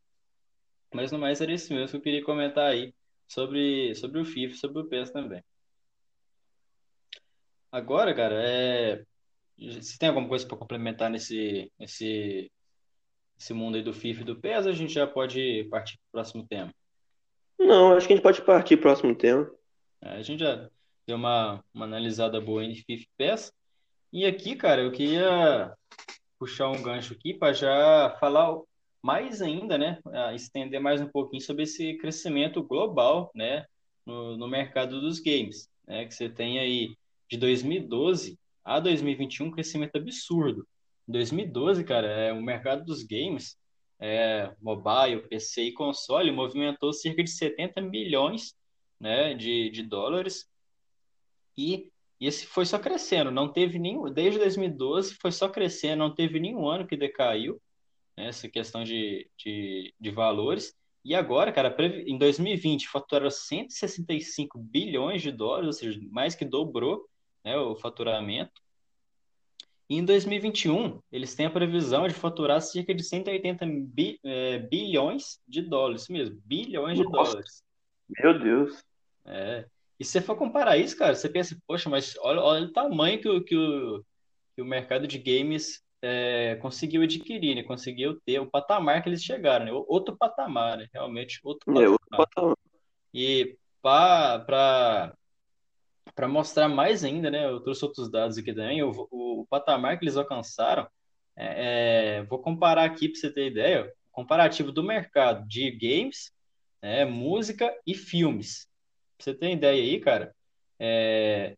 Mas 0.93 1.11
no 1.11 1.19
mais 1.19 1.41
era 1.41 1.51
isso 1.51 1.73
mesmo 1.73 1.89
que 1.89 1.97
eu 1.97 2.01
queria 2.01 2.23
comentar 2.23 2.71
aí 2.71 2.93
sobre, 3.27 3.93
sobre 3.95 4.19
o 4.19 4.25
FIFA, 4.25 4.55
sobre 4.55 4.81
o 4.81 4.86
PES 4.86 5.11
também. 5.11 5.43
Agora, 7.71 8.13
cara, 8.13 8.36
é... 8.41 9.03
se 9.81 9.97
tem 9.97 10.09
alguma 10.09 10.27
coisa 10.27 10.47
para 10.47 10.57
complementar 10.57 11.09
nesse, 11.09 11.71
nesse, 11.77 12.49
nesse 13.38 13.53
mundo 13.53 13.75
aí 13.75 13.83
do 13.83 13.93
FIFA 13.93 14.21
e 14.21 14.25
do 14.25 14.39
PES, 14.39 14.67
a 14.67 14.71
gente 14.71 14.93
já 14.93 15.05
pode 15.05 15.65
partir 15.65 15.97
para 15.97 16.07
o 16.07 16.11
próximo 16.11 16.47
tema. 16.47 16.73
Não, 17.59 17.93
acho 17.93 18.07
que 18.07 18.13
a 18.13 18.15
gente 18.15 18.23
pode 18.23 18.41
partir 18.41 18.77
para 18.77 18.91
o 18.91 18.93
próximo 18.93 19.15
tema. 19.15 19.51
É, 20.01 20.09
a 20.11 20.21
gente 20.21 20.39
já 20.39 20.69
deu 21.05 21.17
uma, 21.17 21.63
uma 21.73 21.86
analisada 21.86 22.39
boa 22.39 22.63
em 22.63 22.75
FIFA 22.75 23.03
e 23.03 23.09
PES. 23.17 23.53
E 24.13 24.25
aqui, 24.25 24.55
cara, 24.55 24.81
eu 24.81 24.91
queria 24.91 25.75
puxar 26.39 26.69
um 26.69 26.81
gancho 26.81 27.13
aqui 27.13 27.33
para 27.33 27.53
já 27.53 28.15
falar 28.19 28.61
mais 29.06 29.39
ainda, 29.39 29.78
né, 29.78 29.99
estender 30.34 30.82
mais 30.82 30.99
um 30.99 31.08
pouquinho 31.08 31.39
sobre 31.39 31.62
esse 31.62 31.93
crescimento 31.99 32.64
global, 32.64 33.32
né, 33.36 33.64
no, 34.03 34.36
no 34.36 34.47
mercado 34.47 34.99
dos 34.99 35.20
games, 35.20 35.70
né, 35.88 36.06
que 36.06 36.16
você 36.16 36.28
tem 36.28 36.58
aí 36.58 36.97
de 37.30 37.38
2012 37.38 38.36
a 38.64 38.80
2021 38.80 39.45
um 39.45 39.51
crescimento 39.51 39.95
absurdo. 39.95 40.68
Em 41.08 41.12
2012, 41.12 41.84
cara, 41.84 42.08
é, 42.08 42.34
o 42.34 42.41
mercado 42.41 42.84
dos 42.84 43.03
games, 43.03 43.56
é, 43.99 44.51
mobile, 44.60 45.22
PC 45.30 45.66
e 45.66 45.74
console, 45.74 46.32
movimentou 46.32 46.91
cerca 46.91 47.24
de 47.24 47.30
70 47.30 47.82
milhões 47.82 48.56
né, 48.99 49.36
de, 49.36 49.70
de 49.70 49.84
dólares 49.84 50.49
e 51.56 51.91
e 52.18 52.28
esse 52.28 52.45
foi 52.45 52.66
só 52.66 52.80
crescendo, 52.80 53.30
não 53.30 53.51
teve 53.51 53.78
nenhum, 53.78 54.10
desde 54.10 54.39
2012 54.39 55.16
foi 55.16 55.34
só 55.34 55.49
crescendo, 55.49 55.99
não 55.99 56.16
teve 56.16 56.39
nenhum 56.39 56.66
ano 56.66 56.88
que 56.88 56.95
decaiu, 56.95 57.62
né, 58.18 58.28
essa 58.28 58.49
questão 58.49 58.84
de, 58.84 59.30
de, 59.38 59.93
de 59.99 60.11
valores. 60.11 60.76
E 61.03 61.13
agora, 61.13 61.51
cara, 61.51 61.76
em 62.07 62.18
2020 62.18 62.88
faturou 62.88 63.30
165 63.30 64.57
bilhões 64.57 65.22
de 65.22 65.32
dólares, 65.32 65.68
ou 65.68 65.74
seja, 65.74 65.99
mais 66.09 66.34
que 66.34 66.43
dobrou 66.43 67.07
né, 67.43 67.55
o 67.57 67.76
faturamento. 67.76 68.59
E 69.88 69.97
em 69.97 70.03
2021, 70.03 70.99
eles 71.11 71.36
têm 71.36 71.45
a 71.45 71.51
previsão 71.51 72.07
de 72.07 72.13
faturar 72.16 72.59
cerca 72.59 72.93
de 72.93 73.03
180 73.03 73.66
bi, 73.66 74.20
é, 74.24 74.57
bilhões 74.57 75.39
de 75.47 75.61
dólares, 75.61 76.07
mesmo, 76.09 76.41
bilhões 76.43 76.97
Nossa. 76.97 77.07
de 77.07 77.11
dólares. 77.11 77.63
Meu 78.09 78.39
Deus. 78.39 78.84
É. 79.26 79.68
E 79.99 80.03
se 80.03 80.13
você 80.13 80.22
for 80.22 80.36
comparar 80.36 80.78
isso, 80.78 80.97
cara, 80.97 81.13
você 81.13 81.30
pensa, 81.30 81.55
poxa, 81.68 81.88
mas 81.88 82.16
olha, 82.20 82.41
olha 82.41 82.66
o 82.66 82.74
tamanho 82.74 83.22
que 83.22 83.30
o, 83.30 83.43
que 83.43 83.55
o, 83.55 84.03
que 84.55 84.61
o 84.61 84.66
mercado 84.66 85.07
de 85.07 85.20
games 85.20 85.84
é, 86.01 86.55
conseguiu 86.57 87.01
adquirir, 87.01 87.55
né? 87.55 87.63
Conseguiu 87.63 88.19
ter 88.21 88.39
o 88.39 88.49
patamar 88.49 89.01
que 89.01 89.09
eles 89.09 89.23
chegaram, 89.23 89.65
né? 89.65 89.71
Outro 89.71 90.15
patamar, 90.15 90.77
né? 90.77 90.87
Realmente 90.93 91.39
outro 91.43 91.65
patamar. 91.65 91.83
É, 91.83 91.89
outro 91.89 92.07
patamar. 92.09 92.57
E 93.13 93.57
para 93.81 95.13
para 96.13 96.27
mostrar 96.27 96.69
mais 96.69 97.03
ainda, 97.03 97.29
né? 97.29 97.45
Eu 97.45 97.59
trouxe 97.59 97.83
outros 97.83 98.09
dados 98.09 98.37
aqui 98.37 98.53
também. 98.53 98.81
O, 98.83 98.91
o, 99.11 99.41
o 99.41 99.47
patamar 99.47 99.97
que 99.99 100.05
eles 100.05 100.15
alcançaram, 100.15 100.87
é, 101.35 102.19
é, 102.19 102.23
vou 102.23 102.39
comparar 102.39 102.85
aqui 102.85 103.09
para 103.09 103.19
você 103.19 103.31
ter 103.31 103.47
ideia, 103.47 103.91
comparativo 104.11 104.71
do 104.71 104.81
mercado 104.81 105.45
de 105.47 105.69
games, 105.71 106.31
né, 106.81 107.03
música 107.03 107.73
e 107.85 107.93
filmes. 107.93 108.67
Pra 109.17 109.25
você 109.25 109.33
ter 109.33 109.51
ideia 109.51 109.81
aí, 109.81 109.99
cara, 109.99 110.33
é, 110.79 111.55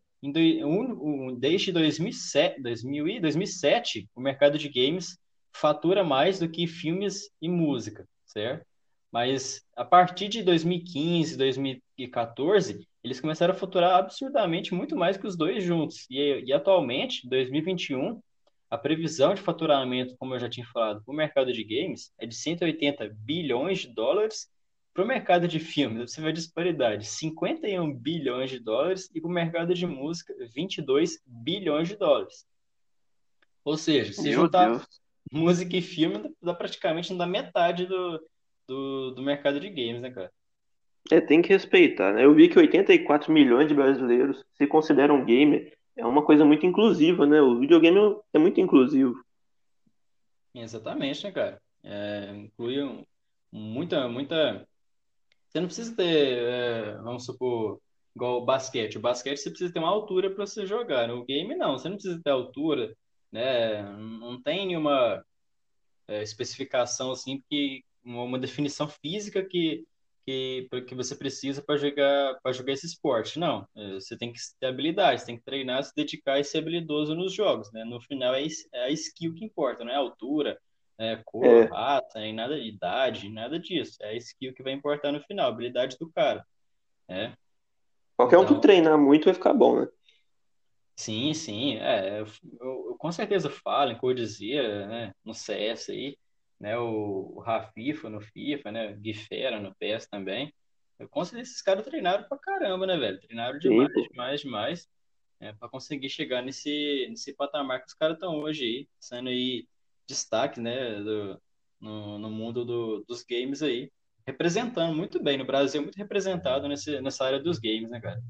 desde 1.38 1.72
2007, 1.72 2.60
2000 2.60 3.20
2007, 3.20 4.08
o 4.14 4.20
mercado 4.20 4.58
de 4.58 4.68
games 4.68 5.18
fatura 5.52 6.04
mais 6.04 6.38
do 6.38 6.48
que 6.48 6.66
filmes 6.66 7.30
e 7.40 7.48
música, 7.48 8.06
certo? 8.26 8.64
Mas 9.10 9.62
a 9.74 9.84
partir 9.84 10.28
de 10.28 10.42
2015, 10.42 11.36
2014, 11.36 12.86
eles 13.02 13.20
começaram 13.20 13.54
a 13.54 13.56
faturar 13.56 13.96
absurdamente 13.96 14.74
muito 14.74 14.94
mais 14.94 15.16
que 15.16 15.26
os 15.26 15.36
dois 15.36 15.64
juntos. 15.64 16.06
E, 16.10 16.44
e 16.44 16.52
atualmente, 16.52 17.26
2021, 17.28 18.20
a 18.70 18.76
previsão 18.76 19.34
de 19.34 19.40
faturamento, 19.40 20.14
como 20.18 20.34
eu 20.34 20.38
já 20.38 20.48
tinha 20.48 20.66
falado, 20.66 21.02
para 21.02 21.12
o 21.12 21.16
mercado 21.16 21.52
de 21.52 21.64
games 21.64 22.12
é 22.18 22.26
de 22.26 22.34
180 22.34 23.08
bilhões 23.18 23.78
de 23.78 23.94
dólares 23.94 24.48
para 24.98 25.04
o 25.04 25.06
mercado 25.06 25.46
de 25.46 25.60
filmes, 25.60 26.10
você 26.10 26.20
vê 26.20 26.30
a 26.30 26.32
disparidade: 26.32 27.06
51 27.06 27.94
bilhões 27.94 28.50
de 28.50 28.58
dólares 28.58 29.08
e 29.14 29.20
para 29.20 29.30
o 29.30 29.32
mercado 29.32 29.72
de 29.72 29.86
música, 29.86 30.34
22 30.52 31.22
bilhões 31.24 31.86
de 31.86 31.94
dólares. 31.94 32.44
Ou 33.64 33.76
seja, 33.76 34.12
se 34.12 34.24
Meu 34.24 34.32
juntar 34.32 34.66
Deus. 34.66 34.88
música 35.30 35.76
e 35.76 35.82
filme, 35.82 36.34
dá 36.42 36.52
praticamente 36.52 37.14
dá 37.14 37.28
metade 37.28 37.86
do, 37.86 38.20
do, 38.66 39.10
do 39.12 39.22
mercado 39.22 39.60
de 39.60 39.68
games, 39.70 40.02
né, 40.02 40.10
cara? 40.10 40.32
É, 41.12 41.20
tem 41.20 41.40
que 41.42 41.50
respeitar, 41.50 42.12
né? 42.12 42.24
Eu 42.24 42.34
vi 42.34 42.48
que 42.48 42.58
84 42.58 43.32
milhões 43.32 43.68
de 43.68 43.74
brasileiros 43.74 44.44
se 44.54 44.66
consideram 44.66 45.24
gamer. 45.24 45.78
É 45.96 46.04
uma 46.04 46.24
coisa 46.24 46.44
muito 46.44 46.66
inclusiva, 46.66 47.24
né? 47.24 47.40
O 47.40 47.60
videogame 47.60 48.16
é 48.32 48.38
muito 48.38 48.60
inclusivo. 48.60 49.14
Exatamente, 50.52 51.22
né, 51.22 51.30
cara? 51.30 51.62
É, 51.84 52.32
inclui 52.34 53.04
muita, 53.52 54.08
muita 54.08 54.66
você 55.48 55.60
não 55.60 55.66
precisa 55.66 55.96
ter, 55.96 56.38
é, 56.38 56.94
vamos 56.98 57.24
supor, 57.24 57.80
igual 58.14 58.42
o 58.42 58.44
basquete. 58.44 58.98
O 58.98 59.00
basquete 59.00 59.38
você 59.38 59.50
precisa 59.50 59.72
ter 59.72 59.78
uma 59.78 59.88
altura 59.88 60.30
para 60.30 60.46
você 60.46 60.66
jogar. 60.66 61.08
No 61.08 61.24
game, 61.24 61.54
não. 61.56 61.78
Você 61.78 61.88
não 61.88 61.96
precisa 61.96 62.20
ter 62.22 62.30
altura, 62.30 62.94
né? 63.32 63.82
Não 63.96 64.40
tem 64.42 64.66
nenhuma 64.66 65.24
é, 66.08 66.22
especificação 66.22 67.12
assim, 67.12 67.42
que 67.50 67.84
uma 68.04 68.38
definição 68.38 68.88
física 68.88 69.44
que 69.44 69.84
que, 70.28 70.68
que 70.86 70.94
você 70.94 71.16
precisa 71.16 71.62
para 71.62 71.78
jogar 71.78 72.38
para 72.42 72.52
jogar 72.52 72.72
esse 72.74 72.86
esporte. 72.86 73.38
Não, 73.38 73.66
é, 73.74 73.94
você 73.94 74.16
tem 74.16 74.30
que 74.30 74.38
ter 74.60 74.66
habilidade, 74.66 75.20
você 75.20 75.26
tem 75.26 75.38
que 75.38 75.44
treinar, 75.44 75.82
se 75.82 75.94
dedicar 75.96 76.38
e 76.38 76.44
ser 76.44 76.58
habilidoso 76.58 77.14
nos 77.14 77.32
jogos, 77.32 77.72
né? 77.72 77.82
No 77.84 77.98
final 78.02 78.34
é, 78.34 78.44
é 78.74 78.84
a 78.84 78.90
skill 78.90 79.34
que 79.34 79.44
importa, 79.44 79.84
não 79.84 79.92
é 79.92 79.94
a 79.94 79.98
altura, 79.98 80.58
é, 80.98 81.16
cor, 81.24 81.46
é. 81.46 81.64
raça, 81.64 82.18
nem 82.18 82.34
nada 82.34 82.60
de 82.60 82.68
idade, 82.68 83.28
nada 83.28 83.58
disso. 83.58 83.96
É 84.02 84.10
a 84.10 84.14
skill 84.16 84.52
que 84.52 84.62
vai 84.62 84.72
importar 84.72 85.12
no 85.12 85.20
final, 85.22 85.46
a 85.46 85.48
habilidade 85.48 85.96
do 85.98 86.10
cara. 86.10 86.44
Né? 87.08 87.34
Qualquer 88.16 88.34
então, 88.34 88.42
um 88.42 88.46
que 88.46 88.52
então 88.52 88.60
treinar 88.60 88.98
muito 88.98 89.26
vai 89.26 89.34
ficar 89.34 89.54
bom, 89.54 89.80
né? 89.80 89.88
Sim, 90.96 91.32
sim. 91.32 91.76
É, 91.76 92.20
eu, 92.20 92.26
eu, 92.60 92.86
eu 92.88 92.96
com 92.98 93.12
certeza 93.12 93.48
falo 93.48 93.92
em 93.92 93.96
Codizia, 93.96 94.86
né? 94.88 95.14
No 95.24 95.32
CS 95.32 95.92
aí, 95.92 96.18
né? 96.58 96.76
O, 96.76 97.34
o 97.36 97.40
Rafifa 97.40 98.10
no 98.10 98.20
FIFA, 98.20 98.72
né? 98.72 98.92
Guifera 98.94 99.60
no 99.60 99.72
PES 99.76 100.08
também. 100.08 100.52
Eu 100.98 101.08
com 101.08 101.24
certeza 101.24 101.52
esses 101.52 101.62
caras 101.62 101.84
treinaram 101.84 102.24
pra 102.24 102.36
caramba, 102.36 102.84
né, 102.84 102.96
velho? 102.96 103.20
Treinaram 103.20 103.58
demais, 103.60 103.92
sim, 103.92 104.08
demais, 104.08 104.40
demais. 104.40 104.88
É, 105.38 105.52
para 105.52 105.68
conseguir 105.68 106.08
chegar 106.08 106.42
nesse, 106.42 107.06
nesse 107.08 107.32
patamar 107.32 107.78
que 107.78 107.86
os 107.86 107.94
caras 107.94 108.16
estão 108.16 108.40
hoje 108.40 108.64
aí, 108.64 108.88
sendo 108.98 109.28
aí 109.28 109.68
destaque, 110.08 110.58
né, 110.60 110.94
do, 111.00 111.40
no, 111.80 112.18
no 112.18 112.30
mundo 112.30 112.64
do, 112.64 113.04
dos 113.06 113.22
games 113.22 113.62
aí, 113.62 113.92
representando 114.26 114.96
muito 114.96 115.22
bem. 115.22 115.36
No 115.36 115.44
Brasil, 115.44 115.82
muito 115.82 115.96
representado 115.96 116.66
nesse, 116.66 117.00
nessa 117.00 117.24
área 117.24 117.38
dos 117.38 117.58
games, 117.58 117.90
né, 117.90 118.00
cara? 118.00 118.20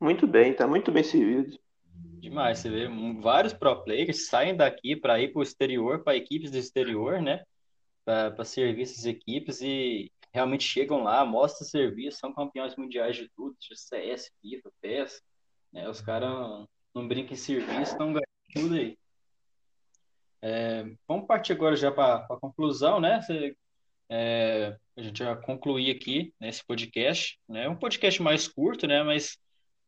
Muito 0.00 0.26
bem, 0.26 0.54
tá 0.54 0.66
muito 0.66 0.92
bem 0.92 1.02
servido. 1.02 1.58
Demais, 2.20 2.58
você 2.58 2.70
vê 2.70 2.88
vários 3.20 3.52
pro 3.52 3.82
players 3.82 4.28
saem 4.28 4.56
daqui 4.56 4.94
para 4.94 5.20
ir 5.20 5.32
para 5.32 5.40
o 5.40 5.42
exterior, 5.42 6.04
para 6.04 6.16
equipes 6.16 6.50
do 6.50 6.58
exterior, 6.58 7.20
né? 7.20 7.42
Para 8.04 8.44
servir 8.44 8.82
essas 8.82 9.04
equipes 9.06 9.60
e 9.60 10.10
realmente 10.32 10.64
chegam 10.64 11.02
lá, 11.02 11.24
mostram 11.24 11.66
serviço, 11.66 12.18
são 12.18 12.32
campeões 12.32 12.76
mundiais 12.76 13.16
de 13.16 13.28
tudo, 13.34 13.56
de 13.60 13.76
CS, 13.76 14.30
FIFA, 14.40 14.70
PES. 14.80 15.22
Né? 15.72 15.88
Os 15.88 16.00
caras 16.00 16.66
não 16.94 17.06
brincam 17.06 17.32
em 17.32 17.36
serviço, 17.36 17.92
estão 17.92 18.12
ganhando 18.12 18.26
tudo 18.54 18.74
aí. 18.74 18.98
É, 20.40 20.84
vamos 21.06 21.26
partir 21.26 21.52
agora 21.52 21.76
já 21.76 21.90
para 21.90 22.26
a 22.30 22.36
conclusão, 22.40 23.00
né? 23.00 23.20
É, 24.08 24.76
a 24.96 25.02
gente 25.02 25.18
já 25.18 25.36
concluir 25.36 25.90
aqui 25.90 26.32
nesse 26.40 26.64
podcast, 26.64 27.38
né? 27.48 27.68
Um 27.68 27.76
podcast 27.76 28.22
mais 28.22 28.48
curto, 28.48 28.86
né? 28.86 29.02
Mas 29.02 29.36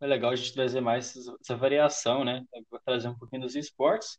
é 0.01 0.07
legal 0.07 0.31
a 0.31 0.37
gente 0.37 0.53
trazer 0.53 0.81
mais 0.81 1.15
essa 1.41 1.57
variação, 1.57 2.25
né? 2.25 2.45
Trazer 2.85 3.09
um 3.09 3.19
pouquinho 3.19 3.43
dos 3.43 3.55
esportes. 3.55 4.19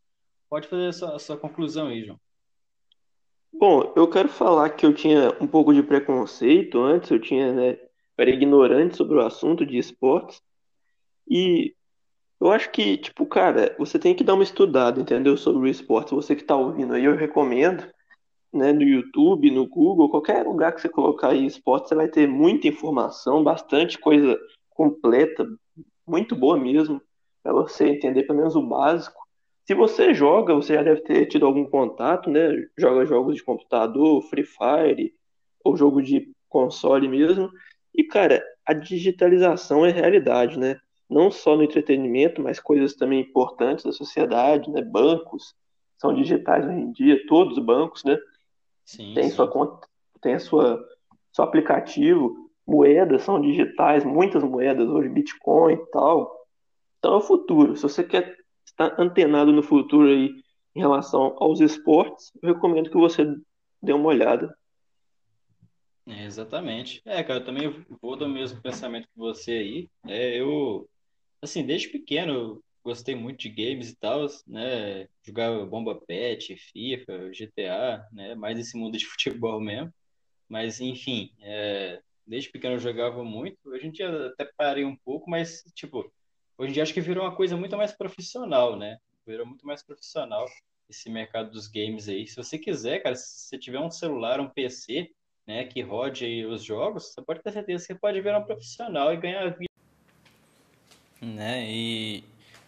Pode 0.49 0.67
fazer 0.67 0.87
a 0.87 0.93
sua, 0.93 1.15
a 1.15 1.19
sua 1.19 1.37
conclusão 1.37 1.87
aí, 1.87 2.03
João. 2.03 2.19
Bom, 3.53 3.93
eu 3.95 4.07
quero 4.07 4.29
falar 4.29 4.69
que 4.71 4.85
eu 4.85 4.93
tinha 4.93 5.29
um 5.41 5.47
pouco 5.47 5.73
de 5.73 5.83
preconceito 5.83 6.81
antes, 6.81 7.11
eu 7.11 7.19
tinha, 7.19 7.53
né, 7.53 7.77
era 8.17 8.29
ignorante 8.29 8.95
sobre 8.95 9.17
o 9.17 9.21
assunto 9.21 9.65
de 9.65 9.77
esportes, 9.77 10.41
e 11.27 11.75
eu 12.41 12.51
acho 12.51 12.71
que, 12.71 12.97
tipo, 12.97 13.23
cara, 13.27 13.75
você 13.77 13.99
tem 13.99 14.15
que 14.15 14.23
dar 14.23 14.33
uma 14.33 14.43
estudada, 14.43 14.99
entendeu, 14.99 15.37
sobre 15.37 15.61
o 15.61 15.71
esporte. 15.71 16.15
Você 16.15 16.35
que 16.35 16.43
tá 16.43 16.55
ouvindo 16.55 16.93
aí, 16.95 17.05
eu 17.05 17.15
recomendo, 17.15 17.87
né, 18.51 18.73
no 18.73 18.81
YouTube, 18.81 19.51
no 19.51 19.67
Google, 19.67 20.09
qualquer 20.09 20.43
lugar 20.43 20.73
que 20.73 20.81
você 20.81 20.89
colocar 20.89 21.29
aí 21.29 21.45
esporte, 21.45 21.87
você 21.87 21.95
vai 21.95 22.07
ter 22.07 22.27
muita 22.27 22.67
informação, 22.67 23.43
bastante 23.43 23.99
coisa 23.99 24.39
completa, 24.71 25.45
muito 26.07 26.35
boa 26.35 26.57
mesmo, 26.57 26.99
para 27.43 27.53
você 27.53 27.89
entender 27.89 28.23
pelo 28.23 28.39
menos 28.39 28.55
o 28.55 28.61
básico. 28.63 29.21
Se 29.67 29.75
você 29.75 30.11
joga, 30.11 30.55
você 30.55 30.73
já 30.73 30.81
deve 30.81 31.01
ter 31.01 31.27
tido 31.27 31.45
algum 31.45 31.65
contato, 31.65 32.27
né? 32.27 32.49
Joga 32.75 33.05
jogos 33.05 33.35
de 33.35 33.43
computador, 33.43 34.19
Free 34.23 34.43
Fire, 34.43 35.13
ou 35.63 35.77
jogo 35.77 36.01
de 36.01 36.31
console 36.49 37.07
mesmo. 37.07 37.51
E, 37.93 38.03
cara, 38.03 38.43
a 38.65 38.73
digitalização 38.73 39.85
é 39.85 39.91
realidade, 39.91 40.57
né? 40.57 40.79
Não 41.11 41.29
só 41.29 41.57
no 41.57 41.63
entretenimento, 41.63 42.41
mas 42.41 42.59
coisas 42.59 42.95
também 42.95 43.19
importantes 43.19 43.83
da 43.83 43.91
sociedade, 43.91 44.71
né? 44.71 44.81
Bancos 44.81 45.53
são 45.97 46.13
digitais 46.15 46.65
hoje 46.65 46.79
em 46.79 46.91
dia, 46.93 47.27
todos 47.27 47.57
os 47.57 47.63
bancos, 47.63 48.03
né? 48.05 48.17
Sim, 48.85 49.13
Tem 49.13 49.29
sua 49.29 49.45
sim. 49.45 49.51
conta, 49.51 49.87
tem 50.21 50.35
a 50.35 50.39
sua, 50.39 50.81
seu 51.33 51.43
aplicativo, 51.43 52.49
moedas 52.65 53.23
são 53.23 53.41
digitais, 53.41 54.05
muitas 54.05 54.41
moedas 54.41 54.87
hoje, 54.87 55.09
Bitcoin 55.09 55.73
e 55.73 55.85
tal. 55.91 56.33
Então 56.97 57.15
é 57.15 57.17
o 57.17 57.21
futuro. 57.21 57.75
Se 57.75 57.83
você 57.83 58.03
quer 58.03 58.37
estar 58.65 58.95
antenado 58.97 59.51
no 59.51 59.61
futuro 59.61 60.07
aí 60.07 60.31
em 60.73 60.79
relação 60.79 61.35
aos 61.39 61.59
esportes, 61.59 62.31
eu 62.41 62.53
recomendo 62.53 62.89
que 62.89 62.97
você 62.97 63.25
dê 63.81 63.91
uma 63.91 64.07
olhada. 64.07 64.55
É, 66.07 66.25
exatamente. 66.25 67.01
É, 67.05 67.21
cara, 67.21 67.39
eu 67.39 67.45
também 67.45 67.85
vou 68.01 68.15
do 68.15 68.27
mesmo 68.27 68.61
pensamento 68.61 69.07
que 69.07 69.17
você 69.17 69.51
aí. 69.51 69.89
É, 70.07 70.39
eu, 70.39 70.87
assim, 71.41 71.65
desde 71.65 71.89
pequeno 71.89 72.33
eu 72.33 72.63
gostei 72.83 73.15
muito 73.15 73.39
de 73.39 73.49
games 73.49 73.89
e 73.89 73.95
tal, 73.95 74.27
né? 74.47 75.07
Jogava 75.23 75.65
Bomba 75.65 75.95
Pet, 75.95 76.55
FIFA, 76.55 77.31
GTA, 77.33 78.07
né? 78.11 78.35
Mais 78.35 78.59
esse 78.59 78.77
mundo 78.77 78.97
de 78.97 79.05
futebol 79.07 79.59
mesmo. 79.59 79.93
Mas, 80.49 80.81
enfim, 80.81 81.31
é, 81.41 82.01
desde 82.27 82.49
pequeno 82.49 82.75
eu 82.75 82.79
jogava 82.79 83.23
muito. 83.23 83.57
Hoje 83.65 83.87
em 83.87 83.91
dia 83.91 84.27
até 84.27 84.45
parei 84.57 84.85
um 84.85 84.95
pouco, 84.95 85.29
mas, 85.29 85.63
tipo, 85.75 86.11
hoje 86.57 86.71
em 86.71 86.73
dia 86.73 86.83
acho 86.83 86.93
que 86.93 87.01
virou 87.01 87.23
uma 87.23 87.35
coisa 87.35 87.55
muito 87.57 87.77
mais 87.77 87.91
profissional, 87.93 88.77
né? 88.77 88.97
Virou 89.25 89.45
muito 89.45 89.65
mais 89.65 89.83
profissional 89.83 90.45
esse 90.89 91.09
mercado 91.09 91.51
dos 91.51 91.67
games 91.67 92.09
aí. 92.09 92.27
Se 92.27 92.35
você 92.35 92.57
quiser, 92.57 93.01
cara, 93.01 93.15
se 93.15 93.47
você 93.47 93.57
tiver 93.57 93.79
um 93.79 93.89
celular, 93.89 94.39
um 94.39 94.49
PC, 94.49 95.09
né, 95.47 95.65
que 95.65 95.81
rode 95.81 96.45
os 96.45 96.63
jogos, 96.63 97.13
você 97.13 97.21
pode 97.21 97.41
ter 97.41 97.51
certeza 97.51 97.87
que 97.87 97.95
pode 97.95 98.21
virar 98.21 98.39
um 98.39 98.45
profissional 98.45 99.13
e 99.13 99.17
ganhar 99.17 99.49
vida. 99.49 99.70
Né? 101.21 101.65
E, 101.69 102.23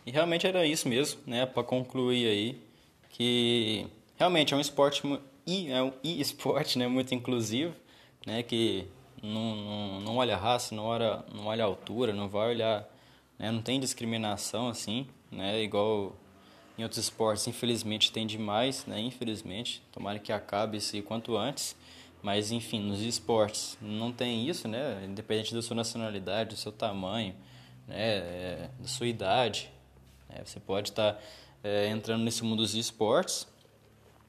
e 0.05 0.11
realmente 0.11 0.45
era 0.45 0.65
isso 0.65 0.87
mesmo, 0.87 1.19
né? 1.25 1.45
Para 1.45 1.63
concluir 1.63 2.27
aí, 2.27 2.61
que 3.09 3.87
realmente 4.17 4.53
é 4.53 4.57
um 4.57 4.59
esporte 4.59 5.01
e 5.45 5.69
é 5.71 5.81
um 5.81 5.91
e-esporte, 6.03 6.79
né, 6.79 6.87
muito 6.87 7.13
inclusivo, 7.13 7.73
né, 8.25 8.41
que 8.43 8.87
não, 9.21 9.55
não, 9.55 10.01
não 10.01 10.17
olha 10.17 10.37
raça, 10.37 10.73
não 10.73 10.85
olha, 10.85 11.23
não 11.33 11.47
olha 11.47 11.63
altura, 11.63 12.13
não 12.13 12.29
vai 12.29 12.49
olhar, 12.49 12.87
né, 13.37 13.51
não 13.51 13.61
tem 13.61 13.79
discriminação 13.79 14.69
assim, 14.69 15.05
né, 15.31 15.61
igual 15.61 16.15
em 16.77 16.83
outros 16.83 16.99
esportes, 16.99 17.45
infelizmente 17.47 18.11
tem 18.11 18.25
demais, 18.25 18.85
né, 18.85 18.99
infelizmente, 18.99 19.83
tomara 19.91 20.17
que 20.17 20.31
acabe 20.31 20.77
isso 20.77 21.01
quanto 21.03 21.35
antes, 21.35 21.75
mas 22.21 22.51
enfim, 22.51 22.79
nos 22.79 23.01
esportes 23.01 23.77
não 23.81 24.11
tem 24.13 24.47
isso, 24.47 24.67
né, 24.67 25.03
independente 25.05 25.53
da 25.53 25.61
sua 25.61 25.75
nacionalidade, 25.75 26.51
do 26.51 26.55
seu 26.55 26.71
tamanho, 26.71 27.35
né, 27.87 27.95
é, 27.97 28.69
da 28.79 28.87
sua 28.87 29.07
idade, 29.07 29.71
né, 30.29 30.41
você 30.45 30.59
pode 30.59 30.89
estar 30.89 31.21
é, 31.63 31.87
entrando 31.87 32.23
nesse 32.23 32.43
mundo 32.43 32.57
dos 32.57 32.75
esportes 32.75 33.47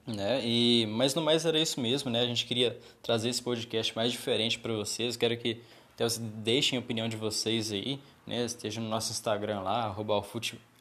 né? 0.07 0.41
E 0.45 0.87
mas 0.87 1.15
no 1.15 1.23
mais 1.23 1.47
era 1.47 1.59
isso 1.59 1.81
mesmo, 1.81 2.11
né? 2.11 2.21
A 2.21 2.27
gente 2.27 2.45
queria 2.47 2.79
trazer 3.03 3.29
esse 3.29 3.43
podcast 3.43 3.95
mais 3.97 4.13
diferente 4.13 4.59
para 4.59 4.73
vocês. 4.73 5.17
Quero 5.17 5.37
que 5.37 5.61
até 5.95 6.05
vocês 6.05 6.25
deixem 6.37 6.77
a 6.77 6.81
opinião 6.81 7.09
de 7.09 7.17
vocês 7.17 7.73
aí, 7.73 7.99
né? 8.27 8.45
Esteja 8.45 8.81
no 8.81 8.89
nosso 8.89 9.13
Instagram 9.13 9.61
lá, 9.61 9.95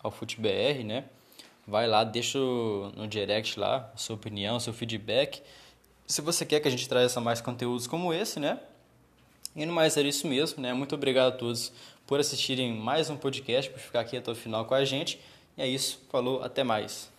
alfutebr, 0.02 0.84
né? 0.86 1.06
Vai 1.66 1.88
lá, 1.88 2.04
deixa 2.04 2.38
no 2.38 3.08
direct 3.08 3.58
lá 3.58 3.90
a 3.94 3.98
sua 3.98 4.16
opinião, 4.16 4.60
seu 4.60 4.74
feedback. 4.74 5.42
Se 6.06 6.22
você 6.22 6.46
quer 6.46 6.60
que 6.60 6.68
a 6.68 6.72
gente 6.72 6.88
traga 6.90 7.20
mais 7.22 7.40
conteúdos 7.40 7.88
como 7.88 8.14
esse, 8.14 8.40
né? 8.40 8.60
E 9.56 9.66
no 9.66 9.72
mais 9.72 9.96
era 9.96 10.08
isso 10.08 10.28
mesmo, 10.28 10.62
né? 10.62 10.74
Muito 10.74 10.96
obrigado 10.96 11.34
a 11.34 11.38
todos 11.38 11.72
por 12.08 12.20
assistirem 12.20 12.74
mais 12.74 13.10
um 13.10 13.16
podcast, 13.16 13.70
por 13.72 13.80
ficar 13.80 14.00
aqui 14.02 14.18
até 14.18 14.32
o 14.32 14.36
final 14.36 14.66
com 14.66 14.74
a 14.74 14.84
gente. 14.84 15.20
E 15.58 15.62
é 15.62 15.68
isso, 15.68 16.00
falou, 16.10 16.42
até 16.42 16.64
mais. 16.64 17.13